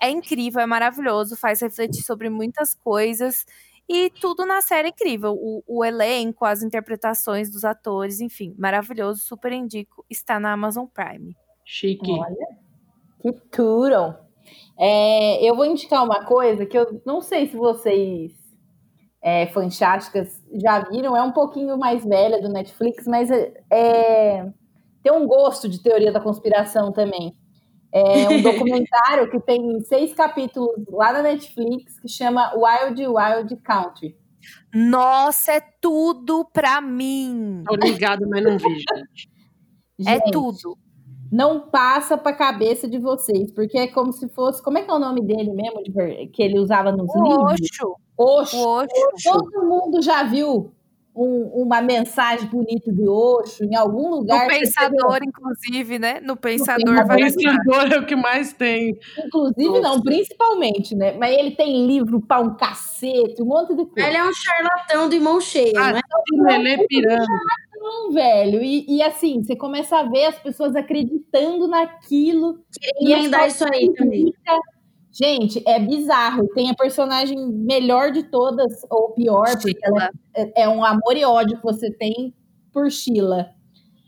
É 0.00 0.10
incrível, 0.10 0.60
é 0.60 0.66
maravilhoso, 0.66 1.36
faz 1.36 1.60
refletir 1.60 2.02
sobre 2.02 2.30
muitas 2.30 2.74
coisas. 2.74 3.44
E 3.88 4.10
tudo 4.20 4.46
na 4.46 4.62
série 4.62 4.88
é 4.88 4.90
incrível. 4.90 5.34
O, 5.34 5.62
o 5.66 5.84
elenco, 5.84 6.44
as 6.44 6.62
interpretações 6.62 7.50
dos 7.50 7.64
atores, 7.64 8.20
enfim, 8.20 8.54
maravilhoso, 8.58 9.20
super 9.20 9.52
indico. 9.52 10.04
Está 10.08 10.40
na 10.40 10.52
Amazon 10.52 10.86
Prime. 10.86 11.36
Chique. 11.64 12.10
Olha, 12.10 12.48
que 13.20 13.32
turam. 13.50 14.18
É, 14.78 15.48
eu 15.48 15.54
vou 15.54 15.66
indicar 15.66 16.02
uma 16.02 16.24
coisa 16.24 16.66
que 16.66 16.76
eu 16.76 17.00
não 17.04 17.20
sei 17.20 17.48
se 17.48 17.56
vocês 17.56 18.41
é, 19.22 19.46
fantásticas 19.46 20.42
já 20.60 20.80
viram, 20.80 21.16
é 21.16 21.22
um 21.22 21.32
pouquinho 21.32 21.78
mais 21.78 22.04
velha 22.04 22.40
do 22.42 22.48
Netflix, 22.48 23.06
mas 23.06 23.30
é, 23.30 23.52
é- 23.70 24.46
tem 25.02 25.12
um 25.12 25.26
gosto 25.26 25.68
de 25.68 25.82
teoria 25.82 26.12
da 26.12 26.20
conspiração 26.20 26.92
também. 26.92 27.36
É 27.92 28.28
um 28.28 28.42
documentário 28.88 29.30
que 29.30 29.38
tem 29.40 29.80
seis 29.82 30.12
capítulos 30.14 30.70
lá 30.88 31.12
na 31.12 31.22
Netflix 31.22 32.00
que 32.00 32.08
chama 32.08 32.52
Wild 32.54 33.06
Wild 33.06 33.56
Country. 33.62 34.16
Nossa, 34.74 35.52
é 35.52 35.60
tudo 35.80 36.44
pra 36.52 36.80
mim. 36.80 37.62
Tô 37.66 37.74
ligado, 37.76 38.28
mas 38.28 38.42
não 38.42 38.58
vi, 38.58 38.74
gente. 38.78 39.30
É 40.04 40.14
Gente, 40.14 40.32
tudo. 40.32 40.76
Não 41.30 41.60
passa 41.70 42.18
pra 42.18 42.32
cabeça 42.32 42.88
de 42.88 42.98
vocês, 42.98 43.52
porque 43.52 43.78
é 43.78 43.86
como 43.86 44.12
se 44.12 44.28
fosse. 44.30 44.60
Como 44.60 44.78
é 44.78 44.82
que 44.82 44.90
é 44.90 44.94
o 44.94 44.98
nome 44.98 45.20
dele 45.22 45.52
mesmo, 45.52 45.80
que 46.32 46.42
ele 46.42 46.58
usava 46.58 46.90
nos 46.90 47.08
O 47.14 47.22
livros? 47.22 47.52
Osho. 47.52 47.96
Oxo. 48.22 48.56
O 48.56 48.68
Osho. 48.78 48.88
Todo 49.24 49.66
mundo 49.66 50.02
já 50.02 50.22
viu 50.22 50.72
um- 51.14 51.62
uma 51.62 51.82
mensagem 51.82 52.48
bonita 52.48 52.90
de 52.90 53.06
Oxo 53.06 53.62
em 53.64 53.76
algum 53.76 54.08
lugar. 54.08 54.44
No 54.44 54.48
Pensador, 54.48 55.18
inclusive, 55.22 55.98
né? 55.98 56.20
No 56.20 56.36
Pensador 56.36 56.86
Pensador. 56.86 57.18
estar. 57.26 57.56
cantor 57.58 57.92
é 57.92 57.98
o 57.98 58.06
que 58.06 58.16
mais 58.16 58.52
tem. 58.54 58.96
Inclusive, 59.26 59.80
não, 59.80 60.00
principalmente, 60.00 60.94
né? 60.94 61.12
Mas 61.12 61.36
ele 61.36 61.50
tem 61.50 61.86
livro 61.86 62.18
pra 62.20 62.40
um 62.40 62.54
cacete, 62.56 63.42
um 63.42 63.46
monte 63.46 63.74
de 63.74 63.84
coisa. 63.84 64.08
Ele 64.08 64.16
é 64.16 64.24
um 64.24 64.32
charlatão 64.32 65.08
de 65.10 65.20
mão 65.20 65.38
cheia, 65.40 65.72
Ah, 65.76 65.92
não 65.92 66.48
é? 66.48 66.56
Lelê 66.58 66.86
pirando. 66.86 67.26
Não, 67.84 68.12
velho. 68.12 68.62
E, 68.62 68.86
e 68.88 69.02
assim, 69.02 69.42
você 69.42 69.56
começa 69.56 69.98
a 69.98 70.04
ver 70.04 70.26
as 70.26 70.38
pessoas 70.38 70.74
acreditando 70.76 71.66
naquilo. 71.66 72.60
Queria 72.98 73.18
emendar 73.18 73.48
isso 73.48 73.64
aí 73.70 73.92
também. 73.92 74.32
Gente, 75.12 75.62
é 75.66 75.78
bizarro. 75.78 76.48
Tem 76.54 76.70
a 76.70 76.74
personagem 76.74 77.36
melhor 77.46 78.10
de 78.12 78.22
todas, 78.22 78.72
ou 78.90 79.10
pior, 79.12 79.44
porque 79.60 79.76
ela 79.82 80.00
Sheila. 80.00 80.10
é, 80.34 80.62
é 80.62 80.68
um 80.68 80.82
amor 80.82 81.16
e 81.16 81.24
ódio 81.24 81.56
que 81.58 81.62
você 81.62 81.90
tem 81.92 82.34
por 82.72 82.90
Sheila. 82.90 83.50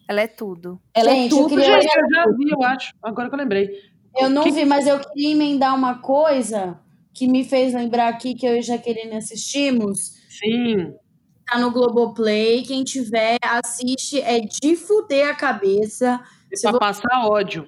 Ela 0.09 0.22
é 0.22 0.26
tudo. 0.26 0.80
Ela 0.94 1.11
Gente, 1.11 1.32
é 1.32 1.36
eu 1.36 1.42
tudo. 1.42 1.48
queria- 1.57 1.80
Gente, 1.80 1.96
eu 1.96 2.09
já 2.11 2.24
vi, 2.36 2.50
eu 2.50 2.62
acho. 2.62 2.94
Agora 3.02 3.28
que 3.28 3.34
eu 3.34 3.38
lembrei. 3.38 3.70
Eu 4.16 4.30
não 4.30 4.44
Que- 4.44 4.50
vi, 4.52 4.64
mas 4.64 4.86
eu 4.86 4.98
queria 5.00 5.32
emendar 5.32 5.74
uma 5.74 5.98
coisa 5.98 6.78
que 7.12 7.26
me 7.28 7.44
fez 7.44 7.74
lembrar 7.74 8.09
aqui 8.09 8.34
que 8.34 8.46
eu 8.46 8.57
e 8.57 8.62
Jaqueline 8.62 9.16
assistimos. 9.16 10.14
Sim. 10.28 10.94
Tá 11.46 11.59
no 11.59 11.70
Globoplay. 11.70 12.62
Quem 12.62 12.82
tiver, 12.84 13.36
assiste. 13.42 14.20
É 14.20 14.40
de 14.40 14.76
fuder 14.76 15.28
a 15.28 15.34
cabeça. 15.34 16.20
É 16.50 16.57
Se 16.57 16.62
pra 16.62 16.72
vo- 16.72 16.78
passar 16.78 17.26
ódio. 17.26 17.66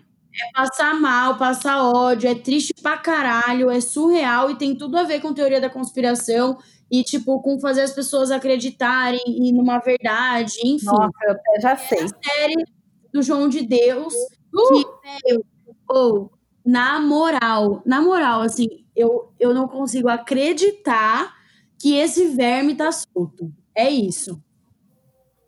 Passar 0.53 0.95
mal, 0.95 1.37
passar 1.37 1.83
ódio. 1.83 2.29
É 2.29 2.35
triste 2.35 2.75
pra 2.83 2.97
caralho. 2.97 3.71
É 3.71 3.81
surreal 3.81 4.51
e 4.51 4.57
tem 4.57 4.77
tudo 4.77 4.97
a 4.97 5.03
ver 5.03 5.21
com 5.21 5.35
teoria 5.35 5.61
da 5.61 5.71
conspiração. 5.71 6.59
E, 6.91 7.03
tipo, 7.03 7.41
com 7.41 7.59
fazer 7.59 7.83
as 7.83 7.93
pessoas 7.93 8.31
acreditarem 8.31 9.21
e 9.27 9.53
numa 9.53 9.79
verdade. 9.79 10.55
Enfim. 10.65 10.87
Nossa, 10.87 11.41
eu 11.55 11.61
já 11.61 11.77
sei. 11.77 12.07
série 12.09 12.65
do 13.13 13.23
João 13.23 13.49
de 13.49 13.67
Deus. 13.67 14.15
Que, 14.53 15.29
velho, 15.29 15.45
ou, 15.89 16.31
na 16.65 17.01
moral, 17.01 17.83
na 17.85 18.01
moral, 18.01 18.41
assim, 18.41 18.67
eu, 18.95 19.33
eu 19.39 19.55
não 19.55 19.69
consigo 19.69 20.09
acreditar 20.09 21.35
que 21.79 21.95
esse 21.95 22.29
verme 22.29 22.75
tá 22.75 22.91
solto. 22.91 23.53
É 23.75 23.91
isso. 23.91 24.43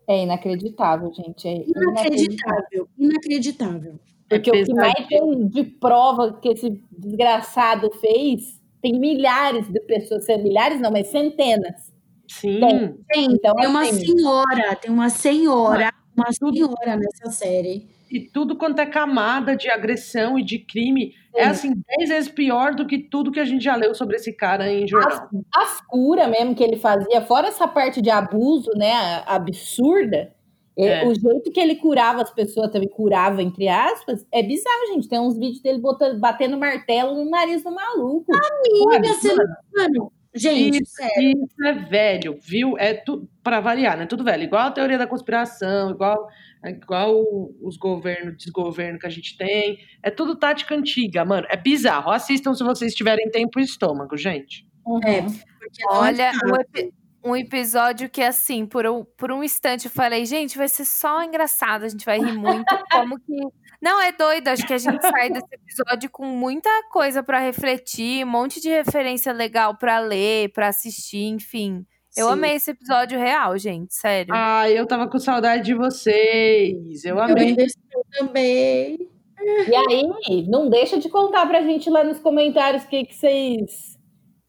É 0.07 0.23
inacreditável, 0.23 1.11
gente. 1.13 1.47
É 1.47 1.55
inacreditável. 1.67 1.77
Inacreditável. 1.77 2.89
Inacreditável. 2.97 3.99
Porque 4.29 4.49
É 4.49 4.61
o 4.61 4.65
que 4.65 4.73
mais 4.73 5.07
tem 5.07 5.47
de 5.47 5.63
prova 5.63 6.33
que 6.39 6.49
esse 6.49 6.69
desgraçado 6.91 7.89
fez, 7.99 8.59
tem 8.81 8.99
milhares 8.99 9.67
de 9.67 9.79
pessoas, 9.81 10.25
milhares 10.41 10.79
não, 10.79 10.91
mas 10.91 11.07
centenas. 11.07 11.91
Sim. 12.27 12.59
Tem. 12.59 12.95
Tem, 13.09 13.25
Então, 13.33 13.55
tem 13.55 13.67
uma 13.67 13.81
assim- 13.81 14.05
senhora, 14.05 14.75
tem 14.75 14.91
uma 14.91 15.09
senhora, 15.09 15.91
uma 16.15 16.31
senhora 16.31 16.95
nessa 16.95 17.31
série. 17.31 17.89
E 18.11 18.19
tudo 18.19 18.55
quanto 18.55 18.79
é 18.79 18.85
camada 18.87 19.55
de 19.55 19.69
agressão 19.69 20.37
e 20.37 20.43
de 20.43 20.57
crime 20.59 21.13
é 21.35 21.43
Sim. 21.45 21.49
assim, 21.49 21.83
dez 21.97 22.09
vezes 22.09 22.29
pior 22.31 22.73
do 22.73 22.87
que 22.87 22.97
tudo 22.97 23.31
que 23.31 23.39
a 23.39 23.45
gente 23.45 23.63
já 23.63 23.75
leu 23.75 23.93
sobre 23.93 24.15
esse 24.15 24.33
cara 24.33 24.71
em 24.71 24.87
jornal. 24.87 25.29
As 25.55 25.79
curas 25.81 26.27
mesmo 26.29 26.55
que 26.55 26.63
ele 26.63 26.75
fazia, 26.75 27.21
fora 27.21 27.47
essa 27.47 27.67
parte 27.67 28.01
de 28.01 28.09
abuso, 28.09 28.71
né, 28.75 29.23
absurda, 29.27 30.33
é, 30.79 31.03
É. 31.03 31.07
o 31.07 31.13
jeito 31.13 31.51
que 31.51 31.59
ele 31.59 31.75
curava 31.75 32.21
as 32.21 32.33
pessoas, 32.33 32.71
também 32.71 32.89
curava, 32.89 33.41
entre 33.43 33.67
aspas, 33.67 34.25
é 34.33 34.41
bizarro, 34.41 34.87
gente. 34.93 35.07
Tem 35.09 35.19
uns 35.19 35.37
vídeos 35.37 35.61
dele 35.61 35.79
botando, 35.79 36.19
batendo 36.19 36.57
martelo 36.57 37.15
no 37.15 37.29
nariz 37.29 37.63
do 37.63 37.71
maluco. 37.71 38.25
Amiga, 38.33 39.13
você 39.13 39.33
não... 39.35 39.45
Mano, 39.75 40.11
gente, 40.33 40.81
Isso, 40.83 40.93
isso 41.17 41.65
é 41.65 41.73
velho, 41.73 42.37
viu? 42.41 42.77
É 42.77 42.93
tudo 42.93 43.27
para 43.43 43.59
variar, 43.59 43.97
né? 43.97 44.05
Tudo 44.05 44.23
velho. 44.23 44.43
Igual 44.43 44.67
a 44.67 44.71
teoria 44.71 44.97
da 44.97 45.07
conspiração, 45.07 45.91
igual, 45.91 46.27
igual 46.65 47.23
os 47.61 47.77
governos, 47.77 48.37
desgoverno 48.37 48.99
que 48.99 49.07
a 49.07 49.09
gente 49.09 49.37
tem. 49.37 49.79
É 50.03 50.09
tudo 50.11 50.35
tática 50.35 50.75
antiga, 50.75 51.25
mano. 51.25 51.47
É 51.49 51.57
bizarro. 51.57 52.11
Assistam 52.11 52.53
se 52.53 52.63
vocês 52.63 52.93
tiverem 52.93 53.29
tempo 53.31 53.59
e 53.59 53.63
estômago, 53.63 54.15
gente. 54.17 54.67
É, 55.05 55.21
Uhum. 55.21 55.27
porque 55.59 55.83
não 55.85 55.95
é 56.05 56.07
Olha, 56.09 56.31
um, 56.45 56.55
epi- 56.61 56.93
um 57.23 57.35
episódio 57.35 58.09
que, 58.09 58.21
assim, 58.21 58.65
por 58.65 58.85
um, 58.87 59.03
por 59.17 59.31
um 59.31 59.43
instante 59.43 59.85
eu 59.85 59.91
falei, 59.91 60.25
gente, 60.25 60.57
vai 60.57 60.67
ser 60.67 60.85
só 60.85 61.21
engraçado, 61.23 61.83
a 61.83 61.89
gente 61.89 62.05
vai 62.05 62.19
rir 62.19 62.33
muito. 62.37 62.65
Como 62.91 63.19
que. 63.19 63.33
Não, 63.81 64.01
é 64.01 64.11
doido. 64.11 64.49
Acho 64.49 64.67
que 64.67 64.73
a 64.73 64.77
gente 64.77 65.01
sai 65.01 65.29
desse 65.29 65.47
episódio 65.53 66.09
com 66.09 66.25
muita 66.25 66.69
coisa 66.91 67.23
pra 67.23 67.39
refletir, 67.39 68.25
um 68.25 68.29
monte 68.29 68.59
de 68.61 68.69
referência 68.69 69.31
legal 69.31 69.77
pra 69.77 69.99
ler, 69.99 70.51
pra 70.51 70.67
assistir, 70.67 71.25
enfim. 71.27 71.85
Eu 72.17 72.27
Sim. 72.27 72.33
amei 72.33 72.55
esse 72.55 72.71
episódio 72.71 73.17
real, 73.19 73.57
gente, 73.57 73.93
sério. 73.93 74.33
Ah, 74.33 74.69
eu 74.69 74.85
tava 74.85 75.07
com 75.07 75.19
saudade 75.19 75.63
de 75.63 75.73
vocês. 75.75 77.05
Eu 77.05 77.17
Eu 77.17 77.21
amei. 77.21 77.55
estou 77.57 78.03
também. 78.17 78.97
E 79.41 79.75
aí, 79.75 80.45
não 80.49 80.69
deixa 80.69 80.99
de 80.99 81.07
contar 81.07 81.45
pra 81.45 81.61
gente 81.61 81.89
lá 81.89 82.03
nos 82.03 82.19
comentários 82.19 82.83
o 82.83 82.87
que, 82.87 83.05
que 83.05 83.15
vocês 83.15 83.97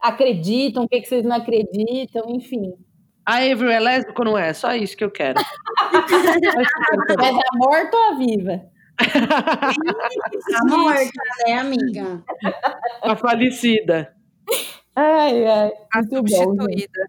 acreditam, 0.00 0.84
o 0.84 0.88
que, 0.88 1.00
que 1.00 1.08
vocês 1.08 1.24
não 1.24 1.36
acreditam, 1.36 2.24
enfim. 2.28 2.74
A 3.24 3.36
Avery 3.36 3.72
é 3.72 3.80
lésbica 3.80 4.22
ou 4.22 4.24
não 4.24 4.38
é? 4.38 4.52
Só 4.52 4.74
isso 4.74 4.96
que 4.96 5.04
eu 5.04 5.10
quero. 5.10 5.40
Mas 7.18 7.36
é 7.36 7.56
morta 7.56 7.96
ou 7.96 8.02
a 8.04 8.14
viva? 8.16 8.62
A 10.56 10.64
morta, 10.66 11.22
né, 11.46 11.58
amiga? 11.58 12.24
a 13.02 13.16
falecida. 13.16 14.14
Ai, 14.96 15.46
ai. 15.46 15.70
A 15.94 16.02
bom, 16.02 16.16
substituída. 16.16 17.08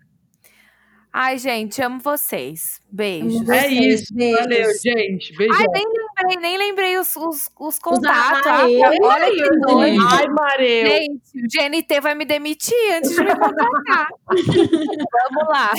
Ai, 1.13 1.37
gente, 1.37 1.81
amo 1.81 1.99
vocês. 1.99 2.79
Beijos. 2.89 3.41
É 3.49 3.63
Vocês, 3.63 4.01
isso. 4.01 4.15
beijos. 4.15 4.39
Valeu, 4.39 4.69
gente. 4.81 5.35
Beijo. 5.35 5.53
Ai, 5.53 5.65
nem 5.73 5.85
lembrei, 6.17 6.37
nem 6.37 6.57
lembrei 6.57 6.97
os, 6.97 7.15
os, 7.15 7.49
os 7.59 7.77
contatos. 7.79 8.47
Ah, 8.47 8.63
Ah, 8.63 8.69
eu- 8.71 9.03
olha 9.03 9.31
que 9.31 9.49
doido. 9.59 10.07
Ai, 10.09 10.27
Mareu. 10.27 10.87
Gente, 10.87 11.43
o 11.43 11.47
GNT 11.49 11.99
vai 12.01 12.15
me 12.15 12.25
demitir 12.25 12.75
antes 12.93 13.11
de 13.15 13.23
me 13.23 13.35
contratar. 13.35 14.07
Vamos 14.31 15.47
lá. 15.47 15.71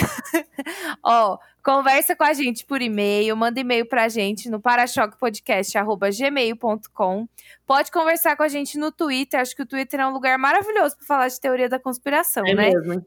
Ó, 1.05 1.39
conversa 1.65 2.15
com 2.17 2.25
a 2.25 2.33
gente 2.33 2.65
por 2.67 2.81
e-mail, 2.83 3.37
manda 3.37 3.61
e-mail 3.61 3.87
pra 3.89 4.09
gente 4.09 4.49
no 4.51 4.61
parachoquepodcast.gmail.com. 4.61 7.29
Pode 7.67 7.91
conversar 7.91 8.37
com 8.37 8.43
a 8.43 8.49
gente 8.49 8.79
no 8.79 8.91
Twitter. 8.93 9.41
Acho 9.41 9.55
que 9.57 9.63
o 9.63 9.67
Twitter 9.67 10.01
é 10.01 10.07
um 10.07 10.13
lugar 10.13 10.37
maravilhoso 10.39 10.97
pra 10.97 11.07
falar 11.07 11.29
de 11.29 11.41
teoria 11.41 11.69
da 11.69 11.79
conspiração, 11.79 12.45
É 12.47 12.55
né? 12.55 12.71
mesmo. 12.71 13.05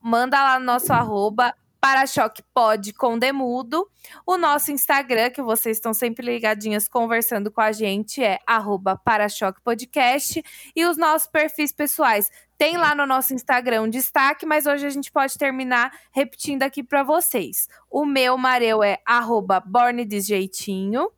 Manda 0.00 0.42
lá 0.42 0.58
no 0.58 0.64
nosso 0.66 0.92
arroba 0.92 1.54
Para-choque 1.86 2.42
Pod 2.52 2.92
com 2.94 3.16
Demudo. 3.16 3.88
O 4.26 4.36
nosso 4.36 4.72
Instagram, 4.72 5.30
que 5.30 5.40
vocês 5.40 5.76
estão 5.76 5.94
sempre 5.94 6.26
ligadinhas 6.26 6.88
conversando 6.88 7.48
com 7.48 7.60
a 7.60 7.70
gente, 7.70 8.20
é 8.20 8.40
arroba 8.44 8.96
Para-choque 8.96 9.62
Podcast. 9.62 10.42
E 10.74 10.84
os 10.84 10.96
nossos 10.96 11.28
perfis 11.28 11.70
pessoais. 11.70 12.28
Tem 12.58 12.76
lá 12.76 12.92
no 12.92 13.06
nosso 13.06 13.32
Instagram 13.34 13.82
um 13.82 13.88
destaque, 13.88 14.44
mas 14.44 14.66
hoje 14.66 14.84
a 14.84 14.90
gente 14.90 15.12
pode 15.12 15.38
terminar 15.38 15.92
repetindo 16.10 16.64
aqui 16.64 16.82
para 16.82 17.04
vocês. 17.04 17.68
O 17.88 18.04
meu 18.04 18.36
Mareu 18.36 18.82
é 18.82 18.98
arroba 19.06 19.60
Borne 19.60 20.04
Desjeitinho. 20.04 21.08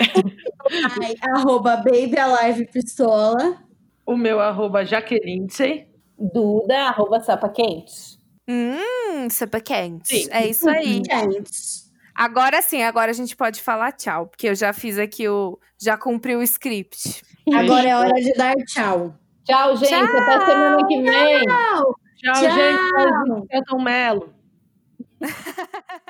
Ai, 0.00 1.14
arroba 1.32 1.76
Baby 1.76 2.18
Alive 2.18 2.66
Pistola. 2.72 3.62
O 4.04 4.16
meu 4.16 4.40
arroba 4.40 4.84
Jaqueline. 4.84 5.46
Duda, 6.18 6.88
arroba 6.88 7.20
Sapa 7.20 7.48
Quente. 7.48 8.17
Hum, 8.48 9.28
sopa 9.30 9.60
quente. 9.60 10.08
Sim. 10.08 10.28
É 10.30 10.46
isso 10.46 10.68
aí. 10.68 11.02
Agora 12.14 12.60
sim, 12.62 12.82
agora 12.82 13.10
a 13.10 13.14
gente 13.14 13.36
pode 13.36 13.62
falar 13.62 13.92
tchau, 13.92 14.26
porque 14.26 14.48
eu 14.48 14.54
já 14.54 14.72
fiz 14.72 14.98
aqui 14.98 15.28
o. 15.28 15.58
Já 15.78 15.96
cumpri 15.96 16.34
o 16.34 16.42
script. 16.42 17.22
agora 17.54 17.88
é 17.88 17.96
hora 17.96 18.14
de 18.14 18.32
dar 18.32 18.54
tchau. 18.66 19.14
Tchau, 19.44 19.76
gente. 19.76 19.94
Até 19.94 20.46
semana 20.46 20.86
que 20.86 21.02
vem. 21.02 21.44
Tchau! 21.44 21.94
Tchau, 22.16 22.34
Tchau. 22.34 22.50
gente. 22.50 23.84
Melo. 23.84 24.34